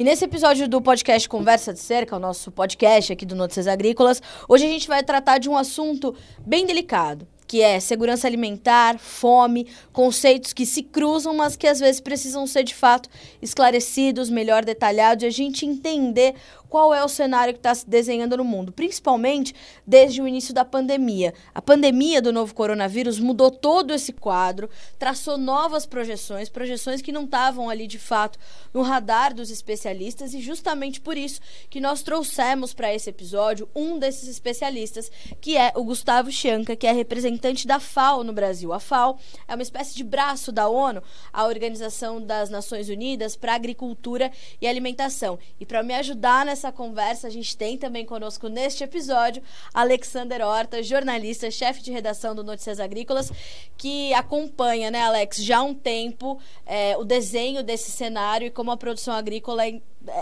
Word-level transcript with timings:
E 0.00 0.02
nesse 0.02 0.24
episódio 0.24 0.66
do 0.66 0.80
podcast 0.80 1.28
Conversa 1.28 1.74
de 1.74 1.78
Cerca, 1.78 2.16
o 2.16 2.18
nosso 2.18 2.50
podcast 2.50 3.12
aqui 3.12 3.26
do 3.26 3.36
Notícias 3.36 3.66
Agrícolas, 3.66 4.22
hoje 4.48 4.64
a 4.64 4.68
gente 4.70 4.88
vai 4.88 5.02
tratar 5.02 5.36
de 5.36 5.46
um 5.46 5.54
assunto 5.54 6.16
bem 6.38 6.64
delicado 6.64 7.28
que 7.50 7.62
é 7.62 7.80
segurança 7.80 8.28
alimentar, 8.28 8.96
fome, 8.96 9.66
conceitos 9.92 10.52
que 10.52 10.64
se 10.64 10.84
cruzam, 10.84 11.34
mas 11.34 11.56
que 11.56 11.66
às 11.66 11.80
vezes 11.80 12.00
precisam 12.00 12.46
ser 12.46 12.62
de 12.62 12.76
fato 12.76 13.08
esclarecidos, 13.42 14.30
melhor 14.30 14.64
detalhados 14.64 15.24
e 15.24 15.26
a 15.26 15.30
gente 15.30 15.66
entender 15.66 16.36
qual 16.68 16.94
é 16.94 17.04
o 17.04 17.08
cenário 17.08 17.52
que 17.52 17.58
está 17.58 17.74
se 17.74 17.90
desenhando 17.90 18.36
no 18.36 18.44
mundo, 18.44 18.70
principalmente 18.70 19.52
desde 19.84 20.22
o 20.22 20.28
início 20.28 20.54
da 20.54 20.64
pandemia. 20.64 21.34
A 21.52 21.60
pandemia 21.60 22.22
do 22.22 22.32
novo 22.32 22.54
coronavírus 22.54 23.18
mudou 23.18 23.50
todo 23.50 23.92
esse 23.92 24.12
quadro, 24.12 24.70
traçou 24.96 25.36
novas 25.36 25.84
projeções, 25.84 26.48
projeções 26.48 27.02
que 27.02 27.10
não 27.10 27.24
estavam 27.24 27.68
ali 27.68 27.88
de 27.88 27.98
fato 27.98 28.38
no 28.72 28.82
radar 28.82 29.34
dos 29.34 29.50
especialistas 29.50 30.34
e 30.34 30.40
justamente 30.40 31.00
por 31.00 31.16
isso 31.16 31.40
que 31.68 31.80
nós 31.80 32.00
trouxemos 32.02 32.72
para 32.72 32.94
esse 32.94 33.10
episódio 33.10 33.68
um 33.74 33.98
desses 33.98 34.28
especialistas, 34.28 35.10
que 35.40 35.56
é 35.56 35.72
o 35.74 35.82
Gustavo 35.82 36.30
Chanca, 36.30 36.76
que 36.76 36.86
é 36.86 36.92
representante 36.92 37.39
da 37.66 37.80
FAO 37.80 38.22
no 38.22 38.32
Brasil. 38.32 38.72
A 38.72 38.78
FAO 38.78 39.18
é 39.48 39.54
uma 39.54 39.62
espécie 39.62 39.94
de 39.94 40.04
braço 40.04 40.52
da 40.52 40.68
ONU, 40.68 41.02
a 41.32 41.44
Organização 41.44 42.24
das 42.24 42.48
Nações 42.48 42.88
Unidas 42.88 43.34
para 43.34 43.54
Agricultura 43.54 44.30
e 44.60 44.68
Alimentação. 44.68 45.38
E 45.58 45.66
para 45.66 45.82
me 45.82 45.94
ajudar 45.94 46.46
nessa 46.46 46.60
essa 46.60 46.70
conversa, 46.70 47.26
a 47.26 47.30
gente 47.30 47.56
tem 47.56 47.76
também 47.76 48.04
conosco 48.04 48.48
neste 48.48 48.84
episódio 48.84 49.42
Alexander 49.72 50.46
Horta, 50.46 50.82
jornalista, 50.82 51.50
chefe 51.50 51.82
de 51.82 51.90
redação 51.90 52.34
do 52.34 52.44
Notícias 52.44 52.78
Agrícolas, 52.78 53.32
que 53.76 54.12
acompanha, 54.14 54.90
né, 54.90 55.00
Alex, 55.00 55.42
já 55.42 55.58
há 55.58 55.62
um 55.62 55.74
tempo 55.74 56.38
é, 56.66 56.96
o 56.96 57.04
desenho 57.04 57.62
desse 57.62 57.90
cenário 57.90 58.46
e 58.46 58.50
como 58.50 58.70
a 58.70 58.76
produção 58.76 59.14
agrícola 59.14 59.66
é, 59.66 59.80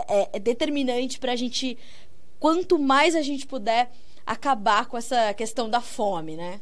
é, 0.09 0.31
é 0.35 0.39
determinante 0.39 1.19
para 1.19 1.33
a 1.33 1.37
gente, 1.37 1.77
quanto 2.39 2.79
mais 2.79 3.15
a 3.15 3.23
gente 3.23 3.47
puder 3.47 3.91
acabar 4.25 4.87
com 4.87 4.97
essa 4.97 5.35
questão 5.35 5.69
da 5.69 5.81
fome, 5.81 6.37
né? 6.37 6.61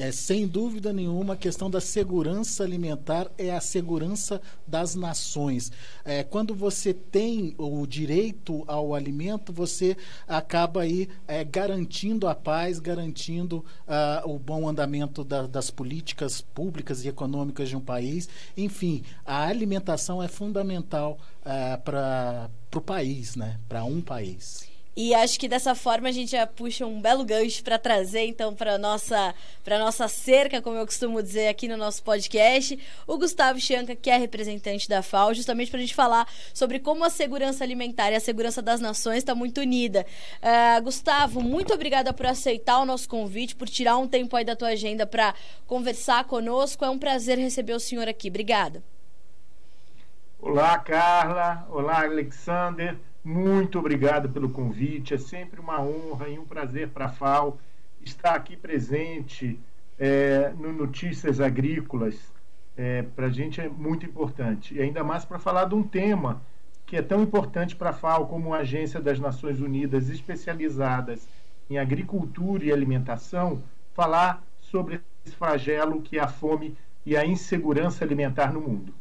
É, 0.00 0.12
sem 0.12 0.46
dúvida 0.46 0.92
nenhuma, 0.92 1.34
a 1.34 1.36
questão 1.36 1.68
da 1.68 1.80
segurança 1.80 2.62
alimentar 2.62 3.28
é 3.36 3.50
a 3.50 3.60
segurança 3.60 4.40
das 4.64 4.94
nações. 4.94 5.72
É, 6.04 6.22
quando 6.22 6.54
você 6.54 6.94
tem 6.94 7.52
o 7.58 7.84
direito 7.84 8.62
ao 8.68 8.94
alimento, 8.94 9.52
você 9.52 9.96
acaba 10.28 10.82
aí 10.82 11.08
é, 11.26 11.42
garantindo 11.42 12.28
a 12.28 12.34
paz, 12.36 12.78
garantindo 12.78 13.64
uh, 13.88 14.30
o 14.30 14.38
bom 14.38 14.68
andamento 14.68 15.24
da, 15.24 15.48
das 15.48 15.68
políticas 15.68 16.40
públicas 16.40 17.04
e 17.04 17.08
econômicas 17.08 17.68
de 17.68 17.74
um 17.74 17.80
país. 17.80 18.28
Enfim, 18.56 19.02
a 19.26 19.48
alimentação 19.48 20.22
é 20.22 20.28
fundamental 20.28 21.18
uh, 21.40 21.82
para 21.82 22.48
o 22.72 22.80
país, 22.80 23.34
né? 23.34 23.58
para 23.68 23.82
um 23.82 24.00
país. 24.00 24.77
E 25.00 25.14
acho 25.14 25.38
que 25.38 25.46
dessa 25.46 25.76
forma 25.76 26.08
a 26.08 26.10
gente 26.10 26.32
já 26.32 26.44
puxa 26.44 26.84
um 26.84 27.00
belo 27.00 27.24
gancho 27.24 27.62
para 27.62 27.78
trazer, 27.78 28.26
então, 28.26 28.52
para 28.52 28.76
nossa 28.76 29.32
para 29.62 29.78
nossa 29.78 30.08
cerca, 30.08 30.60
como 30.60 30.76
eu 30.76 30.84
costumo 30.84 31.22
dizer 31.22 31.46
aqui 31.46 31.68
no 31.68 31.76
nosso 31.76 32.02
podcast, 32.02 32.76
o 33.06 33.16
Gustavo 33.16 33.60
Chanca, 33.60 33.94
que 33.94 34.10
é 34.10 34.16
representante 34.16 34.88
da 34.88 35.00
FAO, 35.00 35.34
justamente 35.34 35.70
para 35.70 35.78
a 35.78 35.82
gente 35.82 35.94
falar 35.94 36.26
sobre 36.52 36.80
como 36.80 37.04
a 37.04 37.10
segurança 37.10 37.62
alimentar 37.62 38.10
e 38.10 38.16
a 38.16 38.20
segurança 38.20 38.60
das 38.60 38.80
nações 38.80 39.18
está 39.18 39.36
muito 39.36 39.60
unida. 39.60 40.04
Uh, 40.42 40.82
Gustavo, 40.82 41.40
muito 41.40 41.72
obrigada 41.72 42.12
por 42.12 42.26
aceitar 42.26 42.80
o 42.80 42.84
nosso 42.84 43.08
convite, 43.08 43.54
por 43.54 43.68
tirar 43.68 43.96
um 43.98 44.08
tempo 44.08 44.34
aí 44.34 44.44
da 44.44 44.56
tua 44.56 44.70
agenda 44.70 45.06
para 45.06 45.32
conversar 45.64 46.24
conosco. 46.24 46.84
É 46.84 46.90
um 46.90 46.98
prazer 46.98 47.38
receber 47.38 47.74
o 47.74 47.78
senhor 47.78 48.08
aqui. 48.08 48.30
Obrigada. 48.30 48.82
Olá, 50.40 50.76
Carla. 50.80 51.68
Olá, 51.70 52.02
Alexander. 52.02 52.96
Muito 53.24 53.78
obrigado 53.78 54.28
pelo 54.28 54.48
convite. 54.48 55.14
É 55.14 55.18
sempre 55.18 55.60
uma 55.60 55.80
honra 55.80 56.28
e 56.28 56.38
um 56.38 56.44
prazer 56.44 56.88
para 56.88 57.06
a 57.06 57.08
FAO 57.08 57.58
estar 58.00 58.34
aqui 58.34 58.56
presente 58.56 59.58
é, 59.98 60.52
no 60.56 60.72
Notícias 60.72 61.40
Agrícolas. 61.40 62.32
É, 62.76 63.02
para 63.02 63.26
a 63.26 63.30
gente 63.30 63.60
é 63.60 63.68
muito 63.68 64.06
importante. 64.06 64.74
E 64.74 64.80
ainda 64.80 65.02
mais 65.02 65.24
para 65.24 65.38
falar 65.38 65.64
de 65.64 65.74
um 65.74 65.82
tema 65.82 66.40
que 66.86 66.96
é 66.96 67.02
tão 67.02 67.22
importante 67.22 67.76
para 67.76 67.90
a 67.90 67.92
FAO 67.92 68.26
como 68.28 68.54
a 68.54 68.58
Agência 68.58 69.00
das 69.00 69.18
Nações 69.20 69.60
Unidas 69.60 70.08
especializadas 70.08 71.28
em 71.68 71.76
agricultura 71.76 72.64
e 72.64 72.72
alimentação, 72.72 73.62
falar 73.92 74.42
sobre 74.58 75.00
esse 75.26 75.36
flagelo 75.36 76.00
que 76.00 76.18
é 76.18 76.22
a 76.22 76.28
fome 76.28 76.74
e 77.04 77.16
a 77.16 77.26
insegurança 77.26 78.04
alimentar 78.04 78.52
no 78.52 78.60
mundo. 78.60 78.94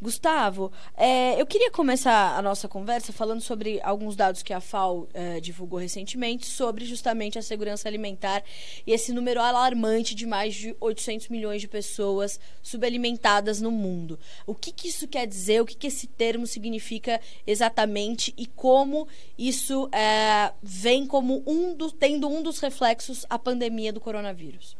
Gustavo, 0.00 0.70
é, 0.96 1.40
eu 1.40 1.44
queria 1.44 1.72
começar 1.72 2.38
a 2.38 2.40
nossa 2.40 2.68
conversa 2.68 3.12
falando 3.12 3.40
sobre 3.40 3.80
alguns 3.82 4.14
dados 4.14 4.44
que 4.44 4.52
a 4.52 4.60
FAO 4.60 5.08
é, 5.12 5.40
divulgou 5.40 5.80
recentemente 5.80 6.46
sobre 6.46 6.84
justamente 6.84 7.36
a 7.36 7.42
segurança 7.42 7.88
alimentar 7.88 8.44
e 8.86 8.92
esse 8.92 9.12
número 9.12 9.40
alarmante 9.40 10.14
de 10.14 10.24
mais 10.24 10.54
de 10.54 10.76
800 10.78 11.28
milhões 11.28 11.60
de 11.60 11.66
pessoas 11.66 12.38
subalimentadas 12.62 13.60
no 13.60 13.72
mundo. 13.72 14.20
O 14.46 14.54
que, 14.54 14.70
que 14.70 14.86
isso 14.86 15.08
quer 15.08 15.26
dizer? 15.26 15.60
O 15.60 15.66
que, 15.66 15.74
que 15.74 15.88
esse 15.88 16.06
termo 16.06 16.46
significa 16.46 17.20
exatamente 17.44 18.32
e 18.36 18.46
como 18.46 19.08
isso 19.36 19.88
é, 19.90 20.52
vem 20.62 21.08
como 21.08 21.42
um 21.44 21.74
do, 21.74 21.90
tendo 21.90 22.28
um 22.28 22.40
dos 22.40 22.60
reflexos 22.60 23.26
a 23.28 23.36
pandemia 23.36 23.92
do 23.92 24.00
coronavírus? 24.00 24.76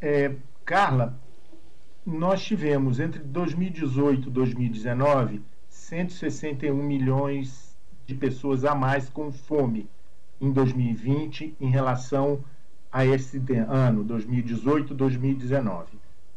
É, 0.00 0.32
Carla, 0.64 1.18
nós 2.04 2.42
tivemos 2.42 2.98
entre 2.98 3.22
2018 3.22 4.28
e 4.28 4.30
2019 4.30 5.42
161 5.68 6.74
milhões 6.74 7.76
de 8.04 8.14
pessoas 8.14 8.64
a 8.64 8.74
mais 8.74 9.08
com 9.08 9.30
fome 9.30 9.88
em 10.40 10.50
2020 10.50 11.54
em 11.60 11.68
relação 11.68 12.44
a 12.90 13.06
esse 13.06 13.40
ano, 13.68 14.04
2018-2019. 14.04 15.84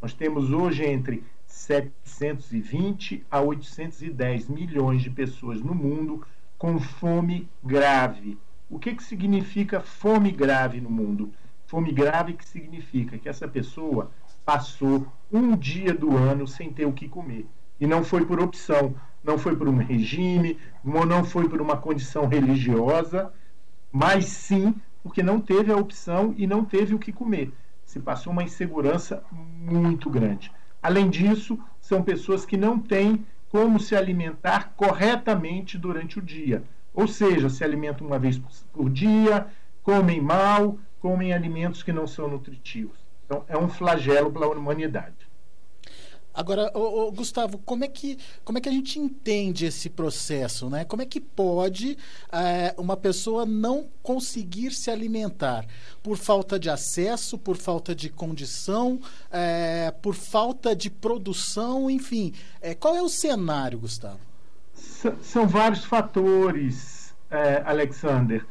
Nós 0.00 0.14
temos 0.14 0.50
hoje 0.50 0.84
entre 0.84 1.24
720 1.46 3.26
a 3.30 3.40
810 3.40 4.48
milhões 4.48 5.02
de 5.02 5.10
pessoas 5.10 5.60
no 5.60 5.74
mundo 5.74 6.24
com 6.56 6.78
fome 6.78 7.48
grave. 7.62 8.38
O 8.70 8.78
que, 8.78 8.94
que 8.94 9.02
significa 9.02 9.80
fome 9.80 10.30
grave 10.30 10.80
no 10.80 10.90
mundo? 10.90 11.32
Fome 11.66 11.92
grave 11.92 12.34
que 12.34 12.44
significa 12.46 13.18
que 13.18 13.28
essa 13.28 13.48
pessoa 13.48 14.10
passou 14.46 15.04
um 15.30 15.56
dia 15.56 15.92
do 15.92 16.16
ano 16.16 16.46
sem 16.46 16.72
ter 16.72 16.86
o 16.86 16.92
que 16.92 17.08
comer. 17.08 17.46
E 17.80 17.86
não 17.86 18.04
foi 18.04 18.24
por 18.24 18.40
opção, 18.40 18.94
não 19.22 19.36
foi 19.36 19.56
por 19.56 19.68
um 19.68 19.76
regime, 19.76 20.56
não 20.84 21.24
foi 21.24 21.48
por 21.48 21.60
uma 21.60 21.76
condição 21.76 22.28
religiosa, 22.28 23.32
mas 23.90 24.26
sim 24.26 24.72
porque 25.02 25.22
não 25.22 25.40
teve 25.40 25.72
a 25.72 25.76
opção 25.76 26.32
e 26.38 26.46
não 26.46 26.64
teve 26.64 26.94
o 26.94 26.98
que 26.98 27.12
comer. 27.12 27.52
Se 27.84 27.98
passou 27.98 28.32
uma 28.32 28.44
insegurança 28.44 29.22
muito 29.32 30.08
grande. 30.08 30.52
Além 30.80 31.10
disso, 31.10 31.58
são 31.80 32.02
pessoas 32.02 32.46
que 32.46 32.56
não 32.56 32.78
têm 32.78 33.26
como 33.48 33.80
se 33.80 33.96
alimentar 33.96 34.74
corretamente 34.76 35.76
durante 35.76 36.18
o 36.18 36.22
dia. 36.22 36.62
Ou 36.94 37.08
seja, 37.08 37.48
se 37.48 37.64
alimentam 37.64 38.06
uma 38.06 38.18
vez 38.18 38.38
por 38.72 38.88
dia, 38.90 39.46
comem 39.82 40.20
mal, 40.20 40.78
comem 41.00 41.32
alimentos 41.32 41.82
que 41.82 41.92
não 41.92 42.06
são 42.06 42.28
nutritivos. 42.28 43.05
Então, 43.26 43.44
é 43.48 43.58
um 43.58 43.68
flagelo 43.68 44.32
para 44.32 44.46
a 44.46 44.48
humanidade. 44.48 45.26
Agora, 46.36 46.70
ô, 46.74 47.08
ô, 47.08 47.12
Gustavo, 47.12 47.56
como 47.56 47.82
é, 47.82 47.88
que, 47.88 48.18
como 48.44 48.58
é 48.58 48.60
que 48.60 48.68
a 48.68 48.72
gente 48.72 48.98
entende 48.98 49.64
esse 49.64 49.88
processo? 49.88 50.68
Né? 50.68 50.84
Como 50.84 51.00
é 51.00 51.06
que 51.06 51.18
pode 51.18 51.96
é, 52.30 52.74
uma 52.76 52.94
pessoa 52.94 53.46
não 53.46 53.88
conseguir 54.02 54.70
se 54.72 54.90
alimentar? 54.90 55.64
Por 56.02 56.18
falta 56.18 56.58
de 56.58 56.68
acesso, 56.68 57.38
por 57.38 57.56
falta 57.56 57.94
de 57.94 58.10
condição, 58.10 59.00
é, 59.30 59.90
por 59.90 60.14
falta 60.14 60.76
de 60.76 60.90
produção, 60.90 61.90
enfim. 61.90 62.34
É, 62.60 62.74
qual 62.74 62.94
é 62.94 63.00
o 63.02 63.08
cenário, 63.08 63.78
Gustavo? 63.78 64.20
S 64.74 65.10
são 65.22 65.48
vários 65.48 65.86
fatores, 65.86 67.14
Alexander. 67.64 68.46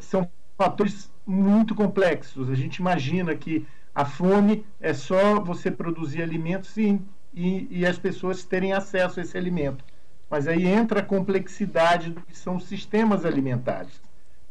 São 0.00 0.28
fatores 0.56 1.10
muito 1.26 1.74
complexos. 1.74 2.48
A 2.48 2.54
gente 2.54 2.76
imagina 2.76 3.34
que 3.34 3.66
a 3.98 4.04
fome 4.04 4.64
é 4.80 4.94
só 4.94 5.40
você 5.40 5.72
produzir 5.72 6.22
alimentos 6.22 6.76
e, 6.76 7.00
e, 7.34 7.66
e, 7.68 7.84
as 7.84 7.98
pessoas 7.98 8.44
terem 8.44 8.72
acesso 8.72 9.18
a 9.18 9.24
esse 9.24 9.36
alimento. 9.36 9.84
Mas 10.30 10.46
aí 10.46 10.68
entra 10.68 11.00
a 11.00 11.04
complexidade 11.04 12.10
do 12.10 12.20
que 12.20 12.38
são 12.38 12.54
os 12.54 12.68
sistemas 12.68 13.24
alimentares. 13.24 14.00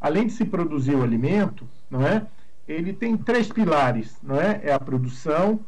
Além 0.02 0.28
de 0.28 0.34
se 0.34 0.44
produzir 0.44 0.96
o 0.96 1.02
alimento, 1.02 1.66
não 1.90 2.06
é? 2.06 2.28
Ele 2.68 2.92
tem 2.92 3.16
três 3.16 3.48
pilares, 3.48 4.18
não 4.22 4.36
é? 4.36 4.60
É 4.66 4.74
a 4.74 4.80
produção, 4.82 5.62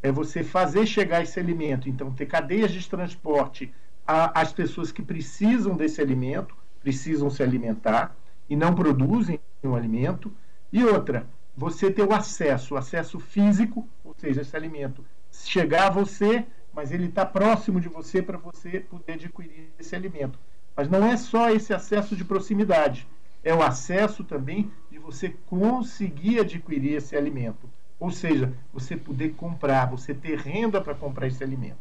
é 0.00 0.12
você 0.12 0.44
fazer 0.44 0.86
chegar 0.86 1.20
esse 1.20 1.40
alimento, 1.40 1.88
então 1.88 2.12
ter 2.12 2.26
cadeias 2.26 2.70
de 2.70 2.88
transporte 2.88 3.74
às 4.06 4.52
pessoas 4.52 4.92
que 4.92 5.02
precisam 5.02 5.76
desse 5.76 6.00
alimento, 6.00 6.56
precisam 6.78 7.28
se 7.28 7.42
alimentar 7.42 8.14
e 8.48 8.54
não 8.54 8.72
produzem 8.72 9.40
o 9.64 9.74
alimento. 9.74 10.30
E 10.72 10.84
outra, 10.84 11.26
você 11.56 11.90
ter 11.90 12.02
o 12.02 12.12
acesso, 12.12 12.74
o 12.74 12.76
acesso 12.76 13.18
físico, 13.18 13.88
ou 14.04 14.14
seja, 14.18 14.42
esse 14.42 14.54
alimento 14.54 15.04
chegar 15.32 15.86
a 15.86 15.90
você, 15.90 16.44
mas 16.72 16.92
ele 16.92 17.06
está 17.06 17.24
próximo 17.24 17.80
de 17.80 17.88
você 17.88 18.22
para 18.22 18.36
você 18.36 18.80
poder 18.80 19.14
adquirir 19.14 19.70
esse 19.78 19.94
alimento. 19.94 20.38
Mas 20.76 20.88
não 20.88 21.06
é 21.06 21.16
só 21.16 21.50
esse 21.50 21.72
acesso 21.72 22.14
de 22.14 22.24
proximidade, 22.24 23.08
é 23.42 23.54
o 23.54 23.62
acesso 23.62 24.24
também 24.24 24.70
de 24.90 24.98
você 24.98 25.30
conseguir 25.46 26.40
adquirir 26.40 26.94
esse 26.94 27.16
alimento. 27.16 27.68
Ou 27.98 28.10
seja, 28.10 28.52
você 28.72 28.96
poder 28.96 29.34
comprar, 29.34 29.86
você 29.86 30.12
ter 30.12 30.38
renda 30.38 30.80
para 30.80 30.94
comprar 30.94 31.26
esse 31.28 31.42
alimento. 31.42 31.78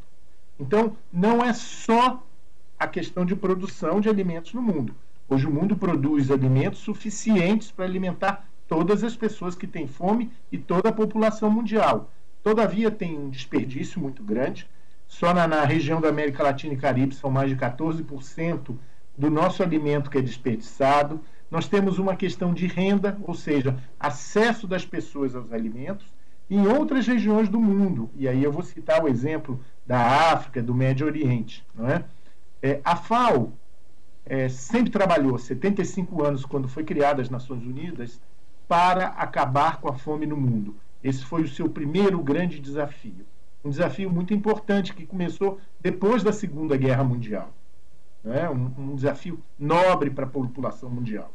Então, 0.57 0.95
não 1.11 1.43
é 1.43 1.51
só 1.53 2.23
a 2.79 2.87
questão 2.87 3.25
de 3.25 3.35
produção 3.35 3.99
de 3.99 4.07
alimentos 4.07 4.53
no 4.53 4.61
mundo. 4.61 4.95
Hoje 5.27 5.47
o 5.47 5.51
mundo 5.51 5.75
produz 5.75 6.31
alimentos 6.31 6.79
suficientes 6.79 7.71
para 7.71 7.83
alimentar 7.83 8.47
todas 8.67 9.03
as 9.03 9.15
pessoas 9.15 9.55
que 9.55 9.67
têm 9.67 9.87
fome 9.87 10.31
e 10.51 10.57
toda 10.57 10.89
a 10.89 10.93
população 10.93 11.49
mundial. 11.49 12.11
Todavia, 12.43 12.91
tem 12.91 13.17
um 13.17 13.29
desperdício 13.29 13.99
muito 13.99 14.23
grande. 14.23 14.67
Só 15.07 15.33
na, 15.33 15.47
na 15.47 15.63
região 15.63 16.01
da 16.01 16.09
América 16.09 16.43
Latina 16.43 16.73
e 16.73 16.77
Caribe 16.77 17.15
são 17.15 17.29
mais 17.29 17.49
de 17.49 17.55
14% 17.55 18.75
do 19.17 19.29
nosso 19.29 19.63
alimento 19.63 20.09
que 20.09 20.17
é 20.17 20.21
desperdiçado. 20.21 21.21
Nós 21.49 21.67
temos 21.67 21.99
uma 21.99 22.15
questão 22.15 22.53
de 22.53 22.67
renda, 22.67 23.17
ou 23.23 23.33
seja, 23.33 23.77
acesso 23.99 24.67
das 24.67 24.85
pessoas 24.85 25.35
aos 25.35 25.51
alimentos, 25.51 26.05
em 26.49 26.67
outras 26.67 27.07
regiões 27.07 27.49
do 27.49 27.59
mundo. 27.59 28.09
E 28.15 28.27
aí 28.27 28.43
eu 28.43 28.51
vou 28.51 28.63
citar 28.63 29.03
o 29.03 29.07
exemplo 29.07 29.59
da 29.85 30.31
África, 30.31 30.61
do 30.61 30.73
Médio 30.73 31.07
Oriente. 31.07 31.65
Não 31.73 31.87
é? 31.89 32.03
É, 32.61 32.81
a 32.83 32.95
FAO 32.95 33.53
é, 34.25 34.49
sempre 34.49 34.89
trabalhou, 34.89 35.37
75 35.37 36.23
anos, 36.23 36.45
quando 36.45 36.67
foi 36.67 36.83
criada 36.83 37.21
as 37.21 37.29
Nações 37.29 37.63
Unidas, 37.63 38.19
para 38.67 39.07
acabar 39.07 39.79
com 39.79 39.89
a 39.89 39.93
fome 39.93 40.25
no 40.25 40.37
mundo. 40.37 40.75
Esse 41.03 41.23
foi 41.23 41.43
o 41.43 41.47
seu 41.47 41.69
primeiro 41.69 42.19
grande 42.21 42.59
desafio. 42.59 43.25
Um 43.63 43.69
desafio 43.69 44.09
muito 44.11 44.33
importante 44.33 44.93
que 44.93 45.05
começou 45.05 45.59
depois 45.79 46.23
da 46.23 46.31
Segunda 46.31 46.77
Guerra 46.77 47.03
Mundial. 47.03 47.53
Né? 48.23 48.49
Um, 48.49 48.71
um 48.77 48.95
desafio 48.95 49.39
nobre 49.57 50.09
para 50.09 50.25
a 50.25 50.29
população 50.29 50.89
mundial. 50.89 51.31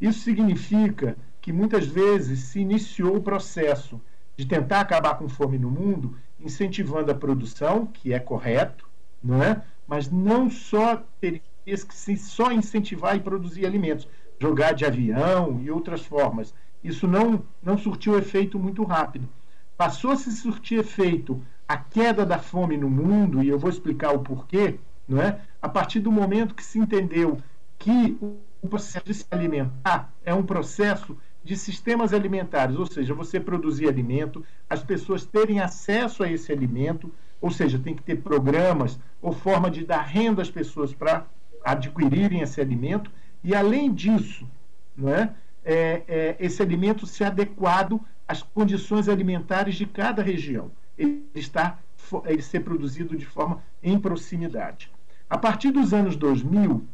Isso 0.00 0.20
significa 0.20 1.16
que 1.40 1.52
muitas 1.52 1.86
vezes 1.86 2.40
se 2.40 2.60
iniciou 2.60 3.16
o 3.16 3.22
processo 3.22 4.00
de 4.36 4.46
tentar 4.46 4.80
acabar 4.80 5.16
com 5.16 5.28
fome 5.28 5.58
no 5.58 5.70
mundo, 5.70 6.16
incentivando 6.40 7.10
a 7.10 7.14
produção, 7.14 7.86
que 7.86 8.12
é 8.12 8.18
correto, 8.18 8.88
não 9.22 9.42
é? 9.42 9.62
mas 9.86 10.10
não 10.10 10.48
só 10.48 11.02
teria 11.20 11.40
que 11.64 11.94
se 11.94 12.16
só 12.16 12.50
incentivar 12.50 13.16
e 13.16 13.20
produzir 13.20 13.66
alimentos, 13.66 14.08
jogar 14.42 14.72
de 14.72 14.84
avião 14.84 15.60
e 15.62 15.70
outras 15.70 16.04
formas. 16.04 16.52
Isso 16.82 17.06
não, 17.06 17.44
não 17.62 17.78
surtiu 17.78 18.18
efeito 18.18 18.58
muito 18.58 18.82
rápido. 18.82 19.28
Passou 19.76 20.10
a 20.10 20.16
se 20.16 20.32
surtir 20.32 20.80
efeito 20.80 21.40
a 21.68 21.76
queda 21.76 22.26
da 22.26 22.38
fome 22.38 22.76
no 22.76 22.90
mundo, 22.90 23.40
e 23.40 23.48
eu 23.48 23.58
vou 23.58 23.70
explicar 23.70 24.12
o 24.12 24.18
porquê, 24.18 24.80
não 25.08 25.22
é? 25.22 25.40
a 25.60 25.68
partir 25.68 26.00
do 26.00 26.10
momento 26.10 26.56
que 26.56 26.64
se 26.64 26.76
entendeu 26.76 27.38
que 27.78 28.18
o 28.20 28.68
processo 28.68 29.06
de 29.06 29.14
se 29.14 29.26
alimentar 29.30 30.12
é 30.24 30.34
um 30.34 30.42
processo 30.42 31.16
de 31.44 31.56
sistemas 31.56 32.12
alimentares, 32.12 32.76
ou 32.76 32.86
seja, 32.86 33.14
você 33.14 33.38
produzir 33.38 33.88
alimento, 33.88 34.44
as 34.68 34.82
pessoas 34.82 35.24
terem 35.24 35.60
acesso 35.60 36.22
a 36.24 36.30
esse 36.30 36.52
alimento, 36.52 37.12
ou 37.40 37.50
seja, 37.50 37.78
tem 37.78 37.94
que 37.94 38.02
ter 38.02 38.16
programas 38.16 38.98
ou 39.20 39.32
forma 39.32 39.70
de 39.70 39.84
dar 39.84 40.02
renda 40.02 40.42
às 40.42 40.50
pessoas 40.50 40.92
para 40.92 41.26
adquirirem 41.64 42.40
esse 42.40 42.60
alimento, 42.60 43.10
e 43.44 43.54
além 43.54 43.92
disso, 43.92 44.48
não 44.96 45.08
é? 45.08 45.34
É, 45.64 46.02
é, 46.08 46.36
esse 46.40 46.60
alimento 46.60 47.06
ser 47.06 47.24
adequado 47.24 48.00
às 48.26 48.42
condições 48.42 49.08
alimentares 49.08 49.76
de 49.76 49.86
cada 49.86 50.22
região. 50.22 50.70
Ele 50.98 51.24
está 51.34 51.78
ele 52.26 52.42
ser 52.42 52.60
produzido 52.60 53.16
de 53.16 53.24
forma 53.24 53.62
em 53.82 53.98
proximidade. 53.98 54.90
A 55.30 55.38
partir 55.38 55.70
dos 55.70 55.94
anos 55.94 56.16
2000, 56.16 56.84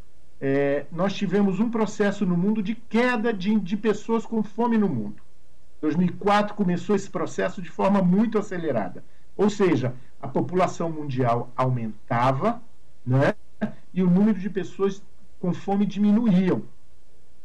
é, 0.40 0.86
nós 0.92 1.14
tivemos 1.14 1.58
um 1.58 1.70
processo 1.70 2.24
no 2.24 2.36
mundo 2.36 2.62
de 2.62 2.74
queda 2.74 3.32
de, 3.32 3.58
de 3.58 3.76
pessoas 3.76 4.24
com 4.24 4.42
fome 4.42 4.78
no 4.78 4.88
mundo. 4.88 5.16
2004 5.80 6.54
começou 6.54 6.94
esse 6.94 7.10
processo 7.10 7.62
de 7.62 7.70
forma 7.70 8.02
muito 8.02 8.38
acelerada. 8.38 9.04
Ou 9.36 9.48
seja, 9.48 9.94
a 10.20 10.28
população 10.28 10.90
mundial 10.90 11.50
aumentava 11.56 12.60
né, 13.06 13.34
e 13.94 14.02
o 14.02 14.10
número 14.10 14.38
de 14.38 14.50
pessoas 14.50 15.02
com 15.38 15.52
fome 15.52 15.86
diminuíam. 15.86 16.62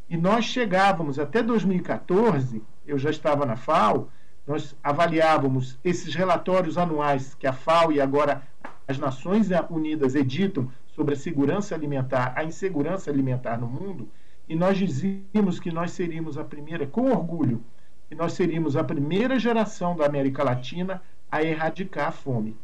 E 0.10 0.18
nós 0.18 0.46
chegávamos 0.46 1.18
até 1.18 1.42
2014, 1.42 2.62
eu 2.86 2.98
já 2.98 3.10
estava 3.10 3.46
na 3.46 3.56
FAO, 3.56 4.10
nós 4.46 4.76
avaliávamos 4.84 5.80
esses 5.84 6.14
relatórios 6.14 6.78
anuais 6.78 7.34
que 7.36 7.48
a 7.48 7.54
FAO 7.54 7.92
e 7.92 8.02
agora 8.02 8.44
as 8.88 9.00
Nações 9.00 9.48
Unidas 9.70 10.16
editam 10.16 10.70
sobre 10.88 11.14
a 11.14 11.18
segurança 11.18 11.74
alimentar, 11.74 12.34
a 12.36 12.44
insegurança 12.44 13.10
alimentar 13.10 13.58
no 13.58 13.68
mundo, 13.68 14.10
e 14.48 14.56
nós 14.56 14.78
dizíamos 14.78 15.60
que 15.60 15.72
nós 15.72 15.92
seríamos 15.92 16.38
a 16.38 16.44
primeira, 16.44 16.86
com 16.86 17.10
orgulho, 17.10 17.64
que 18.10 18.16
nós 18.16 18.34
seríamos 18.34 18.76
a 18.76 18.84
primeira 18.84 19.40
geração 19.40 19.96
da 19.96 20.06
América 20.06 20.44
Latina 20.44 21.02
a 21.32 21.42
erradicar 21.42 22.10
a 22.10 22.12
fome. 22.12 22.56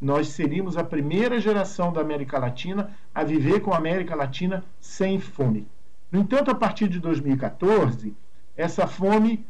Nós 0.00 0.28
seríamos 0.28 0.76
a 0.76 0.84
primeira 0.84 1.40
geração 1.40 1.92
da 1.92 2.00
América 2.00 2.38
Latina 2.38 2.90
a 3.14 3.24
viver 3.24 3.60
com 3.60 3.72
a 3.72 3.78
América 3.78 4.14
Latina 4.14 4.64
sem 4.80 5.18
fome. 5.18 5.66
No 6.10 6.20
entanto, 6.20 6.50
a 6.50 6.54
partir 6.54 6.88
de 6.88 7.00
2014, 7.00 8.14
essa 8.56 8.86
fome, 8.86 9.44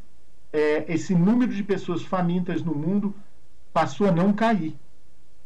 é, 0.53 0.85
esse 0.93 1.15
número 1.15 1.53
de 1.53 1.63
pessoas 1.63 2.03
famintas 2.03 2.63
no 2.63 2.75
mundo 2.75 3.15
passou 3.73 4.09
a 4.09 4.13
não 4.13 4.33
cair. 4.33 4.75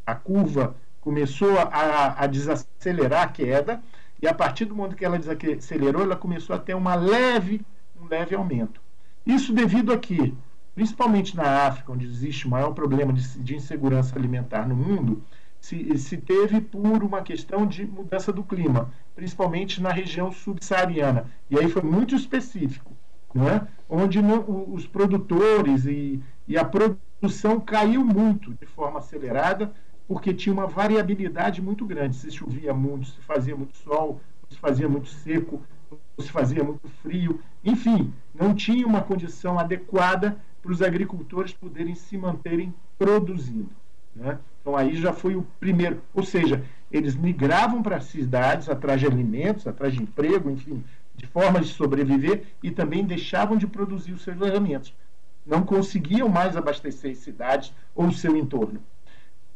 A 0.06 0.14
curva 0.14 0.76
começou 1.00 1.58
a, 1.58 2.22
a 2.22 2.26
desacelerar 2.26 3.22
a 3.22 3.28
queda, 3.28 3.82
e 4.20 4.26
a 4.28 4.34
partir 4.34 4.64
do 4.64 4.74
momento 4.74 4.96
que 4.96 5.04
ela 5.04 5.18
desacelerou, 5.18 6.02
ela 6.02 6.16
começou 6.16 6.54
a 6.54 6.58
ter 6.58 6.74
uma 6.74 6.94
leve, 6.94 7.64
um 8.00 8.06
leve 8.06 8.34
aumento. 8.34 8.80
Isso 9.24 9.52
devido 9.52 9.92
a 9.92 9.98
que, 9.98 10.34
principalmente 10.78 11.36
na 11.36 11.66
África, 11.66 11.90
onde 11.90 12.06
existe 12.06 12.46
o 12.46 12.50
maior 12.50 12.72
problema 12.72 13.12
de, 13.12 13.40
de 13.40 13.56
insegurança 13.56 14.16
alimentar 14.16 14.68
no 14.68 14.76
mundo, 14.76 15.24
se, 15.58 15.98
se, 15.98 16.16
teve 16.16 16.60
por 16.60 17.02
uma 17.02 17.20
questão 17.20 17.66
de 17.66 17.84
mudança 17.84 18.32
do 18.32 18.44
clima, 18.44 18.88
principalmente 19.16 19.82
na 19.82 19.90
região 19.90 20.30
subsaariana. 20.30 21.26
E 21.50 21.58
aí 21.58 21.68
foi 21.68 21.82
muito 21.82 22.14
específico, 22.14 22.92
não 23.34 23.48
é? 23.48 23.66
onde 23.90 24.20
os 24.68 24.86
produtores 24.86 25.84
e, 25.84 26.22
e 26.46 26.56
a 26.56 26.64
produção 26.64 27.58
caiu 27.58 28.04
muito 28.04 28.54
de 28.54 28.66
forma 28.66 29.00
acelerada, 29.00 29.72
porque 30.06 30.32
tinha 30.32 30.52
uma 30.52 30.68
variabilidade 30.68 31.60
muito 31.60 31.84
grande. 31.84 32.14
Se 32.14 32.30
chovia 32.30 32.72
muito, 32.72 33.08
se 33.08 33.20
fazia 33.22 33.56
muito 33.56 33.76
sol, 33.78 34.20
se 34.48 34.56
fazia 34.56 34.88
muito 34.88 35.08
seco, 35.08 35.60
se 36.20 36.30
fazia 36.30 36.62
muito 36.62 36.88
frio. 37.02 37.40
Enfim, 37.64 38.12
não 38.32 38.54
tinha 38.54 38.86
uma 38.86 39.00
condição 39.02 39.58
adequada 39.58 40.38
para 40.62 40.72
os 40.72 40.82
agricultores 40.82 41.52
poderem 41.52 41.94
se 41.94 42.16
manterem 42.16 42.74
produzindo. 42.98 43.70
Né? 44.14 44.38
Então 44.60 44.76
aí 44.76 44.96
já 44.96 45.12
foi 45.12 45.36
o 45.36 45.46
primeiro. 45.60 46.02
Ou 46.14 46.22
seja, 46.22 46.64
eles 46.90 47.14
migravam 47.14 47.82
para 47.82 47.96
as 47.96 48.04
cidades 48.04 48.68
atrás 48.68 49.00
de 49.00 49.06
alimentos, 49.06 49.66
atrás 49.66 49.94
de 49.94 50.02
emprego, 50.02 50.50
enfim, 50.50 50.82
de 51.16 51.26
formas 51.26 51.66
de 51.66 51.74
sobreviver 51.74 52.44
e 52.62 52.70
também 52.70 53.04
deixavam 53.04 53.56
de 53.56 53.66
produzir 53.66 54.12
os 54.12 54.22
seus 54.22 54.40
alimentos. 54.42 54.94
Não 55.46 55.62
conseguiam 55.62 56.28
mais 56.28 56.56
abastecer 56.56 57.12
as 57.12 57.18
cidades 57.18 57.72
ou 57.94 58.06
o 58.06 58.12
seu 58.12 58.36
entorno. 58.36 58.80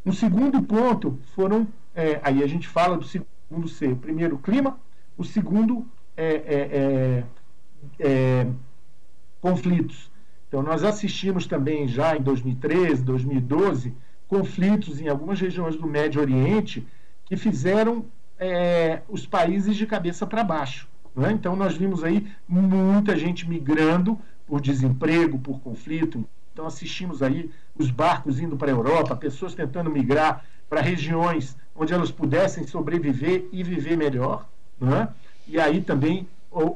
Um 0.04 0.12
segundo 0.12 0.62
ponto 0.62 1.18
foram, 1.34 1.66
é, 1.94 2.20
aí 2.22 2.42
a 2.42 2.46
gente 2.46 2.66
fala 2.66 2.96
do 2.96 3.04
segundo 3.04 3.68
C, 3.68 3.88
o 3.88 3.96
primeiro 3.96 4.36
clima, 4.38 4.78
o 5.16 5.24
segundo 5.24 5.86
é, 6.16 6.26
é, 6.26 7.24
é, 8.00 8.00
é 8.00 8.46
conflitos. 9.40 10.10
Então 10.52 10.62
nós 10.62 10.84
assistimos 10.84 11.46
também 11.46 11.88
já 11.88 12.14
em 12.14 12.20
2013, 12.20 13.02
2012, 13.04 13.94
conflitos 14.28 15.00
em 15.00 15.08
algumas 15.08 15.40
regiões 15.40 15.76
do 15.76 15.86
Médio 15.86 16.20
Oriente 16.20 16.86
que 17.24 17.38
fizeram 17.38 18.04
é, 18.38 19.00
os 19.08 19.24
países 19.24 19.74
de 19.74 19.86
cabeça 19.86 20.26
para 20.26 20.44
baixo. 20.44 20.86
Né? 21.16 21.32
Então 21.32 21.56
nós 21.56 21.74
vimos 21.74 22.04
aí 22.04 22.30
muita 22.46 23.16
gente 23.16 23.48
migrando 23.48 24.20
por 24.46 24.60
desemprego, 24.60 25.38
por 25.38 25.58
conflito, 25.60 26.22
então 26.52 26.66
assistimos 26.66 27.22
aí 27.22 27.50
os 27.74 27.90
barcos 27.90 28.38
indo 28.38 28.54
para 28.54 28.70
a 28.70 28.74
Europa, 28.74 29.16
pessoas 29.16 29.54
tentando 29.54 29.88
migrar 29.88 30.44
para 30.68 30.82
regiões 30.82 31.56
onde 31.74 31.94
elas 31.94 32.10
pudessem 32.10 32.66
sobreviver 32.66 33.46
e 33.52 33.64
viver 33.64 33.96
melhor. 33.96 34.46
Né? 34.78 35.08
E 35.48 35.58
aí 35.58 35.80
também 35.80 36.28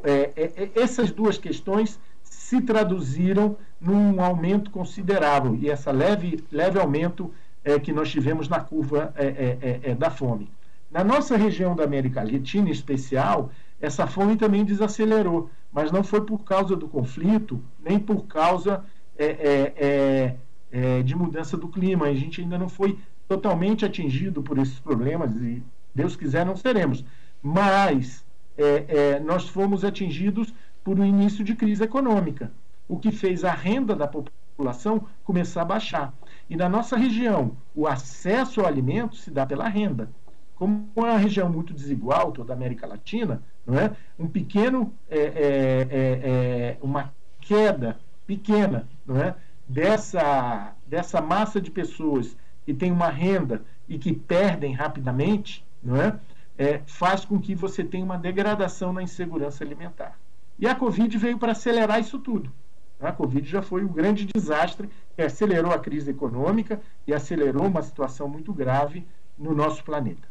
é, 0.02 0.30
é, 0.34 0.52
é, 0.56 0.70
essas 0.76 1.10
duas 1.10 1.36
questões 1.36 2.00
se 2.46 2.60
traduziram 2.60 3.56
num 3.80 4.20
aumento 4.22 4.70
considerável 4.70 5.56
e 5.56 5.68
essa 5.68 5.90
leve, 5.90 6.44
leve 6.52 6.78
aumento 6.78 7.32
é, 7.64 7.76
que 7.80 7.92
nós 7.92 8.08
tivemos 8.08 8.48
na 8.48 8.60
curva 8.60 9.12
é, 9.16 9.80
é, 9.82 9.94
da 9.96 10.10
fome. 10.10 10.48
Na 10.88 11.02
nossa 11.02 11.36
região 11.36 11.74
da 11.74 11.82
América 11.82 12.22
Latina, 12.22 12.68
em 12.68 12.72
especial, 12.72 13.50
essa 13.80 14.06
fome 14.06 14.36
também 14.36 14.64
desacelerou, 14.64 15.50
mas 15.72 15.90
não 15.90 16.04
foi 16.04 16.20
por 16.20 16.44
causa 16.44 16.76
do 16.76 16.86
conflito, 16.86 17.60
nem 17.84 17.98
por 17.98 18.26
causa 18.26 18.84
é 19.18 19.26
é, 19.26 19.72
é, 19.76 20.36
é, 20.70 21.02
de 21.02 21.16
mudança 21.16 21.56
do 21.56 21.66
clima. 21.66 22.06
A 22.06 22.14
gente 22.14 22.40
ainda 22.40 22.56
não 22.56 22.68
foi 22.68 22.96
totalmente 23.26 23.84
atingido 23.84 24.40
por 24.40 24.56
esses 24.56 24.78
problemas 24.78 25.34
e 25.34 25.60
Deus 25.92 26.14
quiser 26.14 26.46
não 26.46 26.54
seremos, 26.54 27.04
mas 27.42 28.24
é, 28.56 28.84
é, 28.88 29.20
nós 29.20 29.48
fomos 29.48 29.84
atingidos 29.84 30.54
por 30.86 31.00
um 31.00 31.04
início 31.04 31.42
de 31.42 31.56
crise 31.56 31.82
econômica, 31.82 32.52
o 32.86 32.96
que 32.96 33.10
fez 33.10 33.42
a 33.42 33.50
renda 33.50 33.96
da 33.96 34.06
população 34.06 35.04
começar 35.24 35.62
a 35.62 35.64
baixar. 35.64 36.14
E 36.48 36.54
na 36.54 36.68
nossa 36.68 36.96
região, 36.96 37.56
o 37.74 37.88
acesso 37.88 38.60
ao 38.60 38.68
alimento 38.68 39.16
se 39.16 39.28
dá 39.28 39.44
pela 39.44 39.66
renda. 39.66 40.08
Como 40.54 40.88
é 40.94 41.00
uma 41.00 41.18
região 41.18 41.48
muito 41.48 41.74
desigual, 41.74 42.30
toda 42.30 42.52
a 42.52 42.56
América 42.56 42.86
Latina, 42.86 43.42
não 43.66 43.76
é? 43.76 43.96
um 44.16 44.28
pequeno, 44.28 44.94
é, 45.10 45.18
é, 45.18 45.22
é, 45.24 45.88
é 45.90 46.78
uma 46.80 47.12
queda 47.40 47.98
pequena 48.24 48.86
não 49.04 49.20
é? 49.20 49.34
dessa, 49.68 50.72
dessa 50.86 51.20
massa 51.20 51.60
de 51.60 51.72
pessoas 51.72 52.36
que 52.64 52.72
tem 52.72 52.92
uma 52.92 53.08
renda 53.08 53.60
e 53.88 53.98
que 53.98 54.12
perdem 54.12 54.72
rapidamente, 54.72 55.66
não 55.82 56.00
é? 56.00 56.16
é 56.56 56.80
faz 56.86 57.24
com 57.24 57.40
que 57.40 57.56
você 57.56 57.82
tenha 57.82 58.04
uma 58.04 58.16
degradação 58.16 58.92
na 58.92 59.02
insegurança 59.02 59.64
alimentar. 59.64 60.16
E 60.58 60.66
a 60.66 60.74
Covid 60.74 61.16
veio 61.18 61.38
para 61.38 61.52
acelerar 61.52 62.00
isso 62.00 62.18
tudo. 62.18 62.52
A 62.98 63.12
Covid 63.12 63.48
já 63.48 63.60
foi 63.60 63.84
o 63.84 63.88
um 63.88 63.92
grande 63.92 64.24
desastre 64.24 64.88
que 65.14 65.22
acelerou 65.22 65.70
a 65.70 65.78
crise 65.78 66.10
econômica 66.10 66.80
e 67.06 67.12
acelerou 67.12 67.66
uma 67.66 67.82
situação 67.82 68.28
muito 68.28 68.52
grave 68.54 69.06
no 69.36 69.54
nosso 69.54 69.84
planeta. 69.84 70.26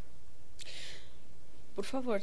Por 1.74 1.84
favor. 1.84 2.20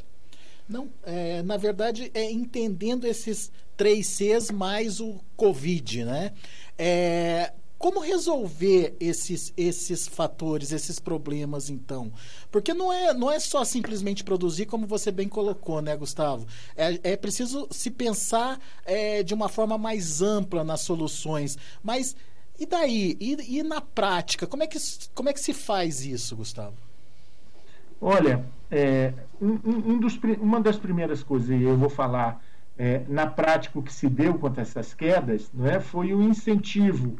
Não, 0.68 0.90
é, 1.02 1.42
na 1.42 1.56
verdade, 1.56 2.10
é 2.14 2.30
entendendo 2.30 3.06
esses 3.06 3.52
três 3.76 4.06
Cs 4.06 4.50
mais 4.50 5.00
o 5.00 5.20
Covid, 5.36 6.04
né? 6.04 6.32
É, 6.78 7.52
como 7.84 8.00
resolver 8.00 8.96
esses, 8.98 9.52
esses 9.58 10.08
fatores, 10.08 10.72
esses 10.72 10.98
problemas, 10.98 11.68
então? 11.68 12.10
Porque 12.50 12.72
não 12.72 12.90
é, 12.90 13.12
não 13.12 13.30
é 13.30 13.38
só 13.38 13.62
simplesmente 13.62 14.24
produzir, 14.24 14.64
como 14.64 14.86
você 14.86 15.10
bem 15.10 15.28
colocou, 15.28 15.82
né, 15.82 15.94
Gustavo? 15.94 16.46
É, 16.74 17.12
é 17.12 17.14
preciso 17.14 17.68
se 17.70 17.90
pensar 17.90 18.58
é, 18.86 19.22
de 19.22 19.34
uma 19.34 19.50
forma 19.50 19.76
mais 19.76 20.22
ampla 20.22 20.64
nas 20.64 20.80
soluções. 20.80 21.58
Mas 21.82 22.16
e 22.58 22.64
daí? 22.64 23.18
E, 23.20 23.58
e 23.58 23.62
na 23.62 23.82
prática? 23.82 24.46
Como 24.46 24.62
é, 24.62 24.66
que, 24.66 24.78
como 25.14 25.28
é 25.28 25.34
que 25.34 25.40
se 25.40 25.52
faz 25.52 26.06
isso, 26.06 26.34
Gustavo? 26.36 26.78
Olha, 28.00 28.46
é, 28.70 29.12
um, 29.38 29.60
um 29.92 29.98
dos, 29.98 30.18
uma 30.40 30.58
das 30.58 30.78
primeiras 30.78 31.22
coisas, 31.22 31.50
e 31.50 31.62
eu 31.62 31.76
vou 31.76 31.90
falar 31.90 32.42
é, 32.78 33.02
na 33.06 33.26
prática 33.26 33.78
o 33.78 33.82
que 33.82 33.92
se 33.92 34.08
deu 34.08 34.38
contra 34.38 34.62
essas 34.62 34.94
quedas, 34.94 35.50
não 35.52 35.66
é, 35.66 35.80
foi 35.80 36.14
o 36.14 36.22
incentivo 36.22 37.18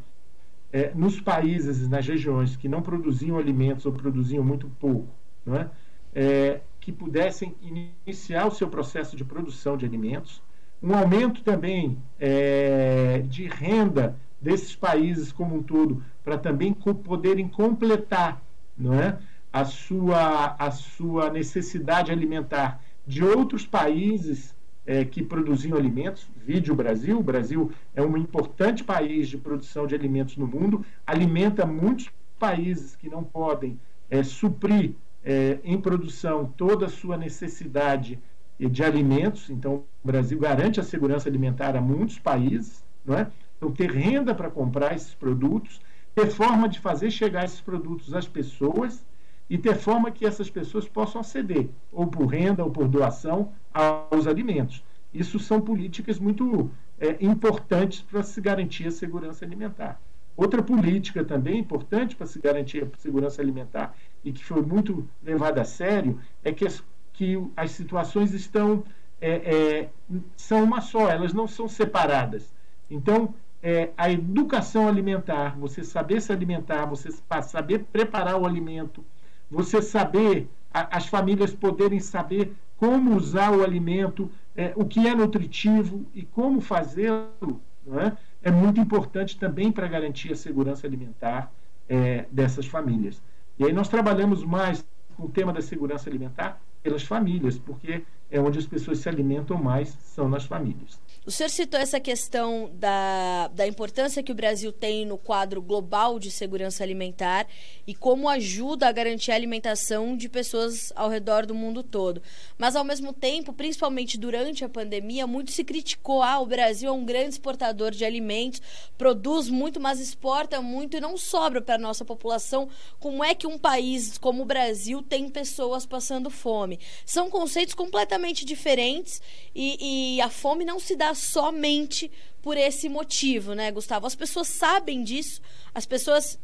é, 0.71 0.91
nos 0.93 1.19
países, 1.19 1.87
nas 1.87 2.05
regiões 2.07 2.55
que 2.55 2.67
não 2.67 2.81
produziam 2.81 3.37
alimentos 3.37 3.85
ou 3.85 3.91
produziam 3.91 4.43
muito 4.43 4.69
pouco, 4.79 5.07
não 5.45 5.55
é? 5.55 5.69
é? 6.13 6.61
que 6.79 6.91
pudessem 6.91 7.55
iniciar 7.61 8.45
o 8.45 8.51
seu 8.51 8.69
processo 8.69 9.15
de 9.15 9.25
produção 9.25 9.75
de 9.75 9.85
alimentos, 9.85 10.41
um 10.81 10.93
aumento 10.93 11.43
também 11.43 11.97
é, 12.19 13.23
de 13.27 13.47
renda 13.47 14.15
desses 14.39 14.75
países 14.75 15.31
como 15.31 15.55
um 15.55 15.63
todo, 15.63 16.03
para 16.23 16.37
também 16.37 16.73
poderem 16.73 17.47
completar 17.47 18.41
não 18.77 18.93
é? 18.93 19.17
a, 19.51 19.65
sua, 19.65 20.55
a 20.59 20.69
sua 20.71 21.29
necessidade 21.29 22.11
alimentar 22.11 22.81
de 23.07 23.23
outros 23.23 23.65
países 23.65 24.54
é, 24.85 25.03
que 25.03 25.23
produziam 25.23 25.77
alimentos, 25.77 26.27
vide 26.45 26.71
o 26.71 26.75
Brasil. 26.75 27.19
O 27.19 27.23
Brasil 27.23 27.71
é 27.95 28.01
um 28.01 28.15
importante 28.17 28.83
país 28.83 29.27
de 29.27 29.37
produção 29.37 29.87
de 29.87 29.95
alimentos 29.95 30.37
no 30.37 30.47
mundo, 30.47 30.85
alimenta 31.05 31.65
muitos 31.65 32.09
países 32.37 32.95
que 32.95 33.09
não 33.09 33.23
podem 33.23 33.79
é, 34.09 34.21
suprir 34.23 34.93
é, 35.23 35.59
em 35.63 35.79
produção 35.79 36.45
toda 36.55 36.85
a 36.85 36.89
sua 36.89 37.17
necessidade 37.17 38.19
de 38.59 38.83
alimentos. 38.83 39.49
Então, 39.49 39.83
o 40.03 40.07
Brasil 40.07 40.39
garante 40.39 40.79
a 40.79 40.83
segurança 40.83 41.27
alimentar 41.27 41.75
a 41.75 41.81
muitos 41.81 42.19
países, 42.19 42.83
não 43.03 43.17
é? 43.17 43.27
Então, 43.57 43.71
ter 43.71 43.89
renda 43.89 44.35
para 44.35 44.51
comprar 44.51 44.93
esses 44.93 45.13
produtos, 45.13 45.81
ter 46.13 46.27
forma 46.27 46.69
de 46.69 46.79
fazer 46.79 47.09
chegar 47.09 47.45
esses 47.45 47.59
produtos 47.59 48.13
às 48.13 48.27
pessoas 48.27 49.03
e 49.49 49.57
ter 49.57 49.75
forma 49.75 50.11
que 50.11 50.25
essas 50.25 50.49
pessoas 50.49 50.87
possam 50.87 51.21
aceder, 51.21 51.69
ou 51.91 52.07
por 52.07 52.25
renda 52.25 52.63
ou 52.63 52.71
por 52.71 52.87
doação, 52.87 53.51
aos 53.73 54.25
alimentos. 54.27 54.83
Isso 55.13 55.39
são 55.39 55.61
políticas 55.61 56.19
muito 56.19 56.69
é, 56.99 57.17
importantes 57.19 58.01
para 58.01 58.23
se 58.23 58.39
garantir 58.41 58.87
a 58.87 58.91
segurança 58.91 59.45
alimentar. 59.45 59.99
Outra 60.35 60.61
política 60.61 61.23
também 61.23 61.59
importante 61.59 62.15
para 62.15 62.27
se 62.27 62.39
garantir 62.39 62.83
a 62.83 62.97
segurança 62.97 63.41
alimentar 63.41 63.95
e 64.23 64.33
que 64.33 64.43
foi 64.43 64.61
muito 64.61 65.07
levada 65.23 65.61
a 65.61 65.65
sério 65.65 66.19
é 66.43 66.51
que 66.51 66.65
as, 66.65 66.83
que 67.13 67.41
as 67.55 67.71
situações 67.71 68.33
estão 68.33 68.83
é, 69.21 69.29
é, 69.31 69.89
são 70.35 70.63
uma 70.63 70.81
só, 70.81 71.09
elas 71.09 71.33
não 71.33 71.47
são 71.47 71.67
separadas. 71.67 72.53
Então, 72.89 73.33
é, 73.63 73.89
a 73.97 74.11
educação 74.11 74.87
alimentar, 74.87 75.57
você 75.57 75.83
saber 75.83 76.21
se 76.21 76.31
alimentar, 76.31 76.85
você 76.85 77.09
saber 77.43 77.85
preparar 77.91 78.39
o 78.39 78.45
alimento, 78.45 79.03
você 79.49 79.81
saber, 79.81 80.47
a, 80.73 80.97
as 80.97 81.07
famílias 81.07 81.53
poderem 81.53 81.99
saber 81.99 82.53
como 82.77 83.15
usar 83.15 83.51
o 83.51 83.63
alimento, 83.63 84.29
é, 84.55 84.73
o 84.75 84.85
que 84.85 85.07
é 85.07 85.15
nutritivo 85.15 86.05
e 86.13 86.23
como 86.23 86.61
fazê-lo, 86.61 87.61
é? 87.87 88.11
é 88.43 88.51
muito 88.51 88.79
importante 88.79 89.37
também 89.37 89.71
para 89.71 89.87
garantir 89.87 90.31
a 90.31 90.35
segurança 90.35 90.85
alimentar 90.85 91.51
é, 91.87 92.25
dessas 92.31 92.65
famílias. 92.65 93.21
E 93.57 93.65
aí 93.65 93.73
nós 93.73 93.87
trabalhamos 93.87 94.43
mais 94.43 94.85
com 95.15 95.23
o 95.25 95.29
tema 95.29 95.53
da 95.53 95.61
segurança 95.61 96.09
alimentar 96.09 96.59
pelas 96.83 97.03
famílias, 97.03 97.57
porque 97.57 98.03
é 98.29 98.39
onde 98.39 98.59
as 98.59 98.65
pessoas 98.65 98.99
se 98.99 99.09
alimentam 99.09 99.57
mais, 99.57 99.97
são 100.01 100.27
nas 100.27 100.45
famílias. 100.45 100.99
O 101.25 101.31
senhor 101.31 101.49
citou 101.49 101.79
essa 101.79 101.99
questão 101.99 102.69
da, 102.75 103.47
da 103.47 103.65
importância 103.65 104.21
que 104.21 104.31
o 104.31 104.35
Brasil 104.35 104.71
tem 104.71 105.07
no 105.07 105.17
quadro 105.17 105.59
global 105.59 106.19
de 106.19 106.29
segurança 106.29 106.83
alimentar 106.83 107.47
e 107.87 107.95
como 107.95 108.29
ajuda 108.29 108.87
a 108.87 108.91
garantir 108.91 109.31
a 109.31 109.35
alimentação 109.35 110.15
de 110.15 110.29
pessoas 110.29 110.93
ao 110.95 111.09
redor 111.09 111.47
do 111.47 111.55
mundo 111.55 111.81
todo. 111.81 112.21
Mas, 112.59 112.75
ao 112.75 112.83
mesmo 112.83 113.11
tempo, 113.11 113.53
principalmente 113.53 114.19
durante 114.19 114.63
a 114.63 114.69
pandemia, 114.69 115.25
muito 115.25 115.51
se 115.51 115.63
criticou: 115.63 116.21
ah, 116.21 116.39
o 116.39 116.45
Brasil 116.45 116.89
é 116.89 116.93
um 116.93 117.03
grande 117.03 117.29
exportador 117.29 117.89
de 117.89 118.05
alimentos, 118.05 118.61
produz 118.95 119.49
muito, 119.49 119.79
mas 119.79 119.99
exporta 119.99 120.61
muito 120.61 120.95
e 120.95 121.01
não 121.01 121.17
sobra 121.17 121.59
para 121.59 121.73
a 121.73 121.79
nossa 121.79 122.05
população. 122.05 122.69
Como 122.99 123.23
é 123.23 123.33
que 123.33 123.47
um 123.47 123.57
país 123.57 124.15
como 124.19 124.43
o 124.43 124.45
Brasil 124.45 125.01
tem 125.01 125.27
pessoas 125.27 125.87
passando 125.87 126.29
fome? 126.29 126.79
São 127.03 127.31
conceitos 127.31 127.73
completamente 127.73 128.14
diferentes 128.45 129.21
e, 129.53 130.15
e 130.15 130.21
a 130.21 130.29
fome 130.29 130.65
não 130.65 130.79
se 130.79 130.95
dá 130.95 131.13
somente 131.13 132.11
por 132.41 132.57
esse 132.57 132.87
motivo, 132.87 133.53
né, 133.53 133.71
Gustavo? 133.71 134.05
As 134.05 134.15
pessoas 134.15 134.47
sabem 134.47 135.03
disso, 135.03 135.41
as 135.73 135.85
pessoas 135.85 136.39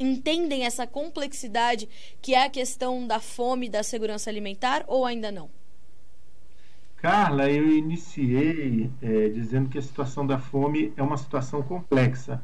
entendem 0.00 0.64
essa 0.64 0.86
complexidade 0.86 1.88
que 2.20 2.34
é 2.34 2.44
a 2.44 2.50
questão 2.50 3.06
da 3.06 3.20
fome 3.20 3.66
e 3.66 3.70
da 3.70 3.82
segurança 3.82 4.30
alimentar 4.30 4.84
ou 4.86 5.04
ainda 5.04 5.30
não? 5.30 5.50
Carla, 6.96 7.50
eu 7.50 7.68
iniciei 7.68 8.90
é, 9.02 9.28
dizendo 9.28 9.68
que 9.68 9.76
a 9.76 9.82
situação 9.82 10.26
da 10.26 10.38
fome 10.38 10.92
é 10.96 11.02
uma 11.02 11.18
situação 11.18 11.62
complexa, 11.62 12.42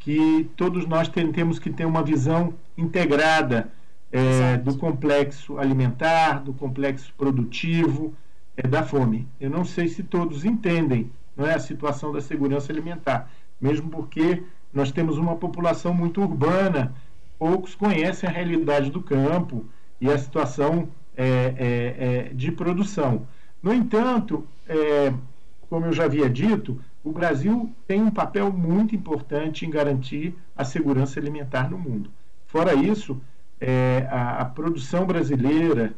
que 0.00 0.50
todos 0.56 0.86
nós 0.86 1.08
tem, 1.08 1.30
temos 1.30 1.60
que 1.60 1.70
ter 1.70 1.84
uma 1.84 2.02
visão 2.02 2.52
integrada 2.76 3.70
é, 4.12 4.58
do 4.58 4.76
complexo 4.76 5.58
alimentar, 5.58 6.44
do 6.44 6.52
complexo 6.52 7.12
produtivo, 7.16 8.14
é, 8.56 8.68
da 8.68 8.82
fome. 8.82 9.26
Eu 9.40 9.50
não 9.50 9.64
sei 9.64 9.88
se 9.88 10.02
todos 10.02 10.44
entendem 10.44 11.10
não 11.34 11.46
é, 11.46 11.54
a 11.54 11.58
situação 11.58 12.12
da 12.12 12.20
segurança 12.20 12.70
alimentar, 12.70 13.30
mesmo 13.58 13.88
porque 13.88 14.42
nós 14.72 14.92
temos 14.92 15.16
uma 15.16 15.36
população 15.36 15.94
muito 15.94 16.20
urbana, 16.20 16.94
poucos 17.38 17.74
conhecem 17.74 18.28
a 18.28 18.32
realidade 18.32 18.90
do 18.90 19.02
campo 19.02 19.64
e 20.00 20.10
a 20.10 20.18
situação 20.18 20.88
é, 21.16 21.54
é, 21.56 22.28
é 22.28 22.34
de 22.34 22.52
produção. 22.52 23.26
No 23.62 23.72
entanto, 23.72 24.46
é, 24.68 25.12
como 25.70 25.86
eu 25.86 25.92
já 25.92 26.04
havia 26.04 26.28
dito, 26.28 26.78
o 27.02 27.12
Brasil 27.12 27.72
tem 27.86 28.02
um 28.02 28.10
papel 28.10 28.52
muito 28.52 28.94
importante 28.94 29.64
em 29.64 29.70
garantir 29.70 30.34
a 30.56 30.64
segurança 30.64 31.18
alimentar 31.18 31.70
no 31.70 31.78
mundo. 31.78 32.10
Fora 32.46 32.74
isso, 32.74 33.20
é, 33.62 34.08
a, 34.10 34.40
a, 34.40 34.44
produção 34.44 35.06
brasileira, 35.06 35.94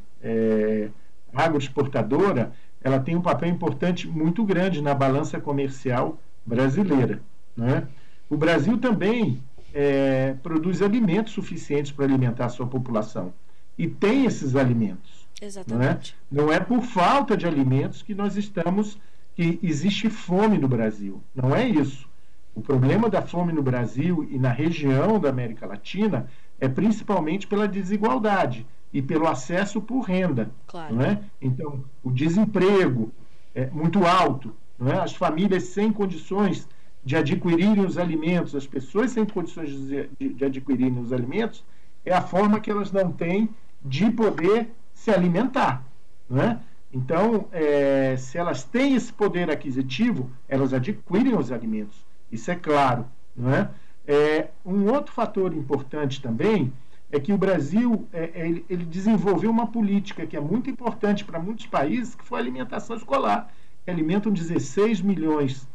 agroexportadora, 1.35 2.53
ela 2.83 3.01
tem 3.01 3.17
um 3.17 3.23
papel 3.23 3.49
importante 3.49 4.07
muito 4.07 4.45
grande 4.45 4.83
na 4.83 4.95
balança 4.95 5.41
comercial 5.41 6.19
brasileira. 6.45 7.21
Né? 7.57 7.89
O 8.29 8.37
Brasil 8.37 8.77
também 8.79 9.43
é, 9.73 10.35
produz 10.43 10.83
alimentos 10.83 11.33
suficientes 11.33 11.91
para 11.91 12.05
alimentar 12.05 12.47
a 12.47 12.49
sua 12.51 12.67
população. 12.67 13.33
E 13.79 13.89
tem 13.89 14.27
esses 14.27 14.55
alimentos. 14.55 15.27
Exatamente. 15.41 16.15
Não 16.31 16.45
é? 16.45 16.47
não 16.47 16.53
é 16.53 16.61
por 16.61 16.83
falta 16.83 17.37
de 17.37 17.47
alimentos 17.47 18.03
que 18.03 18.15
nós 18.15 18.37
estamos, 18.37 18.99
que 19.35 19.59
existe 19.63 20.09
fome 20.11 20.59
no 20.59 20.69
Brasil. 20.69 21.23
Não 21.35 21.57
é 21.57 21.67
isso. 21.67 22.09
O 22.55 22.61
problema 22.61 23.11
da 23.11 23.21
fome 23.21 23.53
no 23.53 23.63
Brasil 23.63 24.29
e 24.31 24.39
na 24.39 24.51
região 24.51 25.19
da 25.19 25.29
América 25.29 25.67
Latina 25.67 26.29
é 26.61 26.69
principalmente 26.69 27.47
pela 27.47 27.69
desigualdade 27.69 28.67
e 28.93 29.03
pelo 29.03 29.27
acesso 29.27 29.81
por 29.81 30.03
renda. 30.03 30.51
Claro. 30.67 30.95
Não 30.95 31.03
é? 31.03 31.21
Então, 31.41 31.85
o 32.03 32.11
desemprego 32.11 33.13
é 33.55 33.67
muito 33.67 34.05
alto, 34.05 34.55
não 34.79 34.93
é? 34.93 35.01
as 35.01 35.15
famílias 35.15 35.65
sem 35.65 35.93
condições 35.93 36.69
de 37.05 37.17
adquirirem 37.17 37.85
os 37.85 37.99
alimentos, 37.99 38.55
as 38.55 38.67
pessoas 38.67 39.11
sem 39.11 39.27
condições 39.27 39.71
de, 39.71 40.09
de, 40.19 40.45
adquirirem 40.45 40.99
os 40.99 41.13
alimentos, 41.13 41.65
é 42.05 42.15
a 42.15 42.23
forma 42.23 42.61
que 42.61 42.71
elas 42.71 42.91
não 42.91 43.13
têm 43.13 43.49
de 43.85 44.11
poder 44.11 44.71
se 44.95 45.11
alimentar. 45.11 45.85
Não 46.29 46.41
é? 46.41 46.59
Então, 46.93 47.49
é, 47.53 48.17
se 48.17 48.39
elas 48.39 48.63
têm 48.63 48.95
esse 48.95 49.13
poder 49.13 49.51
aquisitivo, 49.51 50.31
elas 50.49 50.73
adquirem 50.73 51.37
os 51.37 51.51
alimentos. 51.51 51.97
Isso 52.31 52.51
é 52.51 52.55
claro. 52.55 53.05
Não 53.37 53.53
é? 53.53 53.69
É, 54.07 54.49
um 54.65 54.91
outro 54.93 55.13
fator 55.13 55.55
importante 55.55 56.21
também 56.21 56.73
é 57.11 57.19
que 57.19 57.33
o 57.33 57.39
Brasil 57.39 58.07
é, 58.13 58.31
é, 58.35 58.49
ele, 58.49 58.65
ele, 58.69 58.85
desenvolveu 58.85 59.51
uma 59.51 59.67
política 59.67 60.27
que 60.27 60.37
é 60.37 60.41
muito 60.41 60.69
importante 60.69 61.25
para 61.25 61.39
muitos 61.39 61.67
países, 61.67 62.15
que 62.15 62.25
foi 62.25 62.39
a 62.39 62.43
alimentação 62.43 62.97
escolar, 62.97 63.53
que 63.85 63.91
alimentam 63.91 64.33
16 64.33 65.01
milhões 65.01 65.67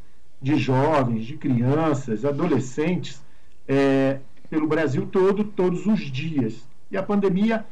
de 0.42 0.58
jovens, 0.58 1.26
de 1.26 1.38
crianças, 1.38 2.26
adolescentes, 2.26 3.22
é, 3.68 4.20
pelo 4.50 4.68
Brasil 4.68 5.08
todo, 5.08 5.44
todos 5.44 5.86
os 5.86 6.00
dias. 6.00 6.68
E 6.92 6.98
a 6.98 7.04
pandemia 7.04 7.66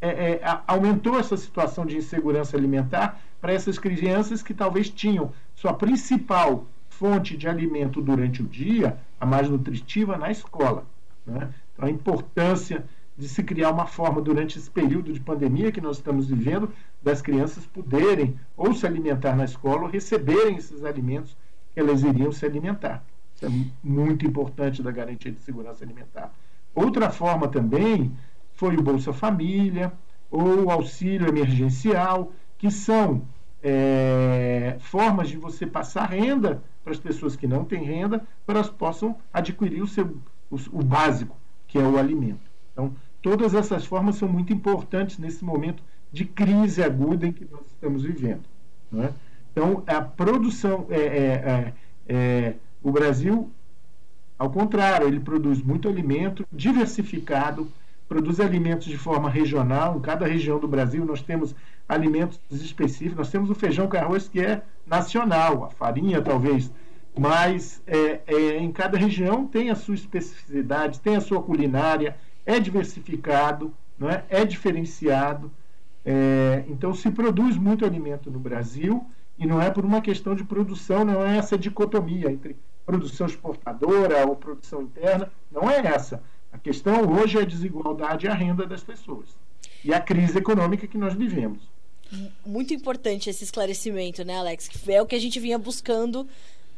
é, 0.00 0.32
é, 0.32 0.60
aumentou 0.66 1.18
essa 1.18 1.36
situação 1.36 1.86
de 1.86 1.96
insegurança 1.96 2.56
alimentar 2.56 3.20
para 3.40 3.52
essas 3.52 3.78
crianças 3.78 4.42
que 4.42 4.52
talvez 4.52 4.90
tinham 4.90 5.32
sua 5.54 5.72
principal 5.72 6.66
fonte 6.88 7.36
de 7.36 7.48
alimento 7.48 8.00
durante 8.02 8.42
o 8.42 8.46
dia, 8.46 8.98
a 9.24 9.26
mais 9.26 9.48
nutritiva, 9.48 10.16
na 10.16 10.30
escola. 10.30 10.86
Né? 11.26 11.50
Então, 11.72 11.88
a 11.88 11.90
importância 11.90 12.84
de 13.16 13.28
se 13.28 13.42
criar 13.42 13.70
uma 13.70 13.86
forma 13.86 14.20
durante 14.20 14.58
esse 14.58 14.70
período 14.70 15.12
de 15.12 15.20
pandemia 15.20 15.72
que 15.72 15.80
nós 15.80 15.96
estamos 15.96 16.26
vivendo, 16.26 16.70
das 17.02 17.22
crianças 17.22 17.66
poderem 17.66 18.38
ou 18.56 18.74
se 18.74 18.86
alimentar 18.86 19.36
na 19.36 19.44
escola 19.44 19.82
ou 19.82 19.88
receberem 19.88 20.56
esses 20.56 20.84
alimentos 20.84 21.36
que 21.72 21.80
elas 21.80 22.02
iriam 22.02 22.32
se 22.32 22.44
alimentar. 22.44 23.04
Isso 23.34 23.46
é 23.46 23.50
muito 23.82 24.26
importante 24.26 24.82
da 24.82 24.90
garantia 24.90 25.30
de 25.30 25.40
segurança 25.40 25.84
alimentar. 25.84 26.32
Outra 26.74 27.10
forma 27.10 27.48
também 27.48 28.12
foi 28.52 28.76
o 28.76 28.82
Bolsa 28.82 29.12
Família 29.12 29.92
ou 30.30 30.64
o 30.64 30.70
auxílio 30.70 31.28
emergencial, 31.28 32.32
que 32.58 32.70
são 32.70 33.22
é, 33.62 34.76
formas 34.80 35.28
de 35.28 35.36
você 35.36 35.66
passar 35.66 36.06
renda 36.06 36.62
para 36.84 36.92
as 36.92 36.98
pessoas 36.98 37.34
que 37.34 37.46
não 37.46 37.64
têm 37.64 37.82
renda, 37.82 38.22
para 38.44 38.58
elas 38.58 38.68
possam 38.68 39.16
adquirir 39.32 39.82
o, 39.82 39.86
seu, 39.86 40.16
o, 40.50 40.56
o 40.72 40.84
básico, 40.84 41.34
que 41.66 41.78
é 41.78 41.82
o 41.82 41.98
alimento. 41.98 42.50
Então, 42.72 42.94
todas 43.22 43.54
essas 43.54 43.86
formas 43.86 44.16
são 44.16 44.28
muito 44.28 44.52
importantes 44.52 45.18
nesse 45.18 45.42
momento 45.42 45.82
de 46.12 46.26
crise 46.26 46.82
aguda 46.82 47.26
em 47.26 47.32
que 47.32 47.48
nós 47.50 47.66
estamos 47.66 48.02
vivendo. 48.02 48.42
É? 48.96 49.10
Então, 49.50 49.82
a 49.86 50.00
produção, 50.00 50.86
é, 50.90 51.00
é, 51.00 51.02
é, 51.06 51.72
é, 52.06 52.54
o 52.82 52.92
Brasil, 52.92 53.50
ao 54.38 54.50
contrário, 54.50 55.08
ele 55.08 55.20
produz 55.20 55.62
muito 55.62 55.88
alimento 55.88 56.46
diversificado, 56.52 57.68
produz 58.08 58.40
alimentos 58.40 58.86
de 58.86 58.98
forma 58.98 59.30
regional. 59.30 59.96
Em 59.96 60.00
cada 60.00 60.26
região 60.26 60.58
do 60.58 60.68
Brasil 60.68 61.04
nós 61.04 61.22
temos 61.22 61.54
alimentos 61.88 62.40
específicos. 62.50 63.16
Nós 63.16 63.30
temos 63.30 63.50
o 63.50 63.54
feijão 63.54 63.88
com 63.88 63.96
arroz 63.96 64.28
que 64.28 64.40
é 64.40 64.62
nacional, 64.86 65.64
a 65.64 65.70
farinha 65.70 66.20
talvez, 66.20 66.70
mas 67.16 67.82
é, 67.86 68.20
é, 68.26 68.58
em 68.58 68.72
cada 68.72 68.98
região 68.98 69.46
tem 69.46 69.70
a 69.70 69.74
sua 69.74 69.94
especificidade, 69.94 71.00
tem 71.00 71.16
a 71.16 71.20
sua 71.20 71.42
culinária, 71.42 72.16
é 72.44 72.58
diversificado, 72.58 73.72
não 73.98 74.10
é? 74.10 74.24
é 74.28 74.44
diferenciado. 74.44 75.50
É, 76.04 76.64
então 76.68 76.92
se 76.92 77.10
produz 77.10 77.56
muito 77.56 77.84
alimento 77.84 78.30
no 78.30 78.38
Brasil 78.38 79.06
e 79.38 79.46
não 79.46 79.60
é 79.60 79.70
por 79.70 79.84
uma 79.84 80.00
questão 80.00 80.34
de 80.34 80.44
produção, 80.44 81.04
não 81.04 81.24
é 81.24 81.38
essa 81.38 81.56
dicotomia 81.56 82.30
entre 82.30 82.56
produção 82.84 83.26
exportadora 83.26 84.26
ou 84.26 84.36
produção 84.36 84.82
interna, 84.82 85.30
não 85.50 85.70
é 85.70 85.78
essa. 85.78 86.22
A 86.52 86.58
questão 86.58 87.10
hoje 87.10 87.38
é 87.38 87.42
a 87.42 87.46
desigualdade 87.46 88.26
e 88.26 88.28
a 88.28 88.34
renda 88.34 88.66
das 88.66 88.82
pessoas 88.82 89.36
e 89.84 89.92
a 89.92 90.00
crise 90.00 90.38
econômica 90.38 90.86
que 90.86 90.98
nós 90.98 91.14
vivemos. 91.14 91.73
Muito 92.44 92.72
importante 92.72 93.30
esse 93.30 93.44
esclarecimento, 93.44 94.24
né, 94.24 94.36
Alex? 94.36 94.68
Que 94.68 94.92
é 94.92 95.02
o 95.02 95.06
que 95.06 95.14
a 95.14 95.20
gente 95.20 95.40
vinha 95.40 95.58
buscando 95.58 96.28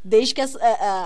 desde 0.06 0.34
que 0.34 0.40
as, 0.40 0.56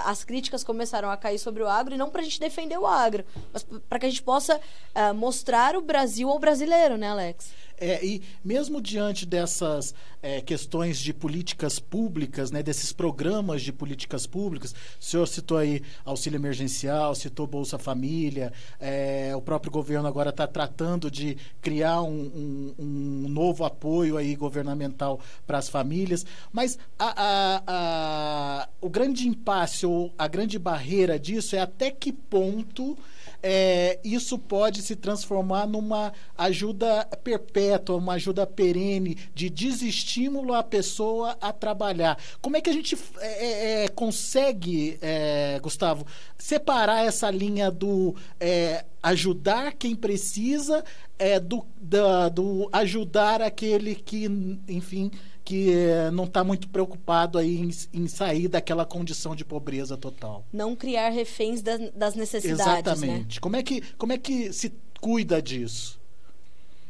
as 0.04 0.24
críticas 0.24 0.62
começaram 0.62 1.10
a 1.10 1.16
cair 1.16 1.38
sobre 1.38 1.62
o 1.62 1.68
agro, 1.68 1.94
e 1.94 1.98
não 1.98 2.10
para 2.10 2.20
a 2.20 2.24
gente 2.24 2.38
defender 2.38 2.78
o 2.78 2.86
agro, 2.86 3.24
mas 3.50 3.66
para 3.88 3.98
que 3.98 4.04
a 4.04 4.10
gente 4.10 4.22
possa 4.22 4.56
uh, 4.58 5.14
mostrar 5.14 5.74
o 5.74 5.80
Brasil 5.80 6.28
ao 6.28 6.38
brasileiro, 6.38 6.98
né, 6.98 7.08
Alex? 7.08 7.50
É, 7.80 8.04
e 8.04 8.22
mesmo 8.44 8.78
diante 8.78 9.24
dessas 9.24 9.94
é, 10.22 10.42
questões 10.42 10.98
de 10.98 11.14
políticas 11.14 11.78
públicas, 11.78 12.50
né, 12.50 12.62
desses 12.62 12.92
programas 12.92 13.62
de 13.62 13.72
políticas 13.72 14.26
públicas, 14.26 14.74
o 15.00 15.02
senhor 15.02 15.26
citou 15.26 15.56
aí 15.56 15.82
auxílio 16.04 16.36
emergencial, 16.36 17.14
citou 17.14 17.46
Bolsa 17.46 17.78
Família, 17.78 18.52
é, 18.78 19.32
o 19.34 19.40
próprio 19.40 19.72
governo 19.72 20.06
agora 20.06 20.28
está 20.28 20.46
tratando 20.46 21.10
de 21.10 21.38
criar 21.62 22.02
um, 22.02 22.20
um, 22.20 22.74
um, 22.78 23.28
novo 23.30 23.64
apoio 23.64 24.18
aí 24.18 24.36
governamental 24.36 25.18
para 25.46 25.56
as 25.56 25.70
famílias, 25.70 26.26
mas 26.52 26.78
a, 26.98 27.14
a, 27.16 27.62
a, 27.66 28.68
o 28.78 28.90
grande 28.90 29.26
impasse 29.26 29.86
ou 29.86 30.12
a 30.18 30.28
grande 30.28 30.58
barreira 30.58 31.18
disso 31.18 31.56
é 31.56 31.60
até 31.60 31.90
que 31.90 32.12
ponto 32.12 32.98
é, 33.42 33.98
isso 34.04 34.38
pode 34.38 34.82
se 34.82 34.94
transformar 34.94 35.66
numa 35.66 36.12
ajuda 36.36 37.04
perpétua, 37.24 37.96
uma 37.96 38.14
ajuda 38.14 38.46
perene, 38.46 39.16
de 39.34 39.48
desestímulo 39.48 40.54
à 40.54 40.62
pessoa 40.62 41.36
a 41.40 41.52
trabalhar. 41.52 42.18
Como 42.40 42.56
é 42.56 42.60
que 42.60 42.70
a 42.70 42.72
gente 42.72 42.96
é, 43.18 43.26
é, 43.26 43.84
é 43.84 43.88
consegue, 43.88 44.98
é, 45.00 45.58
Gustavo, 45.62 46.06
separar 46.36 47.04
essa 47.04 47.30
linha 47.30 47.70
do 47.70 48.14
é, 48.38 48.84
ajudar 49.02 49.72
quem 49.72 49.94
precisa 49.94 50.84
do, 51.42 51.66
da, 51.78 52.30
do 52.30 52.66
ajudar 52.72 53.42
aquele 53.42 53.94
que, 53.94 54.24
enfim, 54.66 55.10
que 55.50 55.72
eh, 55.72 56.12
não 56.12 56.24
está 56.24 56.44
muito 56.44 56.68
preocupado 56.68 57.36
aí 57.36 57.60
em, 57.60 57.70
em, 57.92 58.06
sair 58.06 58.46
daquela 58.46 58.86
condição 58.86 59.34
de 59.34 59.44
pobreza 59.44 59.96
total. 59.96 60.44
Não 60.52 60.76
criar 60.76 61.08
reféns 61.08 61.60
da, 61.60 61.76
das 61.92 62.14
necessidades. 62.14 62.66
Né? 62.66 62.72
Exatamente. 62.74 63.34
Né? 63.34 63.40
Como, 63.40 63.56
é 63.56 63.62
que, 63.64 63.80
como 63.98 64.12
é 64.12 64.18
que 64.18 64.52
se 64.52 64.72
cuida 65.00 65.42
disso? 65.42 66.00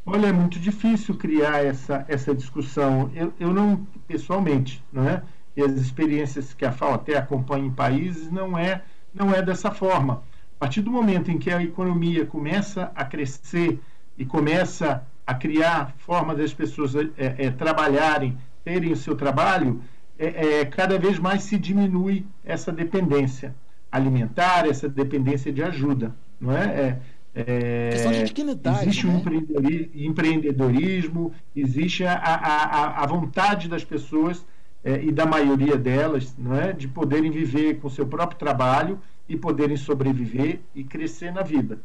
Olha, 0.05 0.27
é 0.27 0.33
muito 0.33 0.61
difícil 0.61 1.15
criar 1.17 1.65
essa, 1.65 2.05
essa 2.07 2.35
discussão. 2.35 3.11
Eu, 3.15 3.33
eu 3.41 3.51
não, 3.51 3.87
pessoalmente, 4.07 4.85
não 4.93 5.09
é? 5.09 5.23
e 5.57 5.63
as 5.63 5.73
experiências 5.73 6.53
que 6.53 6.67
a 6.67 6.71
FAO 6.71 6.93
até 6.93 7.17
acompanha 7.17 7.65
em 7.65 7.73
países, 7.73 8.31
não 8.31 8.59
é, 8.59 8.83
não 9.15 9.35
é 9.35 9.41
dessa 9.41 9.71
forma. 9.71 10.23
A 10.57 10.59
partir 10.61 10.83
do 10.83 10.91
momento 10.91 11.31
em 11.31 11.39
que 11.39 11.51
a 11.51 11.63
economia 11.63 12.27
começa 12.27 12.93
a 12.95 13.07
crescer 13.07 13.81
e 14.19 14.27
começa 14.27 15.03
a 15.27 15.33
criar 15.33 15.95
formas 15.97 16.37
das 16.37 16.53
pessoas 16.53 16.95
é, 16.95 17.47
é, 17.47 17.51
trabalharem 17.51 18.37
terem 18.65 18.93
o 18.93 18.97
seu 18.97 19.15
trabalho, 19.17 19.83
é, 20.19 20.61
é, 20.61 20.65
cada 20.65 20.99
vez 20.99 21.19
mais 21.19 21.43
se 21.43 21.59
diminui 21.59 22.27
essa 22.45 22.71
dependência 22.71 23.55
alimentar, 23.91 24.69
essa 24.69 24.89
dependência 24.89 25.53
de 25.53 25.63
ajuda, 25.63 26.15
não 26.41 26.57
é? 26.57 27.01
é, 27.35 27.91
questão 27.91 28.13
de 28.13 28.25
dignidade. 28.25 28.83
Existe 28.83 29.07
né? 29.07 29.15
um 29.15 30.07
empreendedorismo, 30.07 31.33
existe 31.55 32.05
a, 32.05 32.15
a, 32.15 33.03
a 33.03 33.07
vontade 33.07 33.69
das 33.69 33.85
pessoas 33.85 34.45
é, 34.85 35.03
e 35.03 35.13
da 35.13 35.27
maioria 35.27 35.77
delas, 35.77 36.35
não 36.39 36.55
é, 36.55 36.73
de 36.73 36.89
poderem 36.89 37.31
viver 37.31 37.79
com 37.81 37.89
seu 37.89 38.07
próprio 38.07 38.39
trabalho 38.39 39.01
e 39.29 39.37
poderem 39.37 39.77
sobreviver 39.77 40.61
e 40.75 40.83
crescer 40.83 41.33
na 41.33 41.43
vida. 41.43 41.79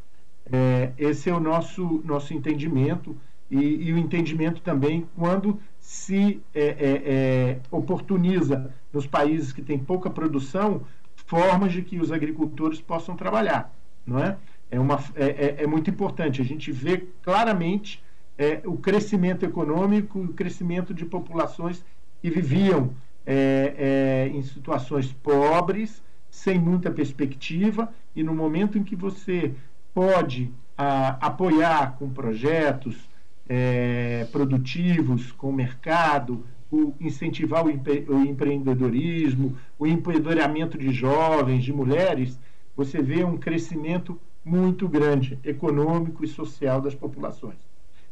É, 0.52 0.92
esse 0.98 1.30
é 1.30 1.34
o 1.34 1.40
nosso 1.40 2.02
nosso 2.06 2.34
entendimento 2.34 3.16
e, 3.50 3.58
e 3.58 3.94
o 3.94 3.98
entendimento 3.98 4.62
também 4.62 5.08
quando 5.16 5.60
se 5.96 6.42
é, 6.54 6.62
é, 6.62 7.02
é, 7.06 7.60
oportuniza 7.72 8.70
nos 8.92 9.08
países 9.08 9.54
que 9.54 9.62
têm 9.62 9.80
pouca 9.80 10.10
produção 10.10 10.82
formas 11.26 11.72
de 11.72 11.82
que 11.82 11.98
os 11.98 12.12
agricultores 12.12 12.82
possam 12.82 13.16
trabalhar, 13.16 13.74
não 14.06 14.20
é? 14.20 14.38
É, 14.70 14.78
uma, 14.78 15.00
é, 15.16 15.26
é, 15.26 15.64
é 15.64 15.68
muito 15.68 15.90
importante. 15.90 16.42
A 16.42 16.46
gente 16.46 16.70
vê 16.70 17.08
claramente 17.24 18.04
é, 18.38 18.62
o 18.66 18.76
crescimento 18.76 19.46
econômico, 19.46 20.20
o 20.20 20.34
crescimento 20.34 20.94
de 20.94 21.06
populações 21.06 21.84
que 22.22 22.30
viviam 22.30 22.94
é, 23.26 24.30
em 24.34 24.44
situações 24.44 25.14
pobres, 25.14 26.04
sem 26.30 26.60
muita 26.60 26.92
perspectiva, 26.92 27.92
e 28.14 28.22
no 28.22 28.36
momento 28.36 28.78
em 28.78 28.84
que 28.84 28.98
você 28.98 29.54
pode 29.94 30.52
a, 30.78 31.26
apoiar 31.26 31.96
com 31.98 32.10
projetos, 32.10 33.15
é, 33.48 34.28
produtivos 34.32 35.32
com 35.32 35.50
o 35.50 35.54
mercado, 35.54 36.46
o 36.72 36.94
incentivar 37.00 37.66
o, 37.66 37.70
empre, 37.70 38.06
o 38.10 38.24
empreendedorismo, 38.24 39.56
o 39.78 39.86
empoderamento 39.86 40.78
de 40.78 40.92
jovens, 40.92 41.64
de 41.64 41.72
mulheres, 41.72 42.40
você 42.76 43.02
vê 43.02 43.24
um 43.24 43.38
crescimento 43.38 44.20
muito 44.44 44.88
grande, 44.88 45.40
econômico 45.44 46.24
e 46.24 46.28
social 46.28 46.82
das 46.82 46.94
populações. 46.94 47.58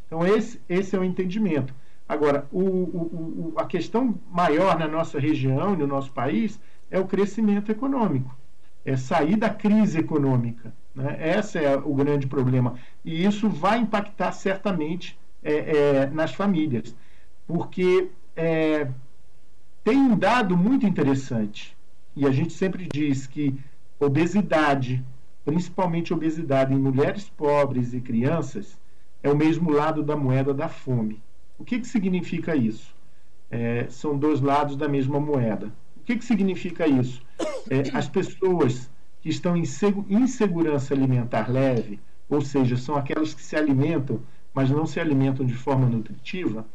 Então, 0.07 0.25
esse, 0.25 0.59
esse 0.69 0.95
é 0.95 0.99
o 0.99 1.03
entendimento. 1.03 1.73
Agora, 2.07 2.47
o, 2.51 2.61
o, 2.61 3.53
o, 3.55 3.59
a 3.59 3.65
questão 3.65 4.19
maior 4.31 4.77
na 4.77 4.87
nossa 4.87 5.19
região 5.19 5.75
no 5.75 5.87
nosso 5.87 6.11
país 6.11 6.59
é 6.91 6.99
o 6.99 7.05
crescimento 7.05 7.71
econômico, 7.71 8.35
é 8.85 8.95
sair 8.95 9.35
da 9.35 9.49
crise 9.49 9.99
econômica. 9.99 10.73
Né? 10.93 11.37
Esse 11.37 11.57
é 11.57 11.75
o 11.75 11.93
grande 11.95 12.27
problema. 12.27 12.75
E 13.03 13.25
isso 13.25 13.49
vai 13.49 13.79
impactar 13.79 14.31
certamente 14.31 15.17
é, 15.43 15.53
é, 15.53 16.05
nas 16.07 16.33
famílias, 16.33 16.95
porque 17.47 18.09
é, 18.35 18.87
tem 19.83 19.97
um 19.97 20.17
dado 20.17 20.55
muito 20.57 20.85
interessante, 20.85 21.75
e 22.15 22.25
a 22.25 22.31
gente 22.31 22.53
sempre 22.53 22.87
diz 22.91 23.27
que 23.27 23.55
obesidade, 23.99 25.03
principalmente 25.43 26.13
obesidade 26.13 26.73
em 26.73 26.77
mulheres 26.77 27.29
pobres 27.29 27.93
e 27.93 27.99
crianças, 27.99 28.77
é 29.21 29.29
o 29.29 29.35
mesmo 29.35 29.71
lado 29.71 30.03
da 30.03 30.15
moeda 30.15 30.53
da 30.53 30.67
fome. 30.67 31.21
O 31.57 31.63
que, 31.63 31.79
que 31.79 31.87
significa 31.87 32.55
isso? 32.55 32.93
É, 33.49 33.87
são 33.89 34.17
dois 34.17 34.41
lados 34.41 34.75
da 34.75 34.87
mesma 34.87 35.19
moeda. 35.19 35.71
O 35.97 36.01
que, 36.01 36.17
que 36.17 36.25
significa 36.25 36.87
isso? 36.87 37.21
É, 37.69 37.95
as 37.97 38.07
pessoas 38.07 38.89
que 39.21 39.29
estão 39.29 39.55
em 39.55 39.63
insegurança 40.09 40.93
alimentar 40.93 41.49
leve, 41.49 41.99
ou 42.29 42.41
seja, 42.41 42.75
são 42.75 42.95
aquelas 42.95 43.33
que 43.33 43.41
se 43.41 43.55
alimentam, 43.55 44.19
mas 44.53 44.69
não 44.69 44.85
se 44.85 44.99
alimentam 44.99 45.45
de 45.45 45.55
forma 45.55 45.87
nutritiva, 45.87 46.65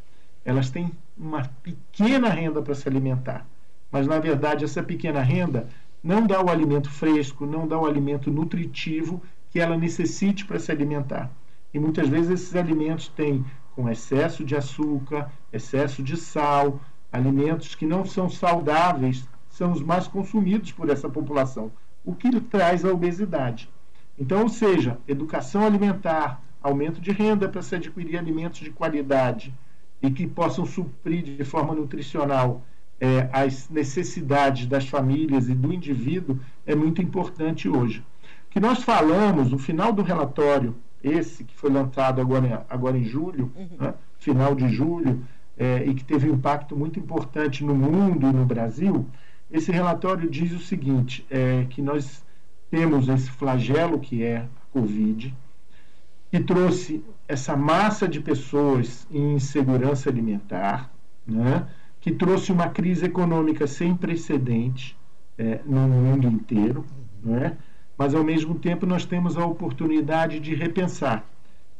elas 0.43 0.69
têm 0.69 0.91
uma 1.17 1.43
pequena 1.63 2.29
renda 2.29 2.61
para 2.61 2.75
se 2.75 2.87
alimentar. 2.87 3.45
Mas, 3.91 4.07
na 4.07 4.19
verdade, 4.19 4.65
essa 4.65 4.83
pequena 4.83 5.21
renda 5.21 5.67
não 6.03 6.25
dá 6.25 6.41
o 6.41 6.49
alimento 6.49 6.89
fresco, 6.89 7.45
não 7.45 7.67
dá 7.67 7.77
o 7.77 7.85
alimento 7.85 8.31
nutritivo 8.31 9.21
que 9.49 9.59
ela 9.59 9.77
necessite 9.77 10.45
para 10.45 10.59
se 10.59 10.71
alimentar. 10.71 11.31
E 11.73 11.79
muitas 11.79 12.07
vezes 12.07 12.31
esses 12.31 12.55
alimentos 12.55 13.09
têm 13.09 13.45
com 13.75 13.89
excesso 13.89 14.43
de 14.43 14.55
açúcar, 14.55 15.31
excesso 15.51 16.03
de 16.03 16.17
sal, 16.17 16.79
alimentos 17.11 17.75
que 17.75 17.85
não 17.85 18.05
são 18.05 18.29
saudáveis, 18.29 19.27
são 19.49 19.71
os 19.71 19.81
mais 19.81 20.07
consumidos 20.07 20.71
por 20.71 20.89
essa 20.89 21.09
população, 21.09 21.71
o 22.05 22.13
que 22.13 22.39
traz 22.39 22.85
a 22.85 22.91
obesidade. 22.91 23.69
Então, 24.17 24.43
ou 24.43 24.49
seja, 24.49 24.97
educação 25.07 25.65
alimentar, 25.65 26.41
aumento 26.61 26.99
de 26.99 27.11
renda 27.11 27.47
para 27.47 27.61
se 27.61 27.75
adquirir 27.75 28.17
alimentos 28.17 28.59
de 28.59 28.71
qualidade 28.71 29.53
e 30.01 30.09
que 30.11 30.27
possam 30.27 30.65
suprir 30.65 31.23
de 31.23 31.43
forma 31.43 31.73
nutricional 31.73 32.63
é, 32.99 33.29
as 33.31 33.69
necessidades 33.69 34.65
das 34.65 34.87
famílias 34.87 35.47
e 35.47 35.55
do 35.55 35.73
indivíduo 35.73 36.39
é 36.65 36.75
muito 36.75 37.01
importante 37.01 37.69
hoje. 37.69 38.03
O 38.47 38.51
que 38.51 38.59
nós 38.59 38.83
falamos 38.83 39.51
no 39.51 39.57
final 39.57 39.93
do 39.93 40.01
relatório, 40.01 40.75
esse 41.03 41.43
que 41.43 41.55
foi 41.55 41.69
lançado 41.69 42.19
agora, 42.19 42.65
agora 42.69 42.97
em 42.97 43.05
julho, 43.05 43.51
uhum. 43.55 43.77
né, 43.79 43.93
final 44.17 44.53
de 44.53 44.67
julho, 44.69 45.23
é, 45.57 45.85
e 45.85 45.93
que 45.93 46.03
teve 46.03 46.29
um 46.29 46.35
impacto 46.35 46.75
muito 46.75 46.99
importante 46.99 47.63
no 47.63 47.75
mundo 47.75 48.27
e 48.27 48.33
no 48.33 48.45
Brasil, 48.45 49.05
esse 49.51 49.71
relatório 49.71 50.29
diz 50.29 50.51
o 50.51 50.59
seguinte, 50.59 51.25
é, 51.29 51.65
que 51.69 51.81
nós 51.81 52.23
temos 52.69 53.07
esse 53.07 53.29
flagelo 53.31 53.99
que 53.99 54.23
é 54.23 54.37
a 54.37 54.47
Covid, 54.71 55.33
que 56.31 56.39
trouxe 56.39 57.03
essa 57.27 57.55
massa 57.55 58.07
de 58.07 58.19
pessoas 58.19 59.07
em 59.11 59.33
insegurança 59.35 60.09
alimentar, 60.09 60.91
né? 61.25 61.67
que 61.99 62.11
trouxe 62.11 62.51
uma 62.51 62.69
crise 62.69 63.05
econômica 63.05 63.67
sem 63.67 63.95
precedente 63.95 64.95
é, 65.37 65.59
no 65.65 65.87
mundo 65.87 66.27
inteiro, 66.27 66.85
né? 67.23 67.57
mas 67.97 68.13
ao 68.13 68.23
mesmo 68.23 68.55
tempo 68.55 68.85
nós 68.85 69.05
temos 69.05 69.37
a 69.37 69.45
oportunidade 69.45 70.39
de 70.39 70.55
repensar, 70.55 71.25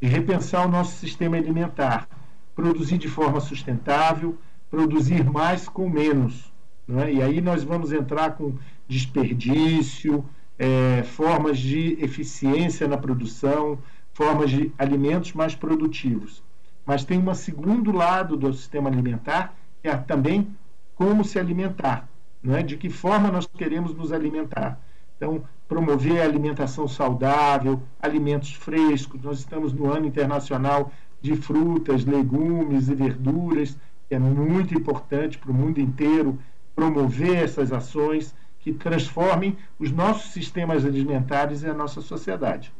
de 0.00 0.08
repensar 0.08 0.66
o 0.66 0.70
nosso 0.70 0.96
sistema 0.98 1.36
alimentar, 1.36 2.08
produzir 2.54 2.98
de 2.98 3.08
forma 3.08 3.40
sustentável, 3.40 4.36
produzir 4.70 5.24
mais 5.24 5.68
com 5.68 5.88
menos. 5.88 6.52
Né? 6.86 7.14
E 7.14 7.22
aí 7.22 7.40
nós 7.40 7.62
vamos 7.62 7.92
entrar 7.92 8.32
com 8.32 8.54
desperdício, 8.86 10.24
é, 10.58 11.02
formas 11.04 11.58
de 11.58 11.96
eficiência 12.00 12.86
na 12.86 12.98
produção, 12.98 13.78
formas 14.20 14.50
de 14.50 14.70
alimentos 14.76 15.32
mais 15.32 15.54
produtivos. 15.54 16.42
Mas 16.84 17.04
tem 17.04 17.18
um 17.26 17.34
segundo 17.34 17.90
lado 17.90 18.36
do 18.36 18.52
sistema 18.52 18.90
alimentar, 18.90 19.54
que 19.80 19.88
é 19.88 19.96
também 19.96 20.54
como 20.94 21.24
se 21.24 21.38
alimentar, 21.38 22.06
né? 22.42 22.62
de 22.62 22.76
que 22.76 22.90
forma 22.90 23.30
nós 23.30 23.46
queremos 23.46 23.94
nos 23.94 24.12
alimentar. 24.12 24.78
Então, 25.16 25.42
promover 25.66 26.20
a 26.20 26.24
alimentação 26.24 26.86
saudável, 26.86 27.82
alimentos 27.98 28.52
frescos. 28.52 29.22
Nós 29.22 29.38
estamos 29.38 29.72
no 29.72 29.90
Ano 29.90 30.06
Internacional 30.06 30.92
de 31.22 31.34
Frutas, 31.34 32.04
Legumes 32.04 32.90
e 32.90 32.94
Verduras, 32.94 33.74
que 34.06 34.14
é 34.14 34.18
muito 34.18 34.74
importante 34.74 35.38
para 35.38 35.50
o 35.50 35.54
mundo 35.54 35.80
inteiro 35.80 36.38
promover 36.74 37.36
essas 37.36 37.72
ações 37.72 38.34
que 38.58 38.70
transformem 38.70 39.56
os 39.78 39.90
nossos 39.90 40.32
sistemas 40.32 40.84
alimentares 40.84 41.62
e 41.62 41.66
a 41.70 41.72
nossa 41.72 42.02
sociedade. 42.02 42.70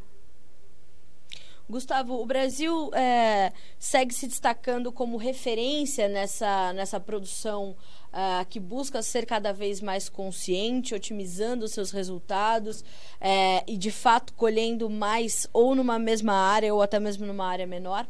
Gustavo, 1.70 2.20
o 2.20 2.26
Brasil 2.26 2.90
é, 2.94 3.52
segue 3.78 4.12
se 4.12 4.26
destacando 4.26 4.90
como 4.90 5.16
referência 5.16 6.08
nessa, 6.08 6.72
nessa 6.72 6.98
produção 6.98 7.76
uh, 8.12 8.44
que 8.48 8.58
busca 8.58 9.02
ser 9.02 9.24
cada 9.26 9.52
vez 9.52 9.80
mais 9.80 10.08
consciente, 10.08 10.94
otimizando 10.94 11.66
seus 11.68 11.90
resultados 11.90 12.84
é, 13.20 13.64
e, 13.66 13.76
de 13.76 13.90
fato, 13.90 14.32
colhendo 14.34 14.90
mais 14.90 15.48
ou 15.52 15.74
numa 15.74 15.98
mesma 15.98 16.34
área 16.34 16.74
ou 16.74 16.82
até 16.82 16.98
mesmo 16.98 17.26
numa 17.26 17.46
área 17.46 17.66
menor? 17.66 18.06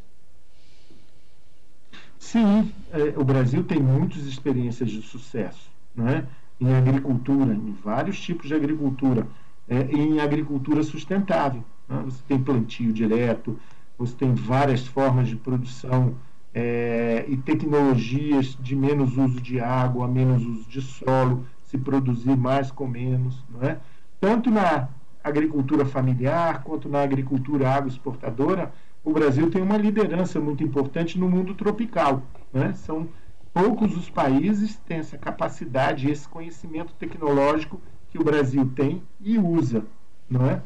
Sim, 2.18 2.72
é, 2.92 3.18
o 3.18 3.24
Brasil 3.24 3.64
tem 3.64 3.80
muitas 3.80 4.24
experiências 4.24 4.90
de 4.90 5.02
sucesso 5.02 5.70
né? 5.94 6.26
em 6.60 6.72
agricultura, 6.74 7.54
em 7.54 7.72
vários 7.82 8.20
tipos 8.20 8.48
de 8.48 8.54
agricultura, 8.54 9.26
é, 9.68 9.82
em 9.82 10.20
agricultura 10.20 10.82
sustentável. 10.82 11.64
Né? 11.90 12.02
Você 12.04 12.22
tem 12.26 12.40
plantio 12.40 12.92
direto, 12.92 13.58
você 13.98 14.14
tem 14.14 14.32
várias 14.32 14.86
formas 14.86 15.28
de 15.28 15.36
produção 15.36 16.14
é, 16.54 17.24
e 17.28 17.36
tecnologias 17.36 18.56
de 18.60 18.74
menos 18.74 19.18
uso 19.18 19.40
de 19.40 19.60
água, 19.60 20.08
menos 20.08 20.46
uso 20.46 20.68
de 20.68 20.80
solo, 20.80 21.44
se 21.64 21.76
produzir 21.76 22.36
mais 22.36 22.70
com 22.70 22.86
menos, 22.86 23.44
não 23.50 23.62
é? 23.62 23.78
Tanto 24.20 24.50
na 24.50 24.88
agricultura 25.22 25.84
familiar 25.84 26.62
quanto 26.62 26.88
na 26.88 27.02
agricultura 27.02 27.70
agroexportadora, 27.70 28.72
o 29.04 29.12
Brasil 29.12 29.50
tem 29.50 29.62
uma 29.62 29.76
liderança 29.76 30.40
muito 30.40 30.62
importante 30.62 31.18
no 31.18 31.28
mundo 31.28 31.54
tropical. 31.54 32.22
Né? 32.52 32.72
São 32.74 33.08
poucos 33.52 33.96
os 33.96 34.10
países 34.10 34.76
que 34.76 34.82
têm 34.82 34.98
essa 34.98 35.16
capacidade, 35.16 36.10
esse 36.10 36.28
conhecimento 36.28 36.92
tecnológico 36.94 37.80
que 38.10 38.18
o 38.18 38.24
Brasil 38.24 38.70
tem 38.74 39.02
e 39.20 39.38
usa. 39.38 39.84
Não 40.28 40.46
é? 40.46 40.62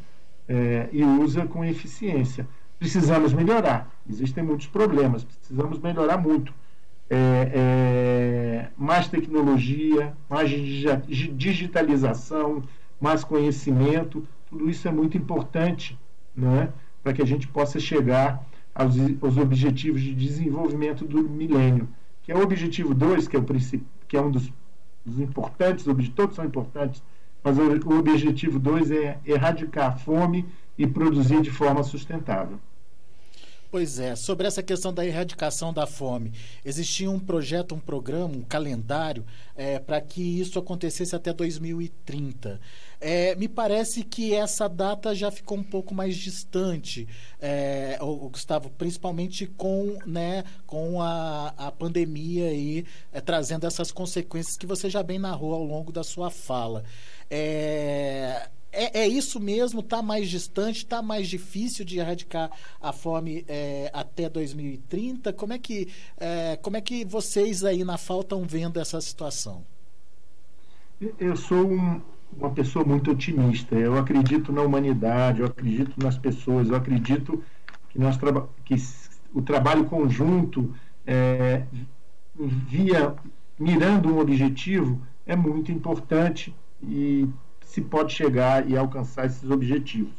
É, 0.49 0.89
e 0.93 1.03
usa 1.03 1.47
com 1.47 1.65
eficiência. 1.65 2.47
Precisamos 2.79 3.33
melhorar. 3.33 3.91
Existem 4.09 4.45
muitos 4.45 4.67
problemas, 4.67 5.25
precisamos 5.25 5.79
melhorar 5.79 6.19
muito. 6.19 6.53
É, 7.09 7.51
é, 7.55 8.69
mais 8.77 9.09
tecnologia, 9.09 10.15
mais 10.29 10.51
digitalização, 10.51 12.63
mais 13.01 13.23
conhecimento, 13.23 14.27
tudo 14.49 14.71
isso 14.71 14.89
é 14.89 14.91
muito 14.91 15.17
importante 15.17 15.99
né, 16.35 16.71
para 17.03 17.13
que 17.13 17.21
a 17.21 17.27
gente 17.27 17.47
possa 17.47 17.79
chegar 17.79 18.43
aos, 18.75 18.95
aos, 19.21 19.37
objetivos 19.37 20.01
de 20.01 20.15
desenvolvimento 20.15 21.05
do 21.05 21.23
milênio, 21.23 21.89
que 22.23 22.33
é 22.33 22.37
o 22.37 22.43
objetivo 22.43 22.95
2, 22.95 23.29
que 23.29 23.37
é, 23.37 23.41
que 24.09 24.17
é 24.17 24.23
um 24.23 24.31
dos, 24.31 24.51
dos 25.05 25.21
importantes, 25.21 25.85
todos 26.15 26.35
são 26.35 26.45
importantes, 26.45 27.03
mas 27.45 27.59
o, 27.59 27.99
objetivo 27.99 28.59
2 28.59 28.91
é 28.91 29.19
erradicar 29.27 29.93
a 29.93 29.97
fome 29.97 30.47
e 30.79 30.87
produzir 30.87 31.43
de 31.43 31.51
forma 31.51 31.85
sustentável. 31.85 32.59
Pois 33.71 33.99
é, 33.99 34.15
sobre 34.15 34.47
essa 34.47 34.63
questão 34.63 34.95
da 34.95 35.05
erradicação 35.05 35.73
da 35.73 35.85
fome, 35.85 36.33
existia 36.65 37.11
um 37.11 37.19
projeto, 37.19 37.75
um 37.75 37.81
programa, 37.81 38.37
um 38.37 38.41
calendário 38.41 39.25
é, 39.57 39.81
para 39.81 40.01
que 40.01 40.23
isso 40.23 40.61
acontecesse 40.61 41.17
até 41.17 41.33
2030. 41.33 42.61
É, 43.01 43.35
me 43.35 43.49
parece 43.49 44.05
que 44.05 44.33
essa 44.33 44.69
data 44.69 45.13
já 45.13 45.29
ficou 45.29 45.59
um 45.59 45.63
pouco 45.65 45.93
mais 45.93 46.17
distante, 46.17 47.09
é, 47.41 47.99
o, 48.01 48.29
Gustavo, 48.29 48.71
principalmente 48.71 49.45
com, 49.45 49.99
né, 50.07 50.45
com 50.69 51.03
a, 51.03 51.53
a 51.57 51.73
pandemia 51.73 52.51
aí, 52.51 52.87
é, 53.13 53.21
trazendo 53.21 53.67
essas 53.67 53.91
consequências 53.91 54.57
que 54.57 54.67
você 54.67 54.89
já 54.89 55.03
bem 55.03 55.19
narrou 55.19 55.53
ao 55.53 55.65
longo 55.65 55.91
da 55.91 56.05
sua 56.05 56.31
fala. 56.31 56.85
É, 57.31 58.49
é, 58.75 59.03
é, 59.03 59.09
isso 59.09 59.39
mesmo? 59.39 59.81
Está 59.81 60.03
mais 60.03 60.29
distante? 60.29 60.79
Está 60.79 61.01
mais 61.01 61.29
difícil 61.29 61.85
de 61.85 61.99
erradicar 61.99 62.51
a 62.81 62.93
fome 62.93 63.45
é, 63.49 63.91
até 63.95 64.29
2030? 64.29 65.33
Como 65.33 65.53
é, 65.53 65.59
que, 65.59 65.89
é, 66.19 66.57
como 66.57 66.77
é 66.77 66.81
que 66.81 67.05
vocês 67.05 67.65
aí 67.65 67.85
na 67.85 67.97
FAO 67.97 68.21
estão 68.21 68.43
vendo 68.43 68.81
essa 68.81 69.01
situação? 69.01 69.65
Eu 71.19 71.37
sou 71.37 71.71
um, 71.71 72.01
uma 72.37 72.51
pessoa 72.51 72.85
muito 72.85 73.13
otimista. 73.13 73.77
Eu 73.77 73.97
acredito 73.97 74.53
na 74.53 74.63
humanidade, 74.63 75.41
eu 75.41 75.47
acredito 75.47 75.95
nas 76.03 76.19
pessoas, 76.19 76.69
eu 76.69 76.77
acredito 76.77 77.43
que, 77.91 77.99
nós 77.99 78.19
que 78.65 78.75
o 79.33 79.41
trabalho 79.41 79.85
conjunto 79.85 80.75
é, 81.07 81.65
via 82.37 83.15
mirando 83.59 84.13
um 84.13 84.19
objetivo 84.19 85.01
é 85.25 85.37
muito 85.37 85.71
importante 85.71 86.55
e 86.89 87.29
se 87.65 87.81
pode 87.81 88.13
chegar 88.13 88.69
e 88.69 88.77
alcançar 88.77 89.27
esses 89.27 89.51
objetivos. 89.51 90.13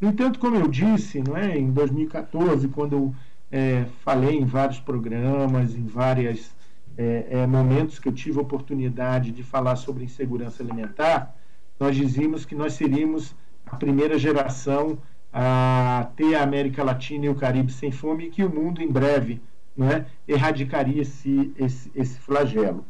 No 0.00 0.08
entanto, 0.08 0.38
como 0.38 0.56
eu 0.56 0.68
disse, 0.68 1.20
não 1.20 1.36
é, 1.36 1.58
em 1.58 1.70
2014, 1.70 2.68
quando 2.68 2.92
eu 2.92 3.14
é, 3.50 3.86
falei 4.04 4.36
em 4.36 4.44
vários 4.44 4.78
programas, 4.78 5.74
em 5.74 5.84
vários 5.84 6.50
é, 6.96 7.26
é, 7.30 7.46
momentos 7.46 7.98
que 7.98 8.08
eu 8.08 8.12
tive 8.12 8.38
a 8.38 8.42
oportunidade 8.42 9.32
de 9.32 9.42
falar 9.42 9.76
sobre 9.76 10.04
insegurança 10.04 10.62
alimentar, 10.62 11.34
nós 11.78 11.96
dizíamos 11.96 12.44
que 12.44 12.54
nós 12.54 12.74
seríamos 12.74 13.34
a 13.66 13.76
primeira 13.76 14.18
geração 14.18 14.98
a 15.32 16.10
ter 16.16 16.34
a 16.34 16.42
América 16.42 16.82
Latina 16.82 17.26
e 17.26 17.28
o 17.28 17.34
Caribe 17.34 17.72
sem 17.72 17.92
fome 17.92 18.26
e 18.26 18.30
que 18.30 18.42
o 18.42 18.50
mundo 18.50 18.82
em 18.82 18.90
breve 18.90 19.40
não 19.76 19.88
é, 19.88 20.06
erradicaria 20.26 21.02
esse, 21.02 21.52
esse, 21.56 21.90
esse 21.94 22.18
flagelo. 22.18 22.84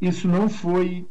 Isso 0.00 0.26
não 0.26 0.48
foi, 0.48 1.06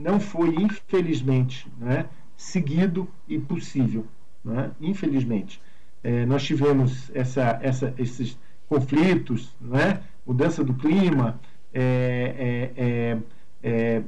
não 0.00 0.18
foi 0.18 0.54
infelizmente, 0.54 1.70
não 1.78 1.90
é, 1.90 2.06
seguido 2.36 3.06
e 3.28 3.38
possível, 3.38 4.06
não 4.42 4.58
é, 4.58 4.70
infelizmente. 4.80 5.60
É, 6.02 6.24
nós 6.24 6.42
tivemos 6.42 7.10
essa, 7.14 7.58
essa, 7.62 7.94
esses 7.98 8.38
conflitos, 8.66 9.54
não 9.60 9.78
é, 9.78 10.00
mudança 10.26 10.64
do 10.64 10.72
clima, 10.72 11.38
é, 11.72 12.70
é, 12.78 13.18
é, 13.62 14.02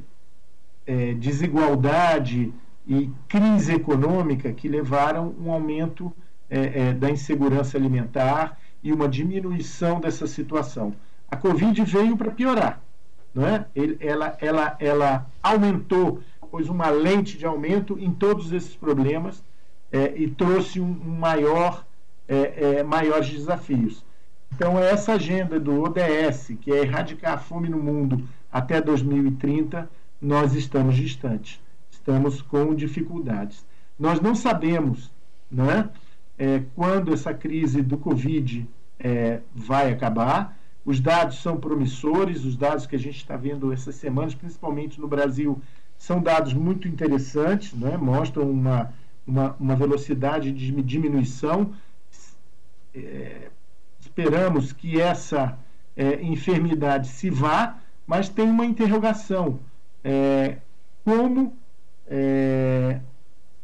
é 0.86 1.14
desigualdade 1.14 2.52
e 2.86 3.10
crise 3.28 3.74
econômica 3.74 4.52
que 4.52 4.68
levaram 4.68 5.34
um 5.38 5.52
aumento 5.52 6.12
é, 6.48 6.92
da 6.92 7.10
insegurança 7.10 7.76
alimentar 7.76 8.58
e 8.82 8.92
uma 8.92 9.08
diminuição 9.08 10.00
dessa 10.00 10.26
situação. 10.26 10.94
A 11.30 11.36
Covid 11.36 11.82
veio 11.84 12.16
para 12.16 12.30
piorar. 12.30 12.82
Não 13.34 13.46
é? 13.46 13.66
Ela, 14.00 14.36
ela, 14.40 14.76
ela 14.78 15.26
aumentou, 15.42 16.20
pôs 16.50 16.68
uma 16.68 16.90
lente 16.90 17.38
de 17.38 17.46
aumento 17.46 17.98
em 17.98 18.12
todos 18.12 18.52
esses 18.52 18.76
problemas 18.76 19.42
é, 19.90 20.14
e 20.16 20.28
trouxe 20.28 20.80
um, 20.80 20.90
um 20.90 21.18
maior, 21.18 21.84
é, 22.28 22.78
é, 22.78 22.82
maiores 22.82 23.30
desafios. 23.30 24.04
Então, 24.54 24.78
essa 24.78 25.14
agenda 25.14 25.58
do 25.58 25.82
ODS, 25.82 26.52
que 26.60 26.70
é 26.70 26.82
erradicar 26.82 27.34
a 27.34 27.38
fome 27.38 27.70
no 27.70 27.78
mundo 27.78 28.28
até 28.52 28.82
2030, 28.82 29.88
nós 30.20 30.54
estamos 30.54 30.94
distantes, 30.94 31.58
estamos 31.90 32.42
com 32.42 32.74
dificuldades. 32.74 33.64
Nós 33.98 34.20
não 34.20 34.34
sabemos 34.34 35.10
não 35.52 35.70
é? 35.70 35.88
é, 36.38 36.62
quando 36.74 37.12
essa 37.12 37.34
crise 37.34 37.82
do 37.82 37.98
Covid 37.98 38.66
é, 38.98 39.40
vai 39.54 39.92
acabar. 39.92 40.58
Os 40.84 41.00
dados 41.00 41.40
são 41.40 41.56
promissores, 41.56 42.44
os 42.44 42.56
dados 42.56 42.86
que 42.86 42.96
a 42.96 42.98
gente 42.98 43.16
está 43.16 43.36
vendo 43.36 43.72
essas 43.72 43.94
semanas, 43.94 44.34
principalmente 44.34 45.00
no 45.00 45.06
Brasil, 45.06 45.60
são 45.96 46.20
dados 46.20 46.52
muito 46.52 46.88
interessantes, 46.88 47.72
né? 47.72 47.96
mostram 47.96 48.50
uma, 48.50 48.92
uma, 49.24 49.54
uma 49.60 49.76
velocidade 49.76 50.50
de 50.50 50.72
diminuição. 50.82 51.72
É, 52.92 53.48
esperamos 54.00 54.72
que 54.72 55.00
essa 55.00 55.56
é, 55.96 56.20
enfermidade 56.22 57.06
se 57.06 57.30
vá, 57.30 57.78
mas 58.04 58.28
tem 58.28 58.44
uma 58.44 58.66
interrogação: 58.66 59.60
é, 60.02 60.58
como 61.04 61.56
é, 62.08 63.00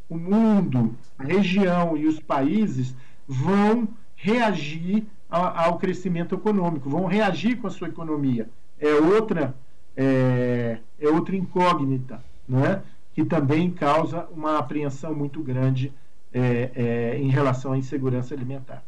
o 0.08 0.16
mundo, 0.16 0.96
a 1.18 1.24
região 1.24 1.96
e 1.96 2.06
os 2.06 2.20
países 2.20 2.94
vão 3.26 3.88
reagir 4.14 5.06
ao 5.28 5.78
crescimento 5.78 6.34
econômico, 6.34 6.88
vão 6.88 7.04
reagir 7.04 7.56
com 7.56 7.66
a 7.66 7.70
sua 7.70 7.88
economia. 7.88 8.48
É 8.80 8.94
outra, 8.94 9.54
é, 9.96 10.78
é 10.98 11.08
outra 11.08 11.36
incógnita, 11.36 12.22
não 12.48 12.64
é? 12.64 12.82
que 13.14 13.24
também 13.24 13.70
causa 13.70 14.28
uma 14.30 14.58
apreensão 14.58 15.12
muito 15.12 15.42
grande 15.42 15.92
é, 16.32 16.70
é, 16.74 17.18
em 17.18 17.28
relação 17.28 17.72
à 17.72 17.78
insegurança 17.78 18.32
alimentar. 18.32 18.84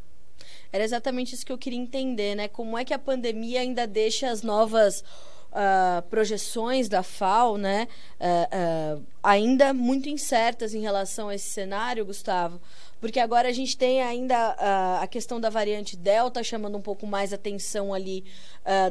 Era 0.72 0.85
exatamente 0.85 1.35
isso 1.35 1.44
que 1.44 1.50
eu 1.50 1.59
queria 1.59 1.81
entender, 1.81 2.37
né? 2.37 2.46
Como 2.46 2.79
é 2.79 2.85
que 2.85 2.94
a 2.94 2.98
pandemia 2.98 3.61
ainda 3.61 3.88
deixa 3.88 4.31
as 4.31 4.44
novas 4.44 5.03
uh, 5.50 6.03
projeções 6.09 6.88
da 6.88 7.03
FAO, 7.03 7.59
né, 7.59 7.88
uh, 8.20 8.98
uh, 8.98 9.05
ainda 9.22 9.74
muito 9.74 10.09
incertas 10.09 10.74
em 10.74 10.81
relação 10.81 11.29
a 11.29 11.35
esse 11.35 11.48
cenário, 11.50 12.05
Gustavo, 12.05 12.61
porque 13.01 13.19
agora 13.19 13.49
a 13.49 13.53
gente 13.53 13.77
tem 13.77 14.03
ainda 14.03 14.57
a 15.01 15.07
questão 15.07 15.41
da 15.41 15.49
variante 15.49 15.97
Delta 15.97 16.43
chamando 16.43 16.77
um 16.77 16.83
pouco 16.83 17.07
mais 17.07 17.33
atenção 17.33 17.95
ali 17.95 18.25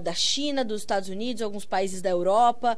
da 0.02 0.13
China, 0.13 0.65
dos 0.65 0.82
Estados 0.82 1.10
Unidos, 1.10 1.41
alguns 1.41 1.65
países 1.65 2.02
da 2.02 2.10
Europa, 2.10 2.78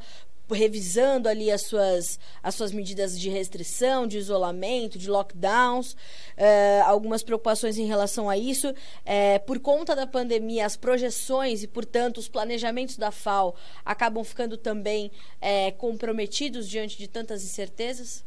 revisando 0.53 1.27
ali 1.27 1.51
as 1.51 1.63
suas, 1.63 2.19
as 2.41 2.55
suas 2.55 2.71
medidas 2.71 3.19
de 3.19 3.29
restrição, 3.29 4.05
de 4.05 4.17
isolamento, 4.17 4.97
de 4.97 5.09
lockdowns, 5.09 5.93
uh, 5.93 6.83
algumas 6.85 7.23
preocupações 7.23 7.77
em 7.77 7.85
relação 7.85 8.29
a 8.29 8.37
isso. 8.37 8.69
Uh, 8.69 9.45
por 9.45 9.59
conta 9.59 9.95
da 9.95 10.05
pandemia, 10.05 10.65
as 10.65 10.75
projeções 10.75 11.63
e, 11.63 11.67
portanto, 11.67 12.17
os 12.17 12.27
planejamentos 12.27 12.97
da 12.97 13.11
FAO 13.11 13.55
acabam 13.83 14.23
ficando 14.23 14.57
também 14.57 15.11
uh, 15.37 15.75
comprometidos 15.77 16.67
diante 16.67 16.97
de 16.97 17.07
tantas 17.07 17.43
incertezas? 17.43 18.23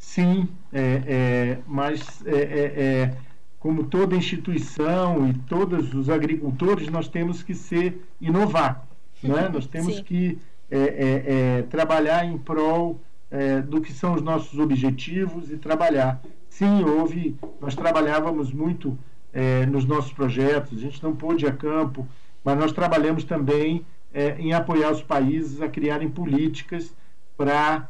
Sim, 0.00 0.48
é, 0.72 1.02
é, 1.06 1.58
mas 1.66 2.24
é, 2.26 2.34
é, 2.34 2.82
é, 2.82 3.16
como 3.58 3.84
toda 3.84 4.16
instituição 4.16 5.28
e 5.28 5.34
todos 5.34 5.92
os 5.92 6.08
agricultores, 6.08 6.88
nós 6.88 7.06
temos 7.06 7.42
que 7.42 7.54
ser 7.54 8.02
inovar. 8.20 8.86
Né? 9.22 9.50
Nós 9.52 9.66
temos 9.66 9.96
Sim. 9.96 10.02
que 10.02 10.38
é, 10.70 10.78
é, 10.78 11.58
é, 11.58 11.62
trabalhar 11.64 12.24
em 12.24 12.38
prol 12.38 12.98
é, 13.30 13.60
do 13.60 13.78
que 13.82 13.92
são 13.92 14.14
os 14.14 14.22
nossos 14.22 14.58
objetivos 14.58 15.52
e 15.52 15.58
trabalhar. 15.58 16.22
Sim, 16.48 16.82
houve, 16.84 17.36
nós 17.60 17.74
trabalhávamos 17.74 18.50
muito 18.50 18.98
é, 19.30 19.66
nos 19.66 19.84
nossos 19.84 20.10
projetos, 20.10 20.78
a 20.78 20.80
gente 20.80 21.02
não 21.02 21.14
pôde 21.14 21.44
ir 21.44 21.48
a 21.48 21.52
campo, 21.52 22.08
mas 22.42 22.56
nós 22.56 22.72
trabalhamos 22.72 23.24
também 23.24 23.84
é, 24.14 24.36
em 24.38 24.54
apoiar 24.54 24.90
os 24.90 25.02
países 25.02 25.60
a 25.60 25.68
criarem 25.68 26.08
políticas 26.08 26.96
para 27.36 27.86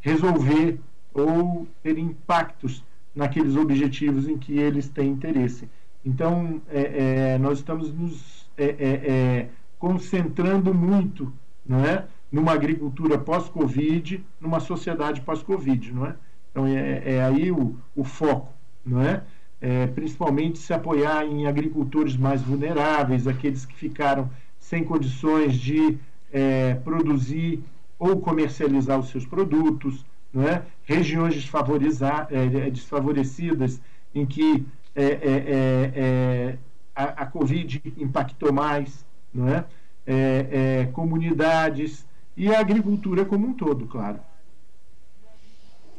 resolver 0.00 0.80
ou 1.12 1.66
ter 1.82 1.98
impactos 1.98 2.84
naqueles 3.14 3.56
objetivos 3.56 4.28
em 4.28 4.38
que 4.38 4.58
eles 4.58 4.88
têm 4.88 5.10
interesse. 5.10 5.68
Então, 6.04 6.62
nós 7.40 7.58
estamos 7.58 7.92
nos 7.92 8.48
concentrando 9.78 10.72
muito 10.72 11.32
não 11.66 11.84
é? 11.84 12.04
numa 12.30 12.52
agricultura 12.52 13.18
pós-Covid, 13.18 14.24
numa 14.40 14.60
sociedade 14.60 15.20
pós-Covid. 15.20 15.92
Não 15.92 16.06
é? 16.06 16.14
Então, 16.50 16.66
é, 16.66 17.14
é 17.14 17.22
aí 17.24 17.50
o, 17.50 17.76
o, 17.94 18.04
foco. 18.04 18.52
Não 18.84 19.00
é? 19.00 19.22
é? 19.60 19.86
principalmente 19.88 20.58
se 20.58 20.72
apoiar 20.72 21.24
em 21.24 21.46
agricultores 21.46 22.16
mais 22.16 22.42
vulneráveis, 22.42 23.26
aqueles 23.26 23.64
que 23.64 23.74
ficaram 23.74 24.30
sem 24.58 24.84
condições 24.84 25.54
de 25.54 25.98
é, 26.32 26.74
produzir 26.74 27.62
ou 28.00 28.20
comercializar 28.20 28.98
os 28.98 29.10
seus 29.10 29.24
produtos, 29.24 30.04
não 30.32 30.48
é? 30.48 30.64
regiões 30.84 31.34
é, 32.30 32.70
desfavorecidas 32.70 33.80
em 34.12 34.26
que 34.26 34.66
é, 34.96 36.56
a, 36.96 37.22
a 37.22 37.26
Covid 37.26 37.80
impactou 37.96 38.52
mais, 38.52 39.04
não 39.32 39.48
é? 39.48 39.64
É, 40.06 40.48
é, 40.50 40.86
comunidades 40.86 42.06
e 42.36 42.52
a 42.52 42.58
agricultura 42.58 43.24
como 43.24 43.46
um 43.46 43.52
todo, 43.52 43.86
claro. 43.86 44.18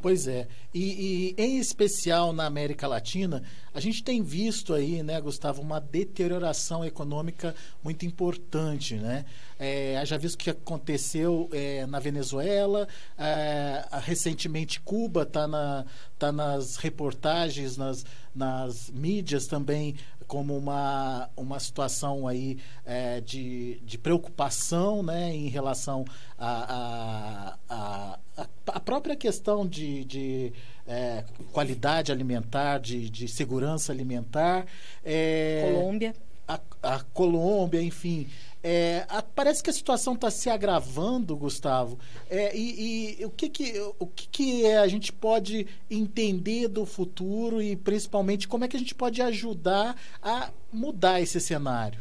Pois 0.02 0.28
é. 0.28 0.48
E, 0.74 1.36
e, 1.38 1.42
em 1.42 1.60
especial 1.60 2.34
na 2.34 2.46
América 2.46 2.88
Latina, 2.88 3.44
a 3.72 3.80
gente 3.80 4.04
tem 4.04 4.24
visto 4.24 4.74
aí, 4.74 5.04
né, 5.04 5.22
Gustavo, 5.22 5.62
uma 5.62 5.80
deterioração 5.80 6.84
econômica 6.84 7.54
muito 7.84 8.04
importante, 8.06 8.96
né? 8.96 9.26
É, 9.60 10.02
já 10.04 10.18
visto 10.18 10.36
o 10.36 10.38
que 10.40 10.50
aconteceu 10.50 11.48
é, 11.54 11.86
na 11.86 12.00
Venezuela, 12.00 12.88
é, 13.16 13.86
recentemente 14.02 14.80
Cuba 14.80 15.22
está 15.22 15.48
na, 15.48 15.86
tá 16.18 16.32
nas 16.32 16.78
reportagens, 16.78 17.78
nas, 17.78 18.04
nas 18.34 18.90
mídias 18.90 19.46
também 19.46 19.96
como 20.32 20.58
uma, 20.58 21.30
uma 21.36 21.60
situação 21.60 22.26
aí 22.26 22.58
é, 22.86 23.20
de, 23.20 23.82
de 23.84 23.98
preocupação 23.98 25.04
né, 25.04 25.36
em 25.36 25.50
relação 25.50 26.06
à 26.40 27.58
a, 27.68 27.76
a, 27.76 28.20
a, 28.38 28.48
a, 28.68 28.80
própria 28.80 29.14
questão 29.14 29.68
de, 29.68 30.06
de 30.06 30.54
é, 30.88 31.26
qualidade 31.52 32.14
alimentar, 32.14 32.78
de, 32.78 33.10
de 33.10 33.28
segurança 33.28 33.92
alimentar. 33.92 34.66
É, 35.04 35.70
Colômbia. 35.74 36.16
A, 36.48 36.62
a 36.82 37.00
Colômbia, 37.14 37.82
enfim. 37.82 38.26
É, 38.64 39.06
a, 39.10 39.24
parece 39.24 39.64
que 39.64 39.70
a 39.70 39.74
situação 39.74 40.14
está 40.14 40.30
se 40.30 40.50
agravando, 40.50 41.36
Gustavo. 41.36 41.98
É, 42.30 42.56
e, 42.56 43.22
e, 43.22 43.26
o, 43.26 43.30
que, 43.30 43.50
que, 43.50 43.94
o 43.98 44.06
que, 44.06 44.28
que 44.28 44.68
a 44.68 44.88
gente 44.88 45.12
pode 45.12 45.66
entender 45.90 46.68
do 46.68 46.86
futuro 46.86 47.62
e 47.62 47.76
principalmente 47.76 48.48
como 48.48 48.64
é 48.64 48.68
que 48.68 48.76
a 48.76 48.80
gente 48.80 48.94
pode 48.94 49.22
ajudar 49.22 49.96
a 50.22 50.52
mudar 50.72 51.20
esse 51.22 51.40
cenário? 51.40 52.00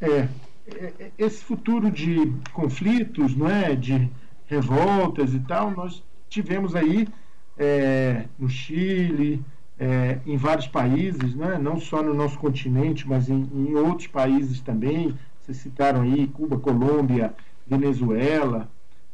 É, 0.00 0.28
é 0.66 1.10
esse 1.16 1.44
futuro 1.44 1.90
de 1.90 2.32
conflitos, 2.52 3.36
não 3.36 3.48
é, 3.48 3.76
de 3.76 4.10
revoltas 4.46 5.32
e 5.34 5.40
tal, 5.40 5.70
nós 5.70 6.02
tivemos 6.28 6.74
aí 6.74 7.06
é, 7.56 8.26
no 8.38 8.48
Chile, 8.48 9.44
é, 9.78 10.20
em 10.26 10.36
vários 10.36 10.68
países, 10.68 11.34
né? 11.34 11.58
não 11.58 11.80
só 11.80 12.02
no 12.02 12.14
nosso 12.14 12.38
continente, 12.38 13.06
mas 13.08 13.28
em, 13.28 13.48
em, 13.52 13.74
outros 13.74 14.06
países 14.06 14.60
também. 14.60 15.14
Vocês 15.40 15.58
citaram 15.58 16.02
aí 16.02 16.26
Cuba, 16.28 16.58
Colômbia, 16.58 17.34
Venezuela. 17.66 18.70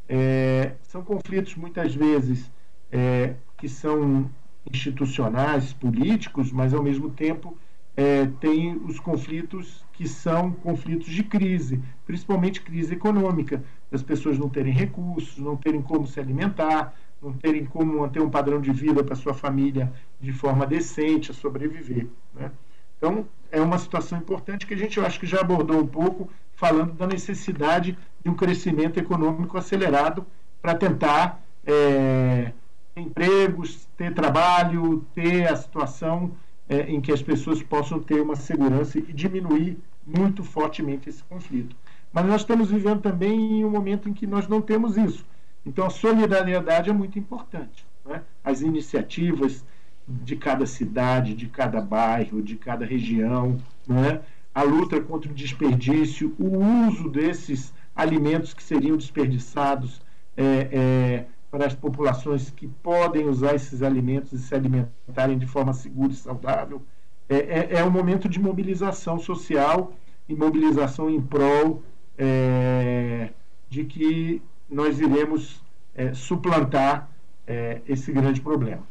É, 0.07 0.73
são 0.83 1.03
conflitos 1.03 1.55
muitas 1.55 1.95
vezes 1.95 2.51
é, 2.91 3.35
que 3.57 3.67
são 3.67 4.29
institucionais, 4.71 5.73
políticos, 5.73 6.51
mas 6.51 6.73
ao 6.73 6.83
mesmo 6.83 7.09
tempo 7.09 7.57
é, 7.95 8.27
tem 8.39 8.75
os 8.85 8.99
conflitos 8.99 9.83
que 9.93 10.07
são 10.07 10.51
conflitos 10.51 11.07
de 11.07 11.23
crise, 11.23 11.81
principalmente 12.05 12.61
crise 12.61 12.93
econômica, 12.93 13.63
das 13.89 14.01
pessoas 14.01 14.37
não 14.37 14.49
terem 14.49 14.73
recursos, 14.73 15.37
não 15.37 15.57
terem 15.57 15.81
como 15.81 16.07
se 16.07 16.19
alimentar, 16.19 16.93
não 17.21 17.33
terem 17.33 17.65
como 17.65 17.99
manter 17.99 18.21
um 18.21 18.29
padrão 18.29 18.59
de 18.59 18.71
vida 18.71 19.03
para 19.03 19.15
sua 19.15 19.33
família 19.33 19.91
de 20.19 20.33
forma 20.33 20.65
decente, 20.65 21.31
a 21.31 21.33
sobreviver. 21.33 22.07
Né? 22.33 22.51
Então, 22.97 23.25
é 23.51 23.61
uma 23.61 23.77
situação 23.77 24.17
importante 24.17 24.65
que 24.65 24.73
a 24.73 24.77
gente, 24.77 24.97
eu 24.97 25.05
acho 25.05 25.19
que 25.19 25.25
já 25.25 25.41
abordou 25.41 25.79
um 25.79 25.87
pouco, 25.87 26.29
falando 26.53 26.93
da 26.93 27.07
necessidade 27.07 27.97
de 28.23 28.29
um 28.29 28.35
crescimento 28.35 28.99
econômico 28.99 29.57
acelerado 29.57 30.25
para 30.61 30.75
tentar 30.75 31.41
é, 31.65 32.51
empregos, 32.95 33.87
ter 33.97 34.13
trabalho, 34.13 35.05
ter 35.13 35.47
a 35.47 35.55
situação 35.55 36.31
é, 36.69 36.81
em 36.81 37.01
que 37.01 37.11
as 37.11 37.21
pessoas 37.21 37.61
possam 37.61 37.99
ter 37.99 38.21
uma 38.21 38.35
segurança 38.35 38.97
e 38.97 39.01
diminuir 39.01 39.77
muito 40.05 40.43
fortemente 40.43 41.09
esse 41.09 41.23
conflito. 41.23 41.75
Mas 42.13 42.25
nós 42.25 42.41
estamos 42.41 42.69
vivendo 42.69 43.01
também 43.01 43.59
em 43.59 43.65
um 43.65 43.69
momento 43.69 44.09
em 44.09 44.13
que 44.13 44.27
nós 44.27 44.47
não 44.47 44.61
temos 44.61 44.97
isso. 44.97 45.25
Então, 45.65 45.85
a 45.85 45.89
solidariedade 45.89 46.89
é 46.89 46.93
muito 46.93 47.19
importante. 47.19 47.85
Né? 48.05 48.21
As 48.43 48.61
iniciativas 48.61 49.63
de 50.07 50.35
cada 50.35 50.65
cidade, 50.65 51.33
de 51.33 51.47
cada 51.47 51.79
bairro, 51.79 52.41
de 52.41 52.55
cada 52.55 52.85
região, 52.85 53.57
né? 53.87 54.21
a 54.53 54.63
luta 54.63 54.99
contra 54.99 55.31
o 55.31 55.33
desperdício, 55.33 56.35
o 56.37 56.57
uso 56.87 57.09
desses 57.09 57.73
alimentos 57.95 58.53
que 58.53 58.63
seriam 58.63 58.97
desperdiçados 58.97 60.01
é, 60.35 60.43
é, 60.71 61.25
para 61.49 61.65
as 61.65 61.75
populações 61.75 62.49
que 62.49 62.67
podem 62.67 63.27
usar 63.27 63.55
esses 63.55 63.81
alimentos 63.81 64.33
e 64.33 64.39
se 64.39 64.53
alimentarem 64.55 65.37
de 65.37 65.45
forma 65.45 65.73
segura 65.73 66.11
e 66.11 66.15
saudável. 66.15 66.81
É, 67.29 67.35
é, 67.35 67.67
é 67.79 67.83
um 67.83 67.91
momento 67.91 68.27
de 68.27 68.39
mobilização 68.39 69.19
social 69.19 69.93
e 70.27 70.35
mobilização 70.35 71.09
em 71.09 71.21
prol 71.21 71.83
é, 72.17 73.29
de 73.69 73.85
que 73.85 74.41
nós 74.71 74.99
iremos 74.99 75.61
é, 75.93 76.13
suplantar 76.13 77.09
é, 77.45 77.81
esse 77.87 78.11
grande 78.11 78.39
problema. 78.39 78.89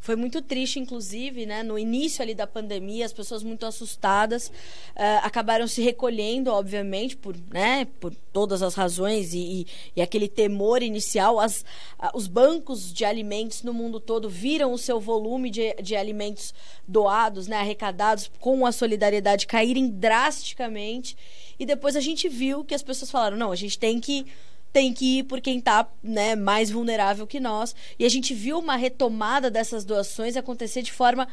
Foi 0.00 0.16
muito 0.16 0.42
triste, 0.42 0.78
inclusive, 0.78 1.46
né? 1.46 1.62
No 1.62 1.78
início 1.78 2.22
ali 2.22 2.34
da 2.34 2.46
pandemia, 2.46 3.04
as 3.04 3.12
pessoas 3.12 3.42
muito 3.42 3.64
assustadas 3.66 4.48
uh, 4.48 5.22
acabaram 5.22 5.66
se 5.66 5.82
recolhendo, 5.82 6.50
obviamente, 6.50 7.16
por, 7.16 7.36
né? 7.50 7.86
por 8.00 8.14
todas 8.32 8.62
as 8.62 8.74
razões 8.74 9.32
e, 9.32 9.38
e, 9.38 9.66
e 9.96 10.02
aquele 10.02 10.28
temor 10.28 10.82
inicial. 10.82 11.38
As, 11.38 11.62
uh, 11.98 12.10
os 12.14 12.26
bancos 12.26 12.92
de 12.92 13.04
alimentos 13.04 13.62
no 13.62 13.72
mundo 13.72 14.00
todo 14.00 14.28
viram 14.28 14.72
o 14.72 14.78
seu 14.78 15.00
volume 15.00 15.50
de, 15.50 15.74
de 15.74 15.96
alimentos 15.96 16.54
doados, 16.86 17.46
né? 17.46 17.56
arrecadados 17.56 18.30
com 18.40 18.66
a 18.66 18.72
solidariedade 18.72 19.46
caírem 19.46 19.88
drasticamente. 19.88 21.16
E 21.58 21.66
depois 21.66 21.96
a 21.96 22.00
gente 22.00 22.28
viu 22.28 22.64
que 22.64 22.74
as 22.74 22.82
pessoas 22.82 23.10
falaram: 23.10 23.36
não, 23.36 23.52
a 23.52 23.56
gente 23.56 23.78
tem 23.78 24.00
que 24.00 24.26
tem 24.72 24.92
que 24.92 25.18
ir 25.18 25.24
por 25.24 25.40
quem 25.40 25.58
está 25.58 25.86
né, 26.02 26.34
mais 26.34 26.70
vulnerável 26.70 27.26
que 27.26 27.38
nós. 27.38 27.74
E 27.98 28.04
a 28.04 28.08
gente 28.08 28.32
viu 28.32 28.58
uma 28.58 28.76
retomada 28.76 29.50
dessas 29.50 29.84
doações 29.84 30.36
acontecer 30.36 30.82
de 30.82 30.92
forma 30.92 31.28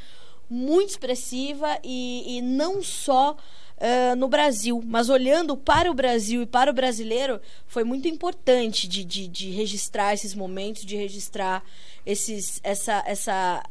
muito 0.49 0.89
expressiva 0.89 1.79
e, 1.83 2.37
e 2.37 2.41
não 2.41 2.81
só 2.81 3.33
uh, 3.79 4.15
no 4.15 4.27
Brasil, 4.27 4.81
mas 4.85 5.09
olhando 5.09 5.55
para 5.55 5.89
o 5.91 5.93
Brasil 5.93 6.41
e 6.41 6.45
para 6.45 6.71
o 6.71 6.73
brasileiro, 6.73 7.39
foi 7.67 7.83
muito 7.83 8.07
importante 8.07 8.87
de, 8.87 9.03
de, 9.03 9.27
de 9.27 9.51
registrar 9.51 10.13
esses 10.13 10.33
momentos, 10.33 10.83
de 10.83 10.95
registrar 10.95 11.63
esses, 12.05 12.59
essa, 12.63 13.03
essa 13.05 13.63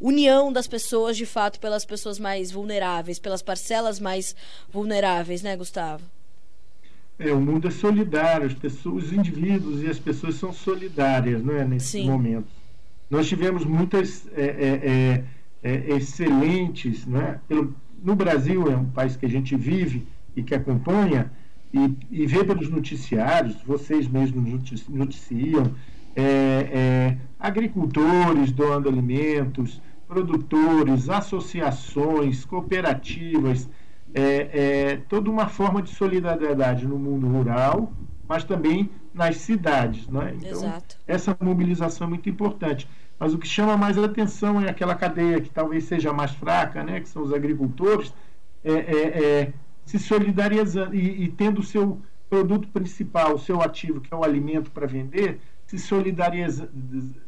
união 0.00 0.52
das 0.52 0.66
pessoas, 0.66 1.16
de 1.16 1.26
fato, 1.26 1.58
pelas 1.58 1.84
pessoas 1.84 2.18
mais 2.18 2.50
vulneráveis, 2.50 3.18
pelas 3.18 3.42
parcelas 3.42 3.98
mais 3.98 4.36
vulneráveis, 4.70 5.42
né, 5.42 5.56
Gustavo? 5.56 6.15
É, 7.18 7.32
o 7.32 7.40
mundo 7.40 7.68
é 7.68 7.70
solidário, 7.70 8.46
as 8.46 8.54
pessoas, 8.54 9.04
os 9.04 9.12
indivíduos 9.12 9.82
e 9.82 9.88
as 9.88 9.98
pessoas 9.98 10.34
são 10.34 10.52
solidárias 10.52 11.42
não 11.42 11.54
é, 11.54 11.64
nesse 11.64 11.92
Sim. 11.92 12.06
momento. 12.06 12.48
Nós 13.08 13.26
tivemos 13.26 13.64
muitas 13.64 14.28
é, 14.34 14.44
é, 14.44 15.24
é, 15.62 15.70
é 15.70 15.96
excelentes, 15.96 17.06
não 17.06 17.20
é? 17.20 17.40
Pelo, 17.48 17.74
no 18.02 18.14
Brasil 18.14 18.70
é 18.70 18.76
um 18.76 18.84
país 18.84 19.16
que 19.16 19.24
a 19.24 19.28
gente 19.28 19.56
vive 19.56 20.06
e 20.34 20.42
que 20.42 20.54
acompanha 20.54 21.30
e, 21.72 21.96
e 22.10 22.26
vê 22.26 22.44
pelos 22.44 22.68
noticiários, 22.68 23.56
vocês 23.66 24.06
mesmos 24.06 24.86
noticiam, 24.88 25.72
é, 26.14 27.16
agricultores 27.38 28.50
doando 28.50 28.88
alimentos, 28.88 29.80
produtores, 30.08 31.08
associações, 31.08 32.44
cooperativas, 32.44 33.68
é, 34.16 34.92
é, 34.92 34.96
toda 35.10 35.30
uma 35.30 35.46
forma 35.46 35.82
de 35.82 35.90
solidariedade 35.90 36.88
no 36.88 36.98
mundo 36.98 37.28
rural, 37.28 37.92
mas 38.26 38.44
também 38.44 38.88
nas 39.12 39.36
cidades. 39.36 40.08
Né? 40.08 40.32
Então, 40.36 40.52
Exato. 40.52 40.96
essa 41.06 41.36
mobilização 41.38 42.06
é 42.06 42.10
muito 42.10 42.28
importante. 42.30 42.88
Mas 43.18 43.34
o 43.34 43.38
que 43.38 43.46
chama 43.46 43.76
mais 43.76 43.98
atenção 43.98 44.62
é 44.62 44.70
aquela 44.70 44.94
cadeia 44.94 45.38
que 45.38 45.50
talvez 45.50 45.84
seja 45.84 46.14
mais 46.14 46.30
fraca, 46.30 46.82
né? 46.82 47.00
que 47.00 47.08
são 47.10 47.22
os 47.22 47.32
agricultores, 47.32 48.12
é, 48.64 48.72
é, 48.72 49.22
é 49.22 49.52
se 49.84 49.98
solidarizando 49.98 50.94
e, 50.94 51.24
e 51.24 51.28
tendo 51.28 51.60
o 51.60 51.62
seu 51.62 52.00
produto 52.30 52.68
principal, 52.68 53.34
o 53.34 53.38
seu 53.38 53.60
ativo, 53.60 54.00
que 54.00 54.12
é 54.12 54.16
o 54.16 54.24
alimento 54.24 54.70
para 54.70 54.86
vender, 54.86 55.40
se 55.66 55.78
solidariza, 55.78 56.70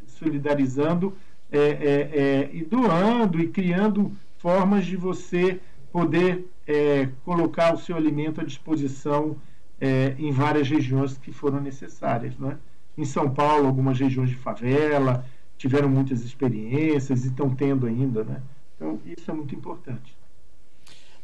solidarizando 0.06 1.14
é, 1.52 1.58
é, 1.58 1.64
é, 1.64 2.50
e 2.52 2.64
doando 2.64 3.40
e 3.40 3.48
criando 3.48 4.10
formas 4.38 4.86
de 4.86 4.96
você 4.96 5.60
poder 5.92 6.46
é, 6.68 7.08
colocar 7.24 7.72
o 7.72 7.78
seu 7.78 7.96
alimento 7.96 8.42
à 8.42 8.44
disposição 8.44 9.36
é, 9.80 10.14
em 10.18 10.30
várias 10.30 10.68
regiões 10.68 11.16
que 11.16 11.32
foram 11.32 11.62
necessárias. 11.62 12.36
Né? 12.36 12.58
Em 12.96 13.06
São 13.06 13.32
Paulo, 13.32 13.66
algumas 13.66 13.98
regiões 13.98 14.28
de 14.28 14.36
favela 14.36 15.24
tiveram 15.56 15.88
muitas 15.88 16.22
experiências 16.22 17.24
e 17.24 17.28
estão 17.28 17.52
tendo 17.54 17.86
ainda. 17.86 18.22
Né? 18.22 18.42
Então, 18.76 19.00
isso 19.06 19.30
é 19.30 19.34
muito 19.34 19.54
importante. 19.54 20.14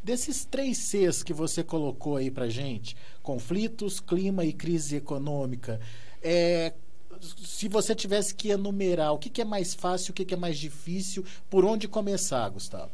Desses 0.03 0.45
três 0.45 0.77
Cs 0.79 1.23
que 1.23 1.33
você 1.33 1.63
colocou 1.63 2.17
aí 2.17 2.31
para 2.31 2.49
gente, 2.49 2.97
conflitos, 3.21 3.99
clima 3.99 4.43
e 4.45 4.51
crise 4.51 4.95
econômica, 4.95 5.79
é, 6.21 6.73
se 7.21 7.67
você 7.67 7.93
tivesse 7.93 8.33
que 8.33 8.49
enumerar 8.49 9.13
o 9.13 9.19
que, 9.19 9.29
que 9.29 9.41
é 9.41 9.45
mais 9.45 9.73
fácil, 9.73 10.11
o 10.11 10.13
que, 10.13 10.25
que 10.25 10.33
é 10.33 10.37
mais 10.37 10.57
difícil, 10.57 11.23
por 11.49 11.63
onde 11.65 11.87
começar, 11.87 12.47
Gustavo? 12.49 12.91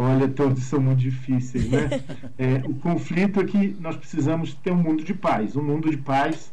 Olha, 0.00 0.28
todos 0.28 0.62
são 0.62 0.80
muito 0.80 1.00
difíceis, 1.00 1.68
né? 1.68 1.88
É, 2.38 2.62
o 2.64 2.74
conflito 2.74 3.40
é 3.40 3.44
que 3.44 3.76
nós 3.80 3.96
precisamos 3.96 4.54
ter 4.54 4.70
um 4.70 4.76
mundo 4.76 5.02
de 5.02 5.12
paz. 5.12 5.56
Um 5.56 5.62
mundo 5.62 5.90
de 5.90 5.96
paz 5.96 6.52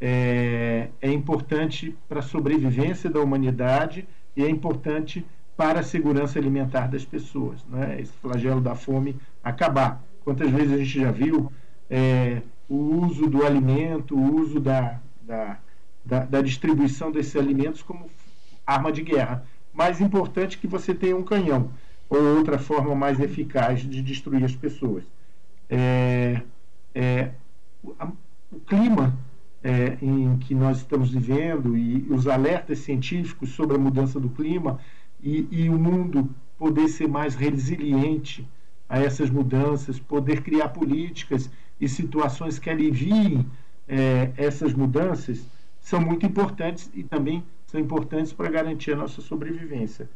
é, 0.00 0.88
é 1.02 1.12
importante 1.12 1.94
para 2.08 2.20
a 2.20 2.22
sobrevivência 2.22 3.10
da 3.10 3.20
humanidade 3.20 4.08
e 4.34 4.42
é 4.42 4.48
importante 4.48 5.22
para 5.54 5.80
a 5.80 5.82
segurança 5.82 6.38
alimentar 6.38 6.88
das 6.88 7.04
pessoas, 7.04 7.62
né? 7.66 8.00
Esse 8.00 8.12
flagelo 8.22 8.58
da 8.58 8.74
fome 8.74 9.16
acabar. 9.44 10.02
Quantas 10.24 10.50
vezes 10.50 10.72
a 10.72 10.78
gente 10.78 10.98
já 10.98 11.10
viu 11.10 11.52
é, 11.90 12.40
o 12.70 13.04
uso 13.04 13.26
do 13.26 13.44
alimento, 13.44 14.16
o 14.16 14.40
uso 14.40 14.58
da, 14.58 14.98
da, 15.20 15.58
da, 16.02 16.24
da 16.24 16.40
distribuição 16.40 17.12
desses 17.12 17.36
alimentos 17.36 17.82
como 17.82 18.08
arma 18.66 18.90
de 18.90 19.02
guerra. 19.02 19.44
Mais 19.74 20.00
importante 20.00 20.56
que 20.56 20.66
você 20.66 20.94
tenha 20.94 21.14
um 21.16 21.22
canhão 21.22 21.70
ou 22.08 22.36
outra 22.36 22.58
forma 22.58 22.94
mais 22.94 23.20
eficaz 23.20 23.80
de 23.80 24.02
destruir 24.02 24.44
as 24.44 24.54
pessoas. 24.54 25.04
É, 25.68 26.40
é, 26.94 27.30
o, 27.82 28.60
clima 28.66 29.16
é, 29.62 29.98
em 30.00 30.38
que 30.38 30.54
nós 30.54 30.78
estamos 30.78 31.10
vivendo 31.10 31.76
e 31.76 32.06
os 32.08 32.26
alertas 32.26 32.78
científicos 32.80 33.50
sobre 33.50 33.76
a 33.76 33.78
mudança 33.78 34.18
do 34.18 34.30
clima 34.30 34.80
e, 35.22 35.46
e 35.50 35.68
o 35.68 35.78
mundo 35.78 36.30
poder 36.58 36.88
ser 36.88 37.08
mais 37.08 37.34
resiliente 37.34 38.46
a 38.88 38.98
essas 38.98 39.28
mudanças, 39.28 39.98
poder 39.98 40.42
criar 40.42 40.70
políticas 40.70 41.50
e 41.80 41.88
situações 41.88 42.58
que 42.58 42.70
aliviem 42.70 43.46
é, 43.86 44.32
essas 44.36 44.72
mudanças 44.72 45.46
são 45.80 46.00
muito 46.00 46.24
importantes 46.26 46.90
e 46.94 47.02
também 47.02 47.44
são 47.66 47.80
importantes 47.80 48.32
para 48.32 48.50
garantir 48.50 48.92
a 48.92 48.96
nossa 48.96 49.20
sobrevivência. 49.20 50.08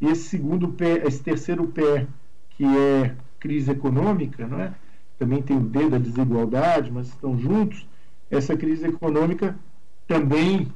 E 0.00 0.06
esse 0.06 0.28
segundo 0.28 0.68
pé, 0.68 1.06
esse 1.06 1.22
terceiro 1.22 1.66
pé, 1.66 2.06
que 2.50 2.64
é 2.64 3.14
crise 3.38 3.70
econômica, 3.70 4.46
não 4.46 4.60
é? 4.60 4.72
também 5.20 5.42
tem 5.42 5.58
o 5.58 5.60
D 5.60 5.90
da 5.90 5.98
desigualdade, 5.98 6.90
mas 6.90 7.08
estão 7.08 7.38
juntos. 7.38 7.86
Essa 8.30 8.56
crise 8.56 8.86
econômica 8.86 9.54
também 10.08 10.72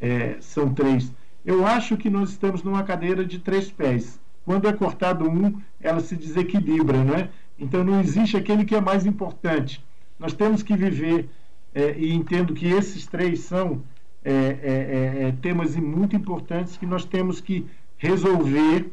é, 0.00 0.36
são 0.40 0.72
três. 0.72 1.12
Eu 1.44 1.66
acho 1.66 1.96
que 1.96 2.08
nós 2.08 2.30
estamos 2.30 2.62
numa 2.62 2.84
cadeira 2.84 3.24
de 3.24 3.40
três 3.40 3.68
pés. 3.72 4.20
Quando 4.44 4.68
é 4.68 4.72
cortado 4.72 5.28
um, 5.28 5.60
ela 5.80 5.98
se 5.98 6.14
desequilibra, 6.14 7.02
não 7.02 7.14
é? 7.14 7.28
Então 7.58 7.82
não 7.82 8.00
existe 8.00 8.36
aquele 8.36 8.64
que 8.64 8.76
é 8.76 8.80
mais 8.80 9.04
importante. 9.04 9.84
Nós 10.16 10.32
temos 10.32 10.62
que 10.62 10.76
viver 10.76 11.28
é, 11.74 11.98
e 11.98 12.12
entendo 12.14 12.54
que 12.54 12.66
esses 12.66 13.04
três 13.04 13.40
são 13.40 13.82
é, 14.24 14.32
é, 14.32 15.22
é, 15.24 15.28
é 15.28 15.32
temas 15.42 15.74
muito 15.74 16.14
importantes 16.14 16.76
que 16.76 16.86
nós 16.86 17.04
temos 17.04 17.40
que 17.40 17.66
resolver 17.98 18.90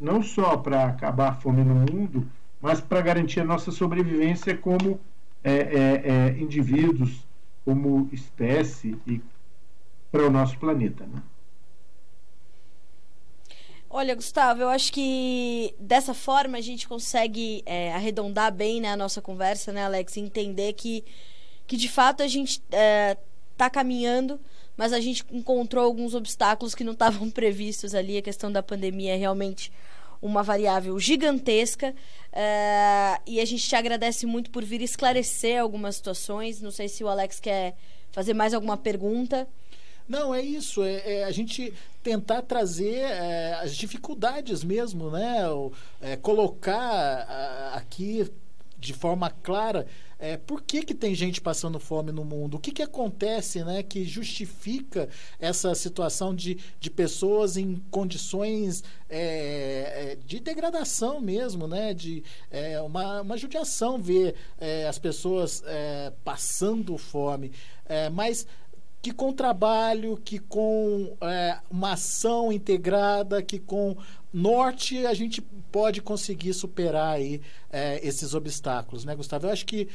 não 0.00 0.22
só 0.22 0.56
para 0.56 0.86
acabar 0.86 1.30
a 1.30 1.34
fome 1.34 1.64
no 1.64 1.74
mundo, 1.74 2.28
mas 2.60 2.80
para 2.80 3.00
garantir 3.00 3.40
a 3.40 3.44
nossa 3.44 3.70
sobrevivência 3.70 4.56
como 4.56 5.00
indivíduos, 6.38 7.26
como 7.64 8.08
espécie 8.12 8.96
e 9.06 9.20
para 10.12 10.26
o 10.26 10.30
nosso 10.30 10.58
planeta. 10.58 11.04
Né? 11.06 11.22
Olha, 13.96 14.16
Gustavo, 14.16 14.60
eu 14.60 14.68
acho 14.68 14.92
que 14.92 15.72
dessa 15.78 16.12
forma 16.12 16.58
a 16.58 16.60
gente 16.60 16.88
consegue 16.88 17.62
é, 17.64 17.92
arredondar 17.92 18.52
bem 18.52 18.80
né, 18.80 18.90
a 18.90 18.96
nossa 18.96 19.22
conversa, 19.22 19.72
né, 19.72 19.84
Alex? 19.84 20.16
Entender 20.16 20.72
que, 20.72 21.04
que 21.64 21.76
de 21.76 21.88
fato 21.88 22.20
a 22.20 22.26
gente 22.26 22.60
está 22.60 23.66
é, 23.66 23.70
caminhando, 23.70 24.40
mas 24.76 24.92
a 24.92 25.00
gente 25.00 25.24
encontrou 25.30 25.84
alguns 25.84 26.14
obstáculos 26.14 26.74
que 26.74 26.84
não 26.84 26.92
estavam 26.92 27.28
previstos 27.30 27.94
ali. 27.94 28.18
A 28.18 28.22
questão 28.22 28.50
da 28.50 28.62
pandemia 28.62 29.14
é 29.14 29.16
realmente 29.16 29.72
uma 30.20 30.42
variável 30.42 30.98
gigantesca. 30.98 31.94
É, 32.32 33.20
e 33.26 33.40
a 33.40 33.44
gente 33.44 33.68
te 33.68 33.76
agradece 33.76 34.26
muito 34.26 34.50
por 34.50 34.64
vir 34.64 34.82
esclarecer 34.82 35.60
algumas 35.60 35.96
situações. 35.96 36.60
Não 36.60 36.70
sei 36.70 36.88
se 36.88 37.04
o 37.04 37.08
Alex 37.08 37.38
quer 37.38 37.76
fazer 38.10 38.34
mais 38.34 38.54
alguma 38.54 38.76
pergunta. 38.76 39.46
Não, 40.08 40.34
é 40.34 40.42
isso. 40.42 40.82
É, 40.82 41.20
é 41.20 41.24
a 41.24 41.30
gente 41.30 41.72
tentar 42.02 42.42
trazer 42.42 43.00
é, 43.00 43.54
as 43.62 43.74
dificuldades 43.74 44.62
mesmo, 44.62 45.10
né? 45.10 45.48
O, 45.48 45.72
é, 46.00 46.16
colocar 46.16 46.76
a, 46.76 47.74
aqui 47.76 48.30
de 48.84 48.92
forma 48.92 49.30
clara 49.30 49.86
é, 50.18 50.36
por 50.36 50.62
que, 50.62 50.82
que 50.82 50.94
tem 50.94 51.14
gente 51.14 51.40
passando 51.40 51.78
fome 51.78 52.10
no 52.12 52.24
mundo? 52.24 52.56
O 52.56 52.58
que, 52.60 52.70
que 52.70 52.82
acontece 52.82 53.62
né, 53.62 53.82
que 53.82 54.04
justifica 54.04 55.08
essa 55.38 55.74
situação 55.74 56.34
de, 56.34 56.58
de 56.80 56.90
pessoas 56.90 57.56
em 57.56 57.76
condições 57.90 58.82
é, 59.08 60.12
é 60.12 60.18
de 60.24 60.40
degradação 60.40 61.20
mesmo, 61.20 61.66
né? 61.66 61.92
de 61.92 62.22
é, 62.50 62.80
uma, 62.80 63.20
uma 63.20 63.36
judiação 63.36 64.00
ver 64.00 64.34
é, 64.58 64.86
as 64.86 64.98
pessoas 64.98 65.62
é, 65.66 66.12
passando 66.24 66.96
fome. 66.96 67.52
mas 68.12 68.46
que 69.04 69.12
com 69.12 69.34
trabalho, 69.34 70.16
que 70.16 70.38
com 70.38 71.14
é, 71.20 71.58
uma 71.70 71.92
ação 71.92 72.50
integrada, 72.50 73.42
que 73.42 73.58
com 73.58 73.94
norte 74.32 75.04
a 75.04 75.12
gente 75.12 75.42
pode 75.70 76.00
conseguir 76.00 76.54
superar 76.54 77.16
aí 77.16 77.42
é, 77.70 78.00
esses 78.02 78.32
obstáculos, 78.32 79.04
né, 79.04 79.14
Gustavo? 79.14 79.46
Eu 79.46 79.50
acho 79.50 79.66
que 79.66 79.88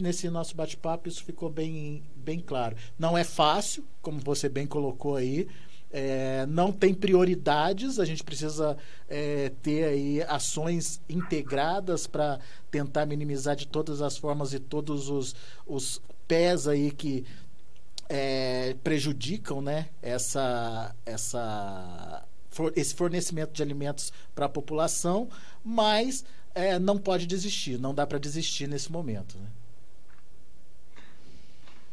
nesse, 0.00 0.28
nosso 0.28 0.56
bate-papo 0.56 1.08
isso 1.08 1.22
ficou 1.22 1.48
bem, 1.48 2.02
bem 2.16 2.40
claro. 2.40 2.76
Não 2.98 3.16
é 3.16 3.22
fácil, 3.22 3.84
como 4.02 4.18
você 4.18 4.48
bem 4.48 4.66
colocou 4.66 5.14
aí. 5.14 5.46
É, 5.92 6.44
não 6.46 6.72
tem 6.72 6.92
prioridades, 6.92 8.00
a 8.00 8.04
gente 8.04 8.24
precisa 8.24 8.76
é, 9.08 9.52
ter 9.62 9.84
aí 9.84 10.22
ações 10.24 11.00
integradas 11.08 12.08
para 12.08 12.40
tentar 12.68 13.06
minimizar 13.06 13.54
de 13.54 13.68
todas 13.68 14.02
as 14.02 14.18
formas 14.18 14.52
e 14.52 14.58
todos 14.58 15.08
os, 15.08 15.36
os 15.64 16.02
pés 16.26 16.66
aí 16.66 16.90
que 16.90 17.24
é, 18.08 18.74
prejudicam 18.82 19.60
né, 19.60 19.88
essa, 20.02 20.94
essa, 21.04 22.24
esse 22.74 22.94
fornecimento 22.94 23.52
de 23.52 23.62
alimentos 23.62 24.12
para 24.34 24.46
a 24.46 24.48
população, 24.48 25.28
mas 25.64 26.24
é, 26.54 26.78
não 26.78 26.98
pode 26.98 27.26
desistir, 27.26 27.78
não 27.78 27.94
dá 27.94 28.06
para 28.06 28.18
desistir 28.18 28.66
nesse 28.66 28.90
momento. 28.90 29.36
Né? 29.38 29.46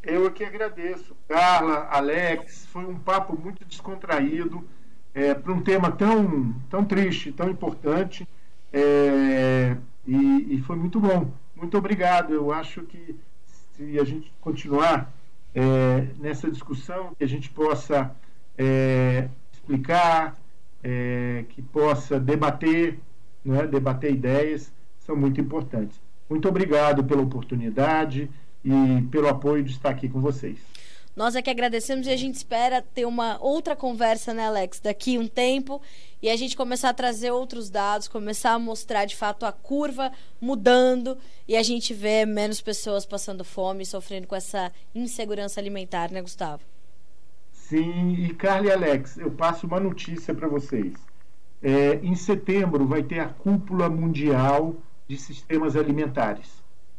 Eu 0.03 0.29
que 0.31 0.43
agradeço, 0.43 1.15
Carla, 1.27 1.87
Alex, 1.89 2.65
foi 2.65 2.85
um 2.85 2.99
papo 2.99 3.39
muito 3.39 3.63
descontraído 3.65 4.67
é, 5.13 5.33
para 5.33 5.53
um 5.53 5.61
tema 5.61 5.91
tão, 5.91 6.53
tão 6.69 6.83
triste, 6.83 7.31
tão 7.31 7.49
importante, 7.49 8.27
é, 8.71 9.77
e, 10.05 10.55
e 10.55 10.61
foi 10.63 10.75
muito 10.75 10.99
bom. 10.99 11.31
Muito 11.55 11.77
obrigado. 11.77 12.33
Eu 12.33 12.51
acho 12.51 12.81
que 12.83 13.15
se 13.75 13.99
a 13.99 14.03
gente 14.03 14.31
continuar 14.41 15.11
é, 15.53 16.07
nessa 16.19 16.49
discussão, 16.49 17.13
que 17.17 17.23
a 17.23 17.27
gente 17.27 17.49
possa 17.49 18.15
é, 18.57 19.29
explicar, 19.51 20.35
é, 20.83 21.45
que 21.49 21.61
possa 21.61 22.19
debater, 22.19 22.99
né, 23.43 23.67
debater 23.67 24.11
ideias, 24.11 24.71
são 24.99 25.15
muito 25.15 25.39
importantes. 25.39 26.01
Muito 26.29 26.47
obrigado 26.47 27.03
pela 27.03 27.21
oportunidade 27.21 28.29
e 28.63 29.01
pelo 29.11 29.27
apoio 29.27 29.63
de 29.63 29.71
estar 29.71 29.89
aqui 29.89 30.07
com 30.09 30.19
vocês. 30.19 30.72
Nós 31.15 31.35
é 31.35 31.43
que 31.43 31.49
agradecemos 31.49 32.07
e 32.07 32.09
a 32.09 32.17
gente 32.17 32.35
espera 32.35 32.81
ter 32.81 33.05
uma 33.05 33.37
outra 33.39 33.75
conversa, 33.75 34.33
né, 34.33 34.47
Alex, 34.47 34.79
daqui 34.79 35.19
um 35.19 35.27
tempo 35.27 35.79
e 36.19 36.29
a 36.29 36.35
gente 36.35 36.57
começar 36.57 36.89
a 36.89 36.93
trazer 36.93 37.29
outros 37.29 37.69
dados, 37.69 38.07
começar 38.07 38.53
a 38.53 38.59
mostrar 38.59 39.05
de 39.05 39.15
fato 39.15 39.45
a 39.45 39.51
curva 39.51 40.11
mudando 40.41 41.15
e 41.47 41.55
a 41.55 41.61
gente 41.61 41.93
ver 41.93 42.25
menos 42.25 42.61
pessoas 42.61 43.05
passando 43.05 43.43
fome, 43.43 43.85
sofrendo 43.85 44.25
com 44.25 44.35
essa 44.35 44.71
insegurança 44.95 45.59
alimentar, 45.59 46.09
né, 46.09 46.19
Gustavo? 46.19 46.63
Sim, 47.51 48.15
e 48.15 48.33
Carla 48.33 48.67
e 48.67 48.71
Alex, 48.71 49.17
eu 49.17 49.29
passo 49.29 49.67
uma 49.67 49.79
notícia 49.79 50.33
para 50.33 50.47
vocês. 50.47 50.93
É, 51.61 51.99
em 52.01 52.15
setembro 52.15 52.87
vai 52.87 53.03
ter 53.03 53.19
a 53.19 53.29
cúpula 53.29 53.87
mundial 53.87 54.75
de 55.07 55.15
sistemas 55.17 55.75
alimentares, 55.75 56.49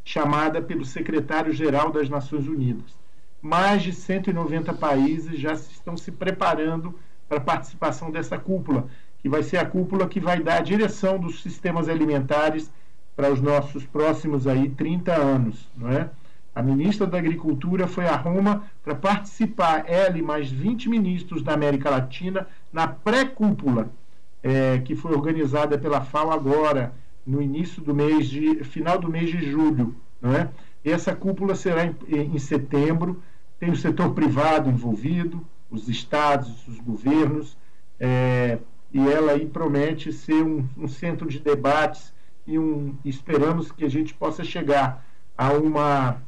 chamada 0.05 0.63
pelo 0.63 0.85
secretário-geral 0.85 1.91
das 1.91 2.09
Nações 2.09 2.47
Unidas 2.47 3.04
mais 3.45 3.83
de 3.83 3.93
190 3.93 4.73
países 4.73 5.39
já 5.39 5.53
estão 5.53 5.99
se 5.99 6.11
preparando 6.11 6.99
para 7.29 7.37
a 7.37 7.43
participação 7.43 8.11
dessa 8.11 8.39
cúpula, 8.39 8.87
que 9.19 9.29
vai 9.29 9.43
ser 9.43 9.59
a 9.59 9.67
cúpula 9.67 10.09
que 10.09 10.19
vai 10.19 10.43
dar 10.43 10.57
a 10.57 10.63
direção 10.63 11.19
dos 11.19 11.43
sistemas 11.43 11.87
alimentares 11.87 12.73
para 13.15 13.31
os 13.31 13.43
nossos 13.43 13.85
próximos 13.85 14.47
aí 14.47 14.71
30 14.71 15.13
anos, 15.13 15.69
não 15.77 15.91
é? 15.91 16.09
A 16.55 16.63
ministra 16.63 17.07
da 17.07 17.19
Agricultura 17.19 17.87
foi 17.87 18.07
a 18.07 18.17
Roma 18.17 18.65
para 18.83 18.95
participar, 18.95 19.85
ela 19.87 20.17
e 20.17 20.23
mais 20.23 20.51
20 20.51 20.89
ministros 20.89 21.43
da 21.43 21.53
América 21.53 21.91
Latina, 21.91 22.49
na 22.73 22.89
pré-cúpula, 22.89 23.91
é, 24.43 24.79
que 24.79 24.97
foi 24.97 25.13
organizada 25.13 25.77
pela 25.77 26.01
FAO 26.01 26.31
agora, 26.31 26.95
no 27.27 27.43
início 27.43 27.83
do 27.83 27.95
mês 27.95 28.27
de. 28.27 28.65
final 28.65 28.99
do 28.99 29.11
mês 29.11 29.31
de 29.31 29.51
julho. 29.51 29.95
Não 30.23 30.35
é? 30.35 30.49
Essa 30.85 31.15
cúpula 31.15 31.55
será 31.55 31.85
em, 31.85 31.95
em 32.09 32.39
setembro 32.39 33.21
tem 33.59 33.71
o 33.71 33.77
setor 33.77 34.15
privado 34.15 34.71
envolvido, 34.71 35.47
os 35.71 35.89
estados, 35.89 36.67
os 36.69 36.79
governos, 36.79 37.57
é, 37.99 38.59
e 38.93 39.09
ela 39.09 39.33
aí 39.33 39.47
promete 39.47 40.13
ser 40.13 40.43
um, 40.43 40.69
um 40.77 40.87
centro 40.87 41.29
de 41.29 41.39
debates 41.39 42.13
e 42.47 42.59
um, 42.59 42.95
esperamos 43.05 43.73
que 43.73 43.85
a 43.85 43.89
gente 43.89 44.15
possa 44.15 44.45
chegar 44.45 45.05
a 45.37 45.53
uma 45.53 46.23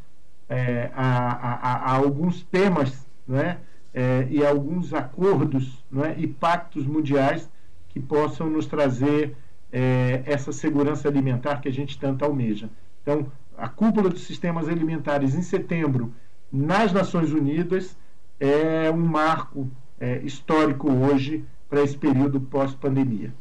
é, 0.48 0.90
a, 0.94 1.32
a, 1.32 1.74
a, 1.92 1.96
alguns 1.96 2.42
temas 2.44 3.06
né, 3.26 3.58
é, 3.92 4.26
e 4.30 4.44
alguns 4.44 4.94
acordos 4.94 5.84
né, 5.90 6.14
e 6.18 6.26
pactos 6.26 6.86
mundiais 6.86 7.48
que 7.88 8.00
possam 8.00 8.48
nos 8.48 8.66
trazer 8.66 9.36
é, 9.72 10.22
essa 10.24 10.52
segurança 10.52 11.08
alimentar 11.08 11.60
que 11.60 11.68
a 11.68 11.72
gente 11.72 11.98
tanto 11.98 12.24
almeja. 12.24 12.68
Então, 13.02 13.30
a 13.56 13.68
cúpula 13.68 14.08
dos 14.08 14.22
sistemas 14.22 14.68
alimentares 14.68 15.34
em 15.34 15.42
setembro 15.42 16.12
nas 16.52 16.92
Nações 16.92 17.32
Unidas 17.32 17.96
é 18.38 18.90
um 18.90 18.96
marco 18.96 19.70
é, 19.98 20.18
histórico 20.18 20.90
hoje 20.92 21.44
para 21.68 21.82
esse 21.82 21.96
período 21.96 22.40
pós-pandemia. 22.40 23.32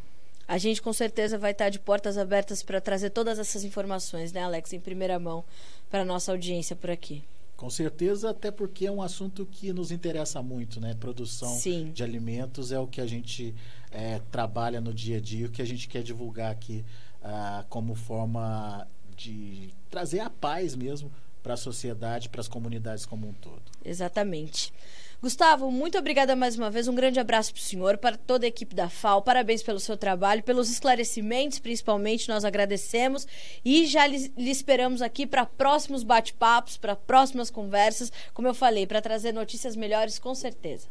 A 0.47 0.58
gente 0.58 0.82
com 0.82 0.93
certeza 0.93 1.38
vai 1.38 1.51
estar 1.51 1.70
de 1.70 1.80
portas 1.80 2.18
abertas 2.18 2.62
para 2.62 2.80
trazer 2.80 3.10
todas 3.10 3.39
essas 3.39 3.64
informações, 3.64 4.32
né, 4.32 4.43
Alex, 4.43 4.74
em 4.74 4.80
primeira 4.80 5.18
mão 5.18 5.43
para 5.89 6.01
a 6.01 6.06
nossa 6.06 6.32
audiência 6.32 6.76
por 6.76 6.89
aqui. 6.89 7.24
Com 7.58 7.70
certeza, 7.70 8.32
até 8.32 8.51
porque 8.51 8.86
é 8.86 8.91
um 8.91 9.01
assunto 9.01 9.45
que 9.45 9.72
nos 9.72 9.89
interessa 9.89 10.41
muito, 10.41 10.80
né? 10.82 10.93
Produção 10.93 11.49
Sim. 11.56 11.89
de 11.93 12.03
alimentos 12.03 12.72
é 12.72 12.80
o 12.80 12.86
que 12.86 12.99
a 12.99 13.08
gente 13.08 13.56
é, 13.91 14.20
trabalha 14.30 14.82
no 14.82 14.93
dia 14.93 15.18
a 15.18 15.22
dia, 15.22 15.47
o 15.47 15.49
que 15.49 15.62
a 15.62 15.66
gente 15.66 15.88
quer 15.88 16.03
divulgar 16.03 16.51
aqui 16.51 16.84
ah, 17.24 17.66
como 17.70 17.95
forma 17.95 18.86
de 19.16 19.70
trazer 19.89 20.20
a 20.20 20.30
paz 20.30 20.76
mesmo 20.76 21.10
para 21.45 21.53
a 21.53 21.57
sociedade, 21.57 22.27
para 22.27 22.41
as 22.41 22.47
comunidades 22.47 23.05
como 23.05 23.27
um 23.27 23.33
todo. 23.33 23.61
Exatamente. 23.83 24.73
Gustavo, 25.21 25.71
muito 25.71 25.95
obrigada 25.95 26.35
mais 26.35 26.57
uma 26.57 26.71
vez. 26.71 26.87
Um 26.87 26.95
grande 26.95 27.19
abraço 27.19 27.53
para 27.53 27.59
o 27.59 27.63
senhor, 27.63 27.97
para 27.99 28.17
toda 28.17 28.47
a 28.47 28.49
equipe 28.49 28.73
da 28.73 28.89
FAO. 28.89 29.21
Parabéns 29.21 29.61
pelo 29.61 29.79
seu 29.79 29.95
trabalho, 29.95 30.41
pelos 30.41 30.71
esclarecimentos, 30.71 31.59
principalmente. 31.59 32.27
Nós 32.29 32.43
agradecemos 32.43 33.27
e 33.63 33.85
já 33.85 34.07
lhe, 34.07 34.33
lhe 34.35 34.49
esperamos 34.49 35.03
aqui 35.03 35.27
para 35.27 35.45
próximos 35.45 36.01
bate-papos, 36.01 36.77
para 36.77 36.95
próximas 36.95 37.51
conversas. 37.51 38.11
Como 38.33 38.47
eu 38.47 38.53
falei, 38.55 38.87
para 38.87 38.99
trazer 38.99 39.31
notícias 39.31 39.75
melhores, 39.75 40.17
com 40.17 40.33
certeza. 40.33 40.87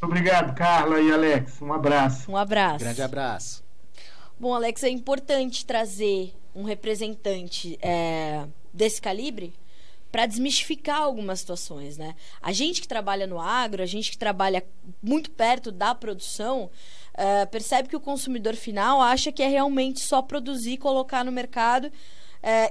Obrigado, 0.00 0.54
Carla 0.54 1.02
e 1.02 1.12
Alex. 1.12 1.60
Um 1.60 1.74
abraço. 1.74 2.32
Um 2.32 2.36
abraço. 2.36 2.78
Grande 2.78 3.02
abraço. 3.02 3.62
Bom, 4.40 4.54
Alex, 4.54 4.84
é 4.84 4.88
importante 4.88 5.66
trazer 5.66 6.32
um 6.54 6.62
representante 6.62 7.78
é, 7.82 8.46
desse 8.78 9.02
calibre 9.02 9.52
para 10.10 10.24
desmistificar 10.24 11.02
algumas 11.02 11.40
situações, 11.40 11.98
né? 11.98 12.14
A 12.40 12.50
gente 12.52 12.80
que 12.80 12.88
trabalha 12.88 13.26
no 13.26 13.38
agro, 13.38 13.82
a 13.82 13.86
gente 13.86 14.10
que 14.10 14.16
trabalha 14.16 14.64
muito 15.02 15.30
perto 15.30 15.70
da 15.70 15.94
produção, 15.94 16.70
uh, 17.12 17.46
percebe 17.50 17.88
que 17.88 17.96
o 17.96 18.00
consumidor 18.00 18.54
final 18.54 19.02
acha 19.02 19.30
que 19.30 19.42
é 19.42 19.48
realmente 19.48 20.00
só 20.00 20.22
produzir, 20.22 20.78
colocar 20.78 21.22
no 21.24 21.32
mercado 21.32 21.86
uh, 21.88 21.90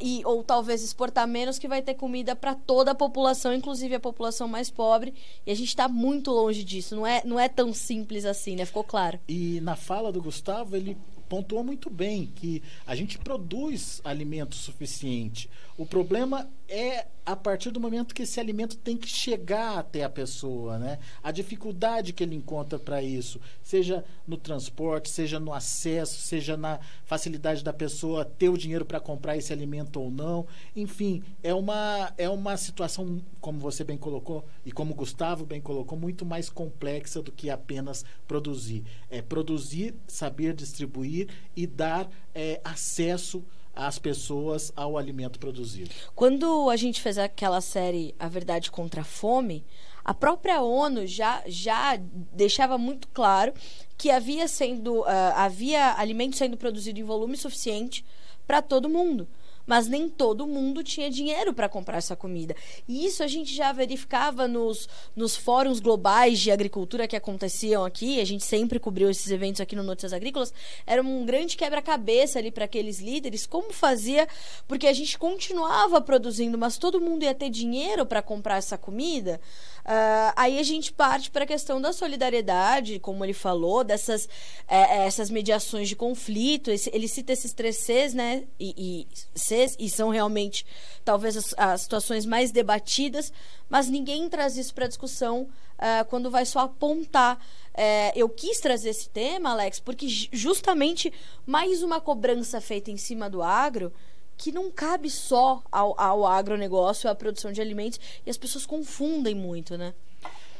e 0.01 0.23
ou 0.25 0.43
talvez 0.43 0.81
exportar 0.81 1.27
menos 1.27 1.59
que 1.59 1.67
vai 1.67 1.83
ter 1.83 1.93
comida 1.93 2.35
para 2.35 2.55
toda 2.55 2.91
a 2.91 2.95
população, 2.95 3.53
inclusive 3.53 3.93
a 3.93 3.99
população 3.99 4.47
mais 4.47 4.71
pobre. 4.71 5.13
E 5.45 5.51
a 5.51 5.55
gente 5.55 5.69
está 5.69 5.87
muito 5.87 6.31
longe 6.31 6.63
disso. 6.63 6.95
Não 6.95 7.05
é, 7.05 7.21
não 7.23 7.39
é 7.39 7.47
tão 7.47 7.71
simples 7.71 8.25
assim, 8.25 8.55
né? 8.55 8.65
Ficou 8.65 8.83
claro. 8.83 9.19
E 9.27 9.61
na 9.61 9.75
fala 9.75 10.11
do 10.11 10.21
Gustavo, 10.21 10.75
ele 10.75 10.97
pontuou 11.28 11.63
muito 11.63 11.89
bem 11.89 12.32
que 12.36 12.61
a 12.86 12.95
gente 12.95 13.17
produz 13.17 14.01
alimento 14.03 14.55
suficiente. 14.55 15.49
O 15.78 15.86
problema 15.86 16.49
é 16.67 17.05
a 17.28 17.36
partir 17.36 17.71
do 17.71 17.80
momento 17.82 18.15
que 18.15 18.21
esse 18.21 18.39
alimento 18.39 18.78
tem 18.78 18.95
que 18.95 19.05
chegar 19.05 19.78
até 19.78 20.01
a 20.01 20.09
pessoa, 20.09 20.80
né? 20.80 20.97
A 21.21 21.30
dificuldade 21.30 22.13
que 22.13 22.23
ele 22.23 22.38
encontra 22.38 22.80
para 22.80 23.03
isso, 23.03 23.41
seja 23.61 24.05
no 24.25 24.38
transporte, 24.38 25.09
seja 25.09 25.38
no 25.38 25.53
acesso, 25.53 26.21
seja 26.21 26.55
na 26.55 26.80
facilidade 27.03 27.65
da 27.65 27.73
pessoa 27.73 28.23
ter 28.23 28.47
o 28.47 28.57
dinheiro 28.57 28.86
para 28.86 29.01
comprar 29.01 29.36
esse 29.36 29.51
alimento 29.51 29.99
ou 29.99 30.09
não. 30.09 30.47
Enfim, 30.73 31.21
é 31.43 31.53
uma 31.53 32.13
é 32.17 32.30
uma 32.30 32.55
situação, 32.55 33.21
como 33.41 33.59
você 33.59 33.84
bem 33.84 33.97
colocou 33.97 34.45
e 34.65 34.71
como 34.71 34.93
o 34.93 34.95
Gustavo 34.95 35.45
bem 35.45 35.59
colocou, 35.59 35.99
muito 35.99 36.25
mais 36.25 36.49
complexa 36.49 37.21
do 37.21 37.34
que 37.34 37.49
apenas 37.49 38.05
produzir. 38.25 38.86
É 39.09 39.21
produzir, 39.21 39.93
saber 40.07 40.53
distribuir 40.53 41.28
e 41.57 41.67
dar 41.67 42.09
é, 42.34 42.61
acesso 42.63 43.43
as 43.78 43.99
pessoas 43.99 44.71
ao 44.75 44.97
alimento 44.97 45.39
produzido. 45.39 45.91
Quando 46.15 46.69
a 46.69 46.75
gente 46.75 46.99
fez 47.01 47.17
aquela 47.17 47.61
série 47.61 48.15
A 48.19 48.28
Verdade 48.28 48.71
contra 48.71 49.01
a 49.01 49.05
Fome, 49.05 49.63
a 50.03 50.13
própria 50.13 50.61
ONU 50.61 51.05
já, 51.05 51.43
já 51.45 51.99
deixava 52.34 52.78
muito 52.78 53.07
claro 53.09 53.53
que 53.97 54.09
havia, 54.09 54.47
sendo, 54.47 55.01
uh, 55.01 55.05
havia 55.36 55.93
alimento 55.97 56.38
sendo 56.38 56.57
produzido 56.57 56.99
em 56.99 57.03
volume 57.03 57.38
suficiente 57.38 58.03
para 58.47 58.61
todo 58.61 58.89
mundo 58.89 59.28
mas 59.68 59.88
nem 59.88 60.07
todo 60.07 60.47
mundo 60.47 60.84
tinha 60.84 61.11
dinheiro 61.11 61.53
para 61.53 61.68
comprar 61.68 61.97
essa 61.97 62.15
comida. 62.15 62.55
E 62.88 63.05
isso 63.05 63.22
a 63.22 63.28
gente 63.28 63.53
já 63.53 63.74
verificava 63.74 64.47
nos, 64.47 64.88
nos 65.15 65.36
fóruns 65.36 65.82
globais 65.82 66.39
de 66.39 66.49
agricultura 66.49 67.07
que 67.07 67.15
aconteciam 67.15 67.84
aqui, 67.84 68.22
a 68.22 68.26
gente 68.26 68.45
sempre 68.45 68.80
cobriu 68.80 69.09
esses 69.09 69.30
eventos 69.30 69.59
aqui 69.59 69.76
no 69.76 69.84
Notícias 69.84 70.13
Agrícolas, 70.13 70.53
era 70.86 71.01
um 71.01 71.26
grande 71.26 71.57
quebra-cabeça 71.57 72.39
ali 72.39 72.49
para 72.49 72.65
aqueles 72.65 72.99
líderes, 72.99 73.45
como 73.45 73.74
fazia, 73.74 74.28
porque 74.68 74.88
a 74.88 74.93
gente 74.93 75.18
continuava 75.20 75.99
produzindo, 75.99 76.57
mas 76.57 76.78
todo 76.78 77.01
mundo 77.01 77.24
ia 77.24 77.36
ter 77.36 77.49
dinheiro 77.49 78.05
para 78.05 78.22
comprar 78.22 78.57
essa 78.57 78.78
comida. 78.78 79.41
Uh, 79.88 80.33
aí 80.35 80.59
a 80.59 80.63
gente 80.63 80.91
parte 80.91 81.31
para 81.31 81.45
a 81.45 81.47
questão 81.47 81.79
da 81.79 81.93
solidariedade, 81.93 82.99
como 82.99 83.23
ele 83.23 83.31
falou, 83.31 83.85
dessas 83.85 84.27
é, 84.67 85.05
essas 85.05 85.29
mediações 85.29 85.88
de 85.88 85.95
conflito. 85.95 86.69
Esse, 86.69 86.91
ele 86.93 87.07
cita 87.07 87.31
esses 87.31 87.53
três 87.53 87.77
Cs, 87.77 88.13
né? 88.13 88.43
E, 88.59 88.73
e 88.77 89.07
Cs, 89.33 89.77
e 89.79 89.89
são 89.89 90.09
realmente 90.09 90.65
talvez 91.05 91.38
as, 91.38 91.55
as, 91.57 91.81
situações 91.83 92.25
mais 92.25 92.51
debatidas, 92.51 93.31
mas 93.69 93.88
ninguém 93.88 94.27
traz 94.27 94.57
isso 94.57 94.73
para 94.73 94.88
discussão 94.88 95.43
uh, 95.43 96.05
quando 96.09 96.29
vai 96.29 96.45
só 96.45 96.59
apontar. 96.59 97.38
Uh, 97.38 98.11
eu 98.13 98.27
quis 98.27 98.59
trazer 98.59 98.89
esse 98.89 99.07
tema, 99.07 99.51
Alex, 99.51 99.79
porque 99.79 100.05
justamente 100.09 101.13
mais 101.45 101.81
uma 101.81 102.01
cobrança 102.01 102.59
feita 102.59 102.91
em 102.91 102.97
cima 102.97 103.29
do 103.29 103.41
agro 103.41 103.93
que 104.38 104.51
não 104.51 104.69
cabe 104.71 105.09
só 105.09 105.63
ao, 105.71 105.99
ao 105.99 106.25
agronegócio, 106.25 107.09
à 107.09 107.15
produção 107.15 107.51
de 107.51 107.59
alimentos, 107.59 107.99
e 108.25 108.29
as 108.29 108.38
pessoas 108.38 108.65
confundem 108.65 109.33
muito, 109.33 109.77
né? 109.77 109.93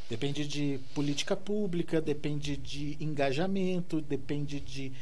Depende 0.09 0.47
de 0.47 0.80
política 0.95 1.36
pública, 1.36 1.99
depende 1.99 2.55
de 2.55 2.97
engajamento, 2.99 3.99
depende 3.99 4.59
de 4.61 4.93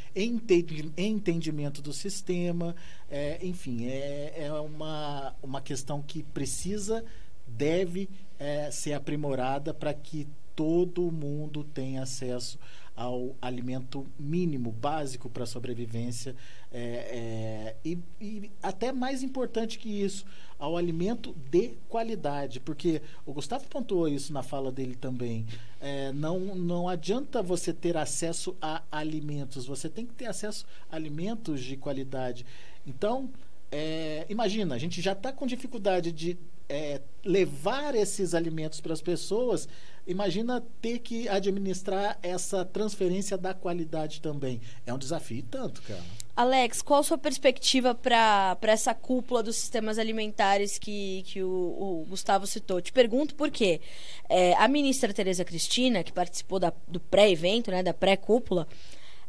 entendimento 0.97 1.79
do 1.79 1.93
sistema. 1.93 2.75
É, 3.09 3.37
enfim, 3.45 3.85
é, 3.85 4.33
é 4.35 4.51
uma, 4.53 5.35
uma 5.43 5.61
questão 5.61 6.01
que 6.01 6.23
precisa, 6.23 7.05
deve 7.45 8.09
é, 8.39 8.71
ser 8.71 8.93
aprimorada 8.93 9.75
para 9.75 9.93
que 9.93 10.27
todo 10.55 11.11
mundo 11.11 11.63
tenha 11.63 12.01
acesso 12.01 12.57
ao 12.95 13.35
alimento 13.41 14.05
mínimo, 14.17 14.71
básico 14.71 15.29
para 15.29 15.43
a 15.43 15.47
sobrevivência, 15.47 16.35
é, 16.71 16.79
é, 16.79 17.75
e, 17.83 17.99
e, 18.21 18.51
até 18.63 18.91
mais 18.91 19.21
importante 19.21 19.77
que 19.77 19.89
isso, 19.89 20.25
ao 20.57 20.77
alimento 20.77 21.35
de 21.51 21.73
qualidade, 21.89 22.59
porque 22.59 23.01
o 23.25 23.33
Gustavo 23.33 23.67
pontuou 23.67 24.07
isso 24.07 24.31
na 24.31 24.41
fala 24.41 24.71
dele 24.71 24.95
também. 24.95 25.45
É, 25.81 26.13
não, 26.13 26.39
não 26.55 26.87
adianta 26.87 27.41
você 27.41 27.73
ter 27.73 27.97
acesso 27.97 28.55
a 28.61 28.81
alimentos, 28.91 29.65
você 29.65 29.89
tem 29.89 30.05
que 30.05 30.13
ter 30.13 30.27
acesso 30.27 30.65
a 30.89 30.95
alimentos 30.95 31.61
de 31.61 31.75
qualidade. 31.75 32.45
Então, 32.87 33.29
é, 33.71 34.25
imagina, 34.29 34.75
a 34.75 34.77
gente 34.77 35.01
já 35.01 35.11
está 35.11 35.33
com 35.33 35.45
dificuldade 35.45 36.11
de 36.11 36.37
é, 36.67 37.01
levar 37.23 37.95
esses 37.95 38.33
alimentos 38.33 38.81
para 38.81 38.93
as 38.93 39.01
pessoas 39.01 39.67
Imagina 40.07 40.63
ter 40.81 40.99
que 40.99 41.27
administrar 41.27 42.19
essa 42.21 42.63
transferência 42.63 43.35
da 43.37 43.55
qualidade 43.55 44.21
também. 44.21 44.61
É 44.85 44.93
um 44.93 44.99
desafio 44.99 45.43
tanto, 45.49 45.81
cara. 45.81 46.03
Alex, 46.35 46.81
qual 46.81 46.99
a 46.99 47.03
sua 47.03 47.17
perspectiva 47.17 47.95
para 47.95 48.57
essa 48.63 48.93
cúpula 48.93 49.41
dos 49.41 49.55
sistemas 49.55 49.97
alimentares 49.97 50.77
que, 50.77 51.23
que 51.25 51.41
o, 51.41 51.47
o 51.49 52.05
Gustavo 52.07 52.45
citou? 52.45 52.81
Te 52.81 52.91
pergunto 52.91 53.33
por 53.33 53.49
quê. 53.49 53.81
É, 54.29 54.53
a 54.55 54.67
ministra 54.67 55.11
Tereza 55.11 55.43
Cristina, 55.43 56.03
que 56.03 56.13
participou 56.13 56.59
da, 56.59 56.71
do 56.87 56.99
pré-evento, 56.99 57.71
né, 57.71 57.81
da 57.81 57.93
pré-cúpula, 57.93 58.67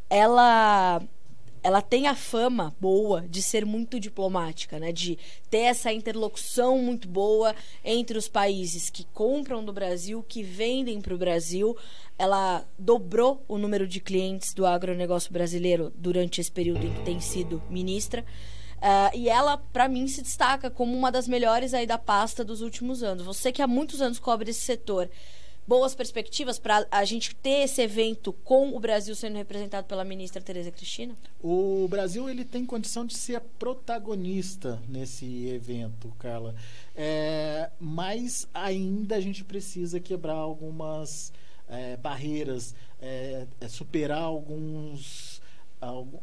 ela 0.09 1.01
ela 1.63 1.81
tem 1.81 2.07
a 2.07 2.15
fama 2.15 2.75
boa 2.79 3.27
de 3.27 3.41
ser 3.41 3.65
muito 3.65 3.99
diplomática, 3.99 4.79
né? 4.79 4.91
De 4.91 5.17
ter 5.49 5.59
essa 5.59 5.91
interlocução 5.91 6.77
muito 6.79 7.07
boa 7.07 7.55
entre 7.83 8.17
os 8.17 8.27
países 8.27 8.89
que 8.89 9.03
compram 9.13 9.63
do 9.63 9.73
Brasil, 9.73 10.23
que 10.27 10.43
vendem 10.43 11.01
para 11.01 11.13
o 11.13 11.17
Brasil. 11.17 11.77
Ela 12.17 12.67
dobrou 12.77 13.43
o 13.47 13.57
número 13.57 13.87
de 13.87 13.99
clientes 13.99 14.53
do 14.53 14.65
agronegócio 14.65 15.31
brasileiro 15.31 15.91
durante 15.95 16.41
esse 16.41 16.51
período 16.51 16.85
em 16.85 16.93
que 16.93 17.03
tem 17.03 17.19
sido 17.19 17.61
ministra. 17.69 18.25
Uh, 18.77 19.17
e 19.17 19.27
ela, 19.27 19.57
para 19.57 19.87
mim, 19.87 20.07
se 20.07 20.21
destaca 20.21 20.69
como 20.69 20.95
uma 20.95 21.11
das 21.11 21.27
melhores 21.27 21.73
aí 21.73 21.87
da 21.87 21.97
pasta 21.97 22.43
dos 22.43 22.61
últimos 22.61 23.01
anos. 23.01 23.25
Você 23.25 23.51
que 23.51 23.61
há 23.61 23.67
muitos 23.67 24.01
anos 24.01 24.19
cobre 24.19 24.51
esse 24.51 24.61
setor, 24.61 25.09
boas 25.67 25.93
perspectivas 25.93 26.57
para 26.57 26.87
a 26.89 27.03
gente 27.03 27.35
ter 27.35 27.63
esse 27.63 27.81
evento 27.81 28.31
com 28.31 28.75
o 28.75 28.79
Brasil 28.79 29.13
sendo 29.13 29.35
representado 29.35 29.85
pela 29.85 30.05
ministra 30.05 30.41
Tereza 30.41 30.71
Cristina? 30.71 31.13
O 31.43 31.87
Brasil 31.89 32.29
ele 32.29 32.45
tem 32.45 32.65
condição 32.65 33.05
de 33.05 33.15
ser 33.15 33.41
protagonista 33.59 34.81
nesse 34.87 35.47
evento, 35.47 36.13
Carla. 36.17 36.55
É, 36.95 37.69
mas 37.79 38.47
ainda 38.53 39.15
a 39.15 39.21
gente 39.21 39.43
precisa 39.43 39.99
quebrar 39.99 40.35
algumas 40.35 41.33
é, 41.67 41.97
barreiras, 41.97 42.73
é, 43.01 43.45
é 43.59 43.67
superar 43.67 44.21
alguns, 44.21 45.41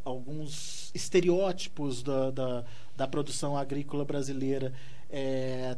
alguns 0.05 0.91
estereótipos 0.95 2.03
da, 2.03 2.31
da, 2.31 2.65
da 2.97 3.07
produção 3.07 3.57
agrícola 3.57 4.05
brasileira. 4.07 4.73
É, 5.11 5.77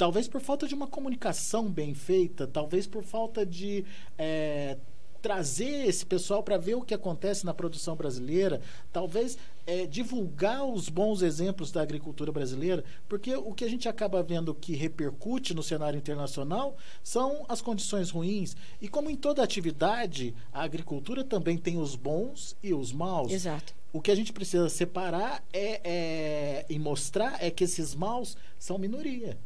talvez 0.00 0.26
por 0.26 0.40
falta 0.40 0.66
de 0.66 0.74
uma 0.74 0.86
comunicação 0.86 1.70
bem 1.70 1.92
feita, 1.92 2.46
talvez 2.46 2.86
por 2.86 3.02
falta 3.02 3.44
de 3.44 3.84
é, 4.16 4.78
trazer 5.20 5.86
esse 5.86 6.06
pessoal 6.06 6.42
para 6.42 6.56
ver 6.56 6.74
o 6.74 6.80
que 6.80 6.94
acontece 6.94 7.44
na 7.44 7.52
produção 7.52 7.94
brasileira, 7.94 8.62
talvez 8.90 9.36
é, 9.66 9.84
divulgar 9.84 10.64
os 10.64 10.88
bons 10.88 11.20
exemplos 11.20 11.70
da 11.70 11.82
agricultura 11.82 12.32
brasileira, 12.32 12.82
porque 13.10 13.36
o 13.36 13.52
que 13.52 13.62
a 13.62 13.68
gente 13.68 13.90
acaba 13.90 14.22
vendo 14.22 14.54
que 14.54 14.74
repercute 14.74 15.52
no 15.52 15.62
cenário 15.62 15.98
internacional 15.98 16.78
são 17.02 17.44
as 17.46 17.60
condições 17.60 18.08
ruins. 18.08 18.56
E 18.80 18.88
como 18.88 19.10
em 19.10 19.16
toda 19.16 19.42
atividade, 19.42 20.34
a 20.50 20.62
agricultura 20.62 21.22
também 21.22 21.58
tem 21.58 21.76
os 21.76 21.94
bons 21.94 22.56
e 22.62 22.72
os 22.72 22.90
maus. 22.90 23.30
Exato. 23.30 23.74
O 23.92 24.00
que 24.00 24.10
a 24.10 24.14
gente 24.14 24.32
precisa 24.32 24.70
separar 24.70 25.44
é, 25.52 25.80
é, 25.84 26.66
e 26.70 26.78
mostrar 26.78 27.36
é 27.44 27.50
que 27.50 27.64
esses 27.64 27.94
maus 27.94 28.34
são 28.58 28.78
minoria 28.78 29.36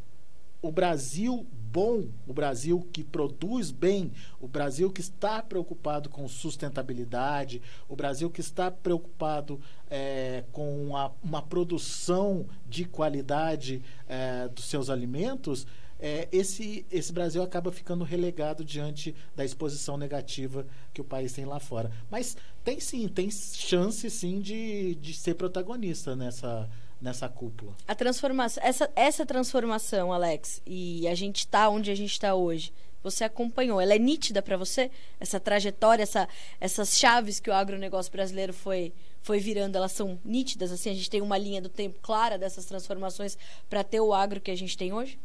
o 0.64 0.72
Brasil 0.72 1.46
bom, 1.52 2.06
o 2.26 2.32
Brasil 2.32 2.88
que 2.90 3.04
produz 3.04 3.70
bem, 3.70 4.12
o 4.40 4.48
Brasil 4.48 4.90
que 4.90 5.00
está 5.00 5.42
preocupado 5.42 6.08
com 6.08 6.26
sustentabilidade, 6.26 7.60
o 7.88 7.94
Brasil 7.94 8.30
que 8.30 8.40
está 8.40 8.70
preocupado 8.70 9.60
é, 9.90 10.44
com 10.52 10.96
a, 10.96 11.10
uma 11.22 11.42
produção 11.42 12.46
de 12.66 12.84
qualidade 12.84 13.82
é, 14.08 14.48
dos 14.48 14.64
seus 14.66 14.88
alimentos, 14.88 15.66
é, 15.98 16.28
esse, 16.30 16.86
esse 16.90 17.12
Brasil 17.12 17.42
acaba 17.42 17.70
ficando 17.70 18.04
relegado 18.04 18.64
diante 18.64 19.14
da 19.34 19.44
exposição 19.44 19.96
negativa 19.96 20.66
que 20.94 21.00
o 21.00 21.04
país 21.04 21.32
tem 21.32 21.44
lá 21.44 21.58
fora. 21.58 21.90
Mas 22.10 22.36
tem 22.62 22.80
sim, 22.80 23.06
tem 23.08 23.30
chance 23.30 24.08
sim 24.08 24.40
de, 24.40 24.94
de 24.94 25.12
ser 25.12 25.34
protagonista 25.34 26.14
nessa 26.16 26.70
nessa 27.04 27.28
cúpula. 27.28 27.76
A 27.86 27.94
transformação, 27.94 28.64
essa, 28.64 28.90
essa 28.96 29.26
transformação, 29.26 30.10
Alex, 30.10 30.62
e 30.66 31.06
a 31.06 31.14
gente 31.14 31.40
está 31.40 31.68
onde 31.68 31.90
a 31.90 31.94
gente 31.94 32.12
está 32.12 32.34
hoje. 32.34 32.72
Você 33.02 33.22
acompanhou? 33.22 33.78
Ela 33.78 33.94
é 33.94 33.98
nítida 33.98 34.40
para 34.40 34.56
você? 34.56 34.90
Essa 35.20 35.38
trajetória, 35.38 36.02
essa, 36.02 36.26
essas 36.58 36.98
chaves 36.98 37.38
que 37.38 37.50
o 37.50 37.52
agronegócio 37.52 38.10
brasileiro 38.10 38.54
foi, 38.54 38.94
foi 39.20 39.38
virando, 39.38 39.76
elas 39.76 39.92
são 39.92 40.18
nítidas? 40.24 40.72
Assim, 40.72 40.88
a 40.88 40.94
gente 40.94 41.10
tem 41.10 41.20
uma 41.20 41.36
linha 41.36 41.60
do 41.60 41.68
tempo 41.68 41.98
clara 42.00 42.38
dessas 42.38 42.64
transformações 42.64 43.36
para 43.68 43.84
ter 43.84 44.00
o 44.00 44.14
agro 44.14 44.40
que 44.40 44.50
a 44.50 44.56
gente 44.56 44.74
tem 44.74 44.94
hoje? 44.94 45.18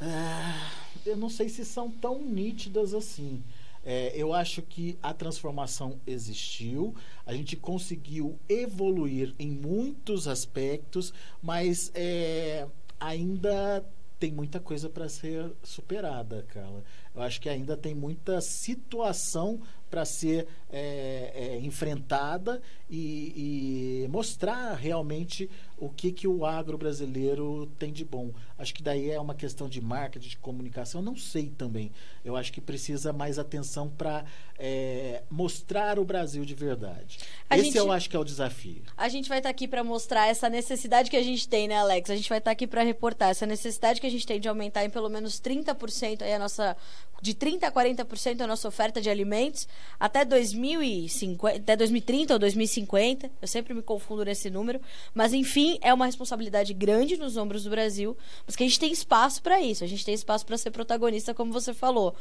É, 0.00 1.10
eu 1.10 1.16
não 1.16 1.28
sei 1.28 1.48
se 1.48 1.64
são 1.64 1.90
tão 1.90 2.20
nítidas 2.20 2.94
assim. 2.94 3.42
É, 3.84 4.12
eu 4.14 4.32
acho 4.32 4.62
que 4.62 4.98
a 5.02 5.12
transformação 5.12 6.00
existiu, 6.06 6.94
a 7.26 7.34
gente 7.34 7.56
conseguiu 7.56 8.38
evoluir 8.48 9.34
em 9.38 9.50
muitos 9.50 10.26
aspectos, 10.26 11.12
mas 11.42 11.90
é, 11.94 12.66
ainda 12.98 13.84
tem 14.18 14.32
muita 14.32 14.58
coisa 14.58 14.88
para 14.88 15.08
ser 15.08 15.52
superada, 15.62 16.46
Carla. 16.48 16.82
Eu 17.14 17.20
acho 17.20 17.40
que 17.40 17.48
ainda 17.48 17.76
tem 17.76 17.94
muita 17.94 18.40
situação 18.40 19.60
para 19.90 20.04
ser 20.04 20.48
é, 20.76 21.30
é, 21.32 21.60
enfrentada 21.60 22.60
e, 22.90 24.02
e, 24.02 24.08
mostrar 24.08 24.74
realmente 24.74 25.48
o 25.78 25.88
que, 25.88 26.10
que 26.10 26.26
o 26.26 26.44
agro 26.44 26.76
brasileiro 26.76 27.70
tem 27.78 27.92
de 27.92 28.04
bom. 28.04 28.32
Acho 28.58 28.74
que 28.74 28.82
daí 28.82 29.10
é 29.10 29.20
uma 29.20 29.36
questão 29.36 29.68
de 29.68 29.80
marketing, 29.80 30.30
de 30.30 30.36
comunicação, 30.36 31.00
não 31.00 31.16
sei 31.16 31.48
também. 31.48 31.92
Eu 32.24 32.34
acho 32.34 32.52
que 32.52 32.60
precisa 32.60 33.12
mais 33.12 33.38
atenção 33.38 33.88
para 33.88 34.24
é, 34.58 35.22
mostrar 35.30 35.96
o 35.98 36.04
Brasil 36.04 36.44
de 36.44 36.54
verdade. 36.54 37.18
A 37.48 37.56
Esse 37.56 37.66
gente, 37.66 37.78
eu 37.78 37.92
acho 37.92 38.10
que 38.10 38.16
é 38.16 38.18
o 38.18 38.24
desafio. 38.24 38.82
A 38.96 39.08
gente 39.08 39.28
vai 39.28 39.38
estar 39.38 39.50
tá 39.50 39.52
aqui 39.52 39.68
para 39.68 39.84
mostrar 39.84 40.26
essa 40.26 40.48
necessidade 40.48 41.08
que 41.08 41.16
a 41.16 41.22
gente 41.22 41.48
tem, 41.48 41.68
né, 41.68 41.76
Alex? 41.76 42.10
A 42.10 42.16
gente 42.16 42.28
vai 42.28 42.38
estar 42.38 42.50
tá 42.50 42.52
aqui 42.52 42.66
para 42.66 42.82
reportar 42.82 43.30
essa 43.30 43.46
necessidade 43.46 44.00
que 44.00 44.06
a 44.06 44.10
gente 44.10 44.26
tem 44.26 44.40
de 44.40 44.48
aumentar 44.48 44.84
em 44.84 44.90
pelo 44.90 45.08
menos 45.08 45.40
30% 45.40 46.22
aí 46.22 46.32
a 46.32 46.38
nossa 46.38 46.76
de 47.22 47.32
30 47.32 47.66
a 47.66 47.72
40% 47.72 48.40
a 48.42 48.46
nossa 48.46 48.68
oferta 48.68 49.00
de 49.00 49.08
alimentos 49.08 49.66
até 49.98 50.26
2050, 50.64 51.56
até 51.58 51.76
2030 51.76 52.32
ou 52.32 52.38
2050. 52.38 53.30
Eu 53.40 53.48
sempre 53.48 53.74
me 53.74 53.82
confundo 53.82 54.24
nesse 54.24 54.48
número, 54.50 54.80
mas 55.14 55.32
enfim, 55.32 55.78
é 55.82 55.92
uma 55.92 56.06
responsabilidade 56.06 56.72
grande 56.72 57.16
nos 57.16 57.36
ombros 57.36 57.64
do 57.64 57.70
Brasil, 57.70 58.16
mas 58.46 58.56
que 58.56 58.64
a 58.64 58.66
gente 58.66 58.80
tem 58.80 58.90
espaço 58.90 59.42
para 59.42 59.60
isso. 59.60 59.84
A 59.84 59.86
gente 59.86 60.04
tem 60.04 60.14
espaço 60.14 60.46
para 60.46 60.56
ser 60.56 60.70
protagonista, 60.70 61.34
como 61.34 61.52
você 61.52 61.74
falou. 61.74 62.14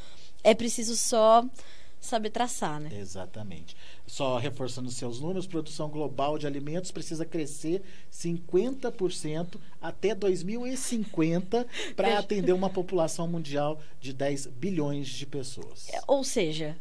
É 0.43 0.53
preciso 0.53 0.95
só 0.95 1.45
saber 2.03 2.31
traçar, 2.31 2.81
né? 2.81 2.89
Exatamente. 2.99 3.77
Só 4.05 4.37
reforçando 4.37 4.91
seus 4.91 5.21
números, 5.21 5.47
produção 5.47 5.89
global 5.89 6.37
de 6.37 6.45
alimentos 6.45 6.91
precisa 6.91 7.25
crescer 7.25 7.81
50% 8.11 9.55
até 9.81 10.13
2050 10.13 11.65
para 11.95 12.19
atender 12.19 12.51
uma 12.51 12.69
população 12.69 13.25
mundial 13.25 13.79
de 14.01 14.11
10 14.11 14.47
bilhões 14.47 15.07
de 15.07 15.25
pessoas. 15.25 15.87
É, 15.89 16.01
ou 16.05 16.25
seja, 16.25 16.75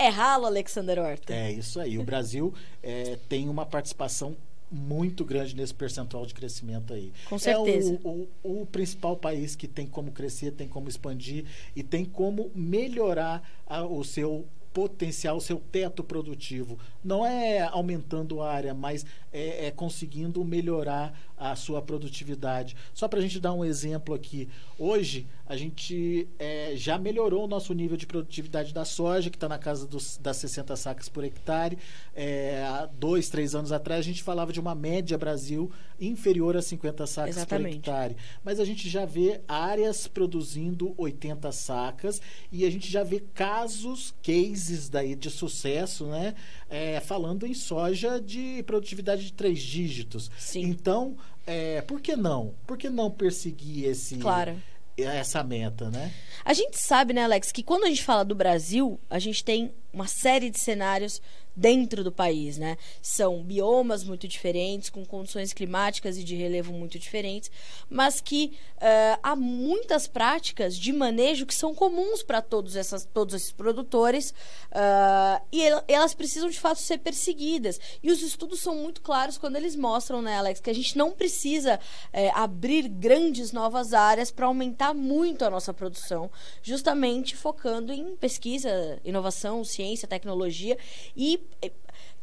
é 0.00 0.08
ralo, 0.08 0.46
Alexander 0.46 0.98
Horta. 0.98 1.34
É 1.34 1.52
isso 1.52 1.78
aí. 1.78 1.98
O 1.98 2.02
Brasil 2.02 2.54
é, 2.82 3.18
tem 3.28 3.48
uma 3.48 3.66
participação 3.66 4.36
muito 4.70 5.24
grande 5.24 5.54
nesse 5.54 5.74
percentual 5.74 6.24
de 6.24 6.32
crescimento 6.32 6.94
aí. 6.94 7.12
Com 7.28 7.38
certeza. 7.38 7.94
É 7.94 8.08
o, 8.08 8.28
o, 8.42 8.62
o, 8.62 8.66
principal 8.66 9.16
país 9.16 9.56
que 9.56 9.66
tem 9.66 9.86
como 9.86 10.12
crescer, 10.12 10.52
tem 10.52 10.68
como 10.68 10.88
expandir 10.88 11.44
e 11.74 11.82
tem 11.82 12.04
como 12.04 12.50
melhorar 12.54 13.42
a, 13.66 13.84
o 13.84 14.04
seu 14.04 14.46
potencial, 14.72 15.36
o 15.36 15.40
seu 15.40 15.58
teto 15.58 16.02
produtivo. 16.04 16.78
Não 17.02 17.24
é 17.24 17.60
aumentando 17.60 18.40
a 18.40 18.52
área, 18.52 18.74
mas 18.74 19.04
é, 19.32 19.66
é 19.66 19.70
conseguindo 19.70 20.44
melhorar 20.44 21.18
a 21.36 21.56
sua 21.56 21.80
produtividade. 21.80 22.76
Só 22.92 23.08
para 23.08 23.18
a 23.18 23.22
gente 23.22 23.40
dar 23.40 23.52
um 23.52 23.64
exemplo 23.64 24.14
aqui, 24.14 24.48
hoje 24.78 25.26
a 25.46 25.56
gente 25.56 26.28
é, 26.38 26.72
já 26.76 26.98
melhorou 26.98 27.44
o 27.44 27.48
nosso 27.48 27.72
nível 27.72 27.96
de 27.96 28.06
produtividade 28.06 28.72
da 28.72 28.84
soja, 28.84 29.30
que 29.30 29.36
está 29.36 29.48
na 29.48 29.58
casa 29.58 29.86
dos, 29.86 30.18
das 30.18 30.36
60 30.36 30.76
sacas 30.76 31.08
por 31.08 31.24
hectare. 31.24 31.78
É, 32.14 32.62
há 32.64 32.86
dois, 32.86 33.28
três 33.28 33.54
anos 33.54 33.72
atrás 33.72 34.00
a 34.00 34.08
gente 34.08 34.22
falava 34.22 34.52
de 34.52 34.60
uma 34.60 34.74
média 34.74 35.18
Brasil 35.18 35.70
inferior 36.00 36.56
a 36.56 36.62
50 36.62 37.06
sacas 37.06 37.36
Exatamente. 37.36 37.80
por 37.80 37.90
hectare. 37.90 38.16
Mas 38.42 38.58
a 38.58 38.64
gente 38.64 38.88
já 38.88 39.04
vê 39.04 39.40
áreas 39.46 40.06
produzindo 40.06 40.94
80 40.96 41.52
sacas 41.52 42.20
e 42.50 42.64
a 42.64 42.70
gente 42.70 42.90
já 42.90 43.02
vê 43.02 43.20
casos, 43.34 44.14
cases 44.22 44.88
daí 44.88 45.14
de 45.14 45.30
sucesso, 45.30 46.06
né? 46.06 46.34
É, 46.68 47.00
falando 47.00 47.46
em 47.46 47.54
soja 47.54 48.20
de 48.20 48.62
produtividade 48.64 49.24
de 49.24 49.32
três 49.32 49.60
dígitos. 49.60 50.30
Sim. 50.38 50.62
Então, 50.62 51.16
é, 51.46 51.80
por 51.82 52.00
que 52.00 52.16
não? 52.16 52.54
Por 52.66 52.78
que 52.78 52.88
não 52.88 53.10
perseguir 53.10 53.86
esse, 53.86 54.16
claro. 54.16 54.56
essa 54.96 55.42
meta, 55.42 55.90
né? 55.90 56.12
A 56.44 56.54
gente 56.54 56.78
sabe, 56.78 57.12
né, 57.12 57.24
Alex, 57.24 57.52
que 57.52 57.62
quando 57.62 57.84
a 57.84 57.88
gente 57.88 58.02
fala 58.02 58.24
do 58.24 58.34
Brasil, 58.34 58.98
a 59.10 59.18
gente 59.18 59.44
tem 59.44 59.72
uma 59.92 60.06
série 60.06 60.50
de 60.50 60.60
cenários 60.60 61.20
dentro 61.60 62.02
do 62.02 62.10
país, 62.10 62.56
né? 62.56 62.78
São 63.02 63.42
biomas 63.42 64.02
muito 64.02 64.26
diferentes, 64.26 64.88
com 64.88 65.04
condições 65.04 65.52
climáticas 65.52 66.16
e 66.16 66.24
de 66.24 66.34
relevo 66.34 66.72
muito 66.72 66.98
diferentes, 66.98 67.50
mas 67.88 68.18
que 68.18 68.54
uh, 68.76 69.20
há 69.22 69.36
muitas 69.36 70.06
práticas 70.06 70.74
de 70.74 70.90
manejo 70.90 71.44
que 71.44 71.54
são 71.54 71.74
comuns 71.74 72.22
para 72.22 72.40
todos, 72.40 72.76
essas, 72.76 73.04
todos 73.04 73.34
esses 73.34 73.52
produtores 73.52 74.30
uh, 74.70 75.44
e 75.52 75.62
elas 75.86 76.14
precisam 76.14 76.48
de 76.48 76.58
fato 76.58 76.80
ser 76.80 76.98
perseguidas. 76.98 77.78
E 78.02 78.10
os 78.10 78.22
estudos 78.22 78.60
são 78.60 78.74
muito 78.76 79.02
claros 79.02 79.36
quando 79.36 79.56
eles 79.56 79.76
mostram, 79.76 80.22
né, 80.22 80.38
Alex, 80.38 80.60
que 80.60 80.70
a 80.70 80.74
gente 80.74 80.96
não 80.96 81.10
precisa 81.10 81.76
uh, 81.76 82.18
abrir 82.36 82.88
grandes 82.88 83.52
novas 83.52 83.92
áreas 83.92 84.30
para 84.30 84.46
aumentar 84.46 84.94
muito 84.94 85.44
a 85.44 85.50
nossa 85.50 85.74
produção, 85.74 86.30
justamente 86.62 87.36
focando 87.36 87.92
em 87.92 88.16
pesquisa, 88.16 88.98
inovação, 89.04 89.62
ciência, 89.62 90.08
tecnologia 90.08 90.78
e 91.14 91.38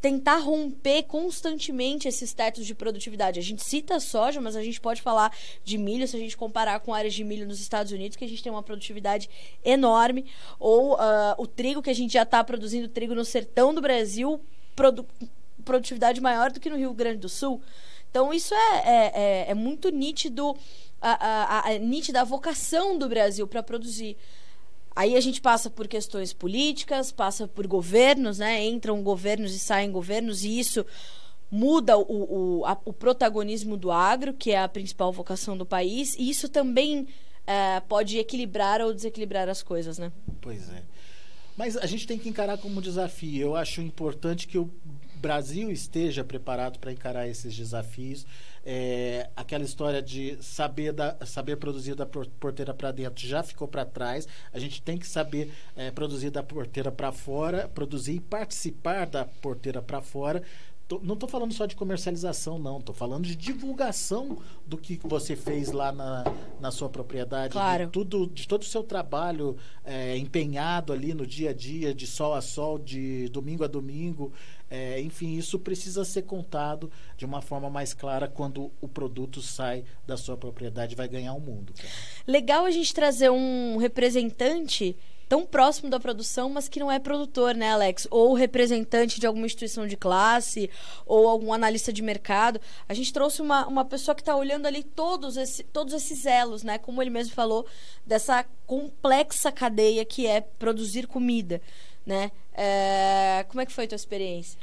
tentar 0.00 0.38
romper 0.38 1.02
constantemente 1.04 2.06
esses 2.06 2.32
tetos 2.32 2.64
de 2.64 2.74
produtividade. 2.74 3.40
A 3.40 3.42
gente 3.42 3.64
cita 3.64 3.98
soja, 3.98 4.40
mas 4.40 4.54
a 4.54 4.62
gente 4.62 4.80
pode 4.80 5.02
falar 5.02 5.36
de 5.64 5.76
milho 5.76 6.06
se 6.06 6.16
a 6.16 6.20
gente 6.20 6.36
comparar 6.36 6.78
com 6.80 6.94
áreas 6.94 7.14
de 7.14 7.24
milho 7.24 7.46
nos 7.46 7.60
Estados 7.60 7.90
Unidos, 7.90 8.16
que 8.16 8.24
a 8.24 8.28
gente 8.28 8.42
tem 8.42 8.52
uma 8.52 8.62
produtividade 8.62 9.28
enorme, 9.64 10.26
ou 10.58 10.94
uh, 10.94 11.34
o 11.36 11.46
trigo, 11.46 11.82
que 11.82 11.90
a 11.90 11.94
gente 11.94 12.12
já 12.12 12.22
está 12.22 12.42
produzindo 12.44 12.88
trigo 12.88 13.14
no 13.14 13.24
sertão 13.24 13.74
do 13.74 13.80
Brasil, 13.80 14.40
produ 14.76 15.04
produtividade 15.64 16.20
maior 16.20 16.50
do 16.50 16.60
que 16.60 16.70
no 16.70 16.76
Rio 16.76 16.94
Grande 16.94 17.18
do 17.18 17.28
Sul. 17.28 17.60
Então, 18.10 18.32
isso 18.32 18.54
é, 18.54 18.58
é, 18.58 19.12
é, 19.14 19.50
é 19.50 19.54
muito 19.54 19.90
nítido, 19.90 20.56
a, 21.00 21.10
a, 21.10 21.58
a, 21.58 21.68
a 21.68 21.78
nítida 21.78 22.22
a 22.22 22.24
vocação 22.24 22.96
do 22.96 23.08
Brasil 23.08 23.46
para 23.46 23.62
produzir. 23.62 24.16
Aí 24.98 25.14
a 25.14 25.20
gente 25.20 25.40
passa 25.40 25.70
por 25.70 25.86
questões 25.86 26.32
políticas, 26.32 27.12
passa 27.12 27.46
por 27.46 27.68
governos, 27.68 28.40
né? 28.40 28.66
Entram 28.66 29.00
governos 29.00 29.54
e 29.54 29.58
saem 29.60 29.92
governos, 29.92 30.42
e 30.42 30.58
isso 30.58 30.84
muda 31.48 31.96
o, 31.96 32.02
o, 32.58 32.66
a, 32.66 32.76
o 32.84 32.92
protagonismo 32.92 33.76
do 33.76 33.92
agro, 33.92 34.34
que 34.34 34.50
é 34.50 34.58
a 34.58 34.66
principal 34.66 35.12
vocação 35.12 35.56
do 35.56 35.64
país, 35.64 36.16
e 36.18 36.28
isso 36.28 36.48
também 36.48 37.06
é, 37.46 37.78
pode 37.78 38.18
equilibrar 38.18 38.80
ou 38.80 38.92
desequilibrar 38.92 39.48
as 39.48 39.62
coisas, 39.62 40.00
né? 40.00 40.10
Pois 40.40 40.68
é. 40.68 40.82
Mas 41.56 41.76
a 41.76 41.86
gente 41.86 42.04
tem 42.04 42.18
que 42.18 42.28
encarar 42.28 42.58
como 42.58 42.82
desafio. 42.82 43.40
Eu 43.40 43.54
acho 43.54 43.80
importante 43.80 44.48
que 44.48 44.58
o 44.58 44.68
Brasil 45.20 45.70
esteja 45.70 46.24
preparado 46.24 46.80
para 46.80 46.90
encarar 46.90 47.28
esses 47.28 47.54
desafios. 47.56 48.26
É, 48.70 49.30
aquela 49.34 49.64
história 49.64 50.02
de 50.02 50.36
saber, 50.42 50.92
da, 50.92 51.16
saber 51.24 51.56
produzir 51.56 51.94
da 51.94 52.04
porteira 52.04 52.74
para 52.74 52.92
dentro 52.92 53.26
já 53.26 53.42
ficou 53.42 53.66
para 53.66 53.82
trás. 53.86 54.28
A 54.52 54.58
gente 54.58 54.82
tem 54.82 54.98
que 54.98 55.06
saber 55.06 55.50
é, 55.74 55.90
produzir 55.90 56.28
da 56.28 56.42
porteira 56.42 56.92
para 56.92 57.10
fora, 57.10 57.66
produzir 57.66 58.16
e 58.16 58.20
participar 58.20 59.06
da 59.06 59.24
porteira 59.24 59.80
para 59.80 60.02
fora 60.02 60.42
Tô, 60.88 60.98
não 61.04 61.12
estou 61.12 61.28
falando 61.28 61.52
só 61.52 61.66
de 61.66 61.76
comercialização, 61.76 62.58
não. 62.58 62.78
Estou 62.78 62.94
falando 62.94 63.24
de 63.26 63.36
divulgação 63.36 64.38
do 64.66 64.78
que 64.78 64.98
você 65.04 65.36
fez 65.36 65.70
lá 65.70 65.92
na, 65.92 66.24
na 66.58 66.70
sua 66.70 66.88
propriedade. 66.88 67.52
Claro. 67.52 67.84
De, 67.84 67.92
tudo, 67.92 68.26
de 68.26 68.48
todo 68.48 68.62
o 68.62 68.64
seu 68.64 68.82
trabalho 68.82 69.54
é, 69.84 70.16
empenhado 70.16 70.90
ali 70.90 71.12
no 71.12 71.26
dia 71.26 71.50
a 71.50 71.52
dia, 71.52 71.92
de 71.94 72.06
sol 72.06 72.32
a 72.32 72.40
sol, 72.40 72.78
de 72.78 73.28
domingo 73.28 73.64
a 73.64 73.66
domingo. 73.66 74.32
É, 74.70 75.00
enfim, 75.00 75.36
isso 75.36 75.58
precisa 75.58 76.04
ser 76.04 76.22
contado 76.22 76.90
de 77.16 77.24
uma 77.24 77.40
forma 77.40 77.70
mais 77.70 77.94
clara 77.94 78.28
quando 78.28 78.70
o 78.80 78.88
produto 78.88 79.40
sai 79.40 79.84
da 80.06 80.16
sua 80.16 80.36
propriedade 80.36 80.94
vai 80.94 81.08
ganhar 81.08 81.32
o 81.32 81.40
mundo. 81.40 81.72
Legal 82.26 82.64
a 82.64 82.70
gente 82.70 82.92
trazer 82.92 83.30
um 83.30 83.78
representante 83.78 84.96
tão 85.28 85.44
próximo 85.44 85.90
da 85.90 86.00
produção, 86.00 86.48
mas 86.48 86.68
que 86.68 86.80
não 86.80 86.90
é 86.90 86.98
produtor, 86.98 87.54
né, 87.54 87.70
Alex? 87.70 88.08
Ou 88.10 88.32
representante 88.32 89.20
de 89.20 89.26
alguma 89.26 89.46
instituição 89.46 89.86
de 89.86 89.96
classe, 89.96 90.70
ou 91.04 91.28
algum 91.28 91.52
analista 91.52 91.92
de 91.92 92.02
mercado. 92.02 92.60
A 92.88 92.94
gente 92.94 93.12
trouxe 93.12 93.42
uma, 93.42 93.66
uma 93.66 93.84
pessoa 93.84 94.14
que 94.14 94.22
está 94.22 94.34
olhando 94.34 94.66
ali 94.66 94.82
todos, 94.82 95.36
esse, 95.36 95.62
todos 95.64 95.92
esses 95.92 96.24
elos, 96.24 96.62
né? 96.62 96.78
Como 96.78 97.02
ele 97.02 97.10
mesmo 97.10 97.34
falou, 97.34 97.66
dessa 98.06 98.44
complexa 98.66 99.52
cadeia 99.52 100.04
que 100.04 100.26
é 100.26 100.40
produzir 100.40 101.06
comida, 101.06 101.60
né? 102.08 102.32
É, 102.54 103.44
como 103.48 103.60
é 103.60 103.66
que 103.66 103.72
foi 103.72 103.84
a 103.84 103.88
tua 103.88 103.96
experiência? 103.96 104.58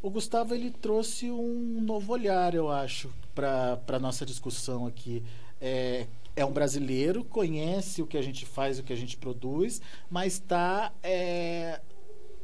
O 0.00 0.08
Gustavo 0.08 0.54
ele 0.54 0.70
trouxe 0.70 1.30
um 1.30 1.78
novo 1.82 2.10
olhar, 2.14 2.54
eu 2.54 2.70
acho, 2.70 3.12
para 3.34 3.78
a 3.86 3.98
nossa 3.98 4.24
discussão 4.24 4.86
aqui. 4.86 5.22
É, 5.60 6.06
é 6.34 6.44
um 6.46 6.52
brasileiro, 6.52 7.22
conhece 7.22 8.00
o 8.00 8.06
que 8.06 8.16
a 8.16 8.22
gente 8.22 8.46
faz, 8.46 8.78
o 8.78 8.82
que 8.82 8.94
a 8.94 8.96
gente 8.96 9.18
produz, 9.18 9.82
mas 10.08 10.34
está 10.34 10.90
é, 11.02 11.82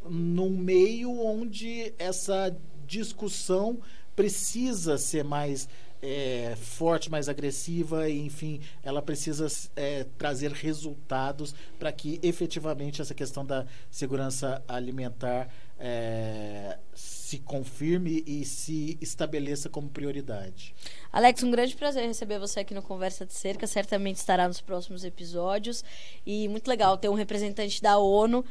num 0.05 0.51
meio 0.51 1.19
onde 1.19 1.95
essa 1.99 2.55
discussão 2.87 3.79
precisa 4.15 4.99
ser 4.99 5.25
mais 5.25 5.67
é, 6.07 6.55
forte, 6.57 7.11
mais 7.11 7.31
agressiva, 7.31 8.11
enfim, 8.11 8.61
ela 8.83 9.01
precisa 9.01 9.47
é, 9.75 10.05
trazer 10.19 10.53
resultados 10.53 11.55
para 11.79 11.91
que 11.91 12.21
efetivamente 12.23 13.01
essa 13.01 13.15
questão 13.15 13.45
da 13.45 13.65
segurança 13.91 14.63
alimentar 14.69 15.49
é, 15.79 16.79
se 16.95 17.39
confirme 17.39 18.23
e 18.27 18.45
se 18.45 18.99
estabeleça 19.01 19.71
como 19.71 19.89
prioridade. 19.89 20.75
Alex, 21.11 21.43
um 21.43 21.51
grande 21.51 21.75
prazer 21.75 22.07
receber 22.07 22.39
você 22.39 22.61
aqui 22.61 22.75
no 22.75 22.83
Conversa 22.83 23.25
de 23.25 23.33
Cerca. 23.33 23.67
Certamente 23.67 24.17
estará 24.17 24.47
nos 24.47 24.61
próximos 24.61 25.05
episódios. 25.05 25.83
E 26.27 26.49
muito 26.49 26.69
legal 26.69 26.99
ter 26.99 27.09
um 27.09 27.15
representante 27.15 27.81
da 27.81 27.99
ONU 27.99 28.45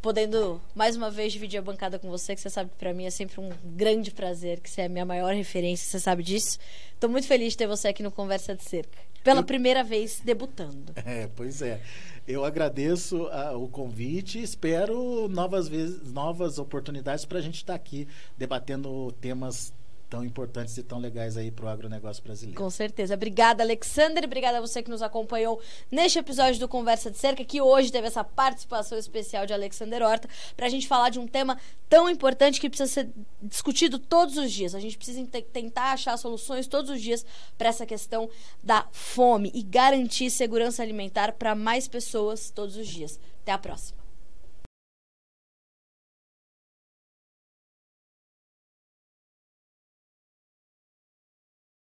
podendo 0.00 0.60
mais 0.74 0.96
uma 0.96 1.10
vez 1.10 1.32
dividir 1.32 1.58
a 1.58 1.62
bancada 1.62 1.98
com 1.98 2.08
você, 2.08 2.34
que 2.34 2.40
você 2.40 2.50
sabe 2.50 2.70
que 2.70 2.76
para 2.76 2.92
mim 2.94 3.04
é 3.04 3.10
sempre 3.10 3.40
um 3.40 3.50
grande 3.64 4.10
prazer, 4.10 4.60
que 4.60 4.70
você 4.70 4.82
é 4.82 4.86
a 4.86 4.88
minha 4.88 5.04
maior 5.04 5.34
referência, 5.34 5.86
você 5.86 6.00
sabe 6.00 6.22
disso. 6.22 6.58
Estou 6.94 7.10
muito 7.10 7.26
feliz 7.26 7.52
de 7.52 7.58
ter 7.58 7.66
você 7.66 7.88
aqui 7.88 8.02
no 8.02 8.10
Conversa 8.10 8.54
de 8.54 8.64
Cerca. 8.64 8.98
Pela 9.22 9.40
Eu... 9.40 9.44
primeira 9.44 9.84
vez 9.84 10.20
debutando. 10.24 10.92
É, 11.04 11.28
pois 11.34 11.60
é. 11.60 11.80
Eu 12.26 12.44
agradeço 12.44 13.26
a, 13.26 13.56
o 13.56 13.68
convite 13.68 14.38
e 14.38 14.42
espero 14.42 15.28
novas, 15.28 15.66
vezes, 15.66 16.12
novas 16.12 16.58
oportunidades 16.58 17.24
para 17.24 17.38
a 17.38 17.42
gente 17.42 17.56
estar 17.56 17.72
tá 17.72 17.76
aqui 17.76 18.06
debatendo 18.38 19.10
temas 19.20 19.72
tão 20.10 20.24
importantes 20.24 20.76
e 20.76 20.82
tão 20.82 20.98
legais 20.98 21.36
aí 21.36 21.52
para 21.52 21.66
o 21.66 21.68
agronegócio 21.68 22.22
brasileiro. 22.22 22.60
Com 22.60 22.68
certeza. 22.68 23.14
Obrigada, 23.14 23.62
Alexander. 23.62 24.24
Obrigada 24.24 24.58
a 24.58 24.60
você 24.60 24.82
que 24.82 24.90
nos 24.90 25.00
acompanhou 25.00 25.62
neste 25.90 26.18
episódio 26.18 26.58
do 26.58 26.66
Conversa 26.66 27.10
de 27.10 27.16
Cerca, 27.16 27.44
que 27.44 27.60
hoje 27.60 27.92
teve 27.92 28.08
essa 28.08 28.24
participação 28.24 28.98
especial 28.98 29.46
de 29.46 29.52
Alexander 29.52 30.02
Horta, 30.02 30.28
para 30.56 30.66
a 30.66 30.68
gente 30.68 30.88
falar 30.88 31.10
de 31.10 31.20
um 31.20 31.28
tema 31.28 31.56
tão 31.88 32.10
importante 32.10 32.60
que 32.60 32.68
precisa 32.68 32.90
ser 32.90 33.10
discutido 33.40 33.98
todos 34.00 34.36
os 34.36 34.50
dias. 34.50 34.74
A 34.74 34.80
gente 34.80 34.96
precisa 34.96 35.24
tentar 35.52 35.92
achar 35.92 36.16
soluções 36.16 36.66
todos 36.66 36.90
os 36.90 37.00
dias 37.00 37.24
para 37.56 37.68
essa 37.68 37.86
questão 37.86 38.28
da 38.62 38.86
fome 38.90 39.52
e 39.54 39.62
garantir 39.62 40.28
segurança 40.28 40.82
alimentar 40.82 41.32
para 41.32 41.54
mais 41.54 41.86
pessoas 41.86 42.50
todos 42.50 42.76
os 42.76 42.88
dias. 42.88 43.20
Até 43.42 43.52
a 43.52 43.58
próxima. 43.58 43.99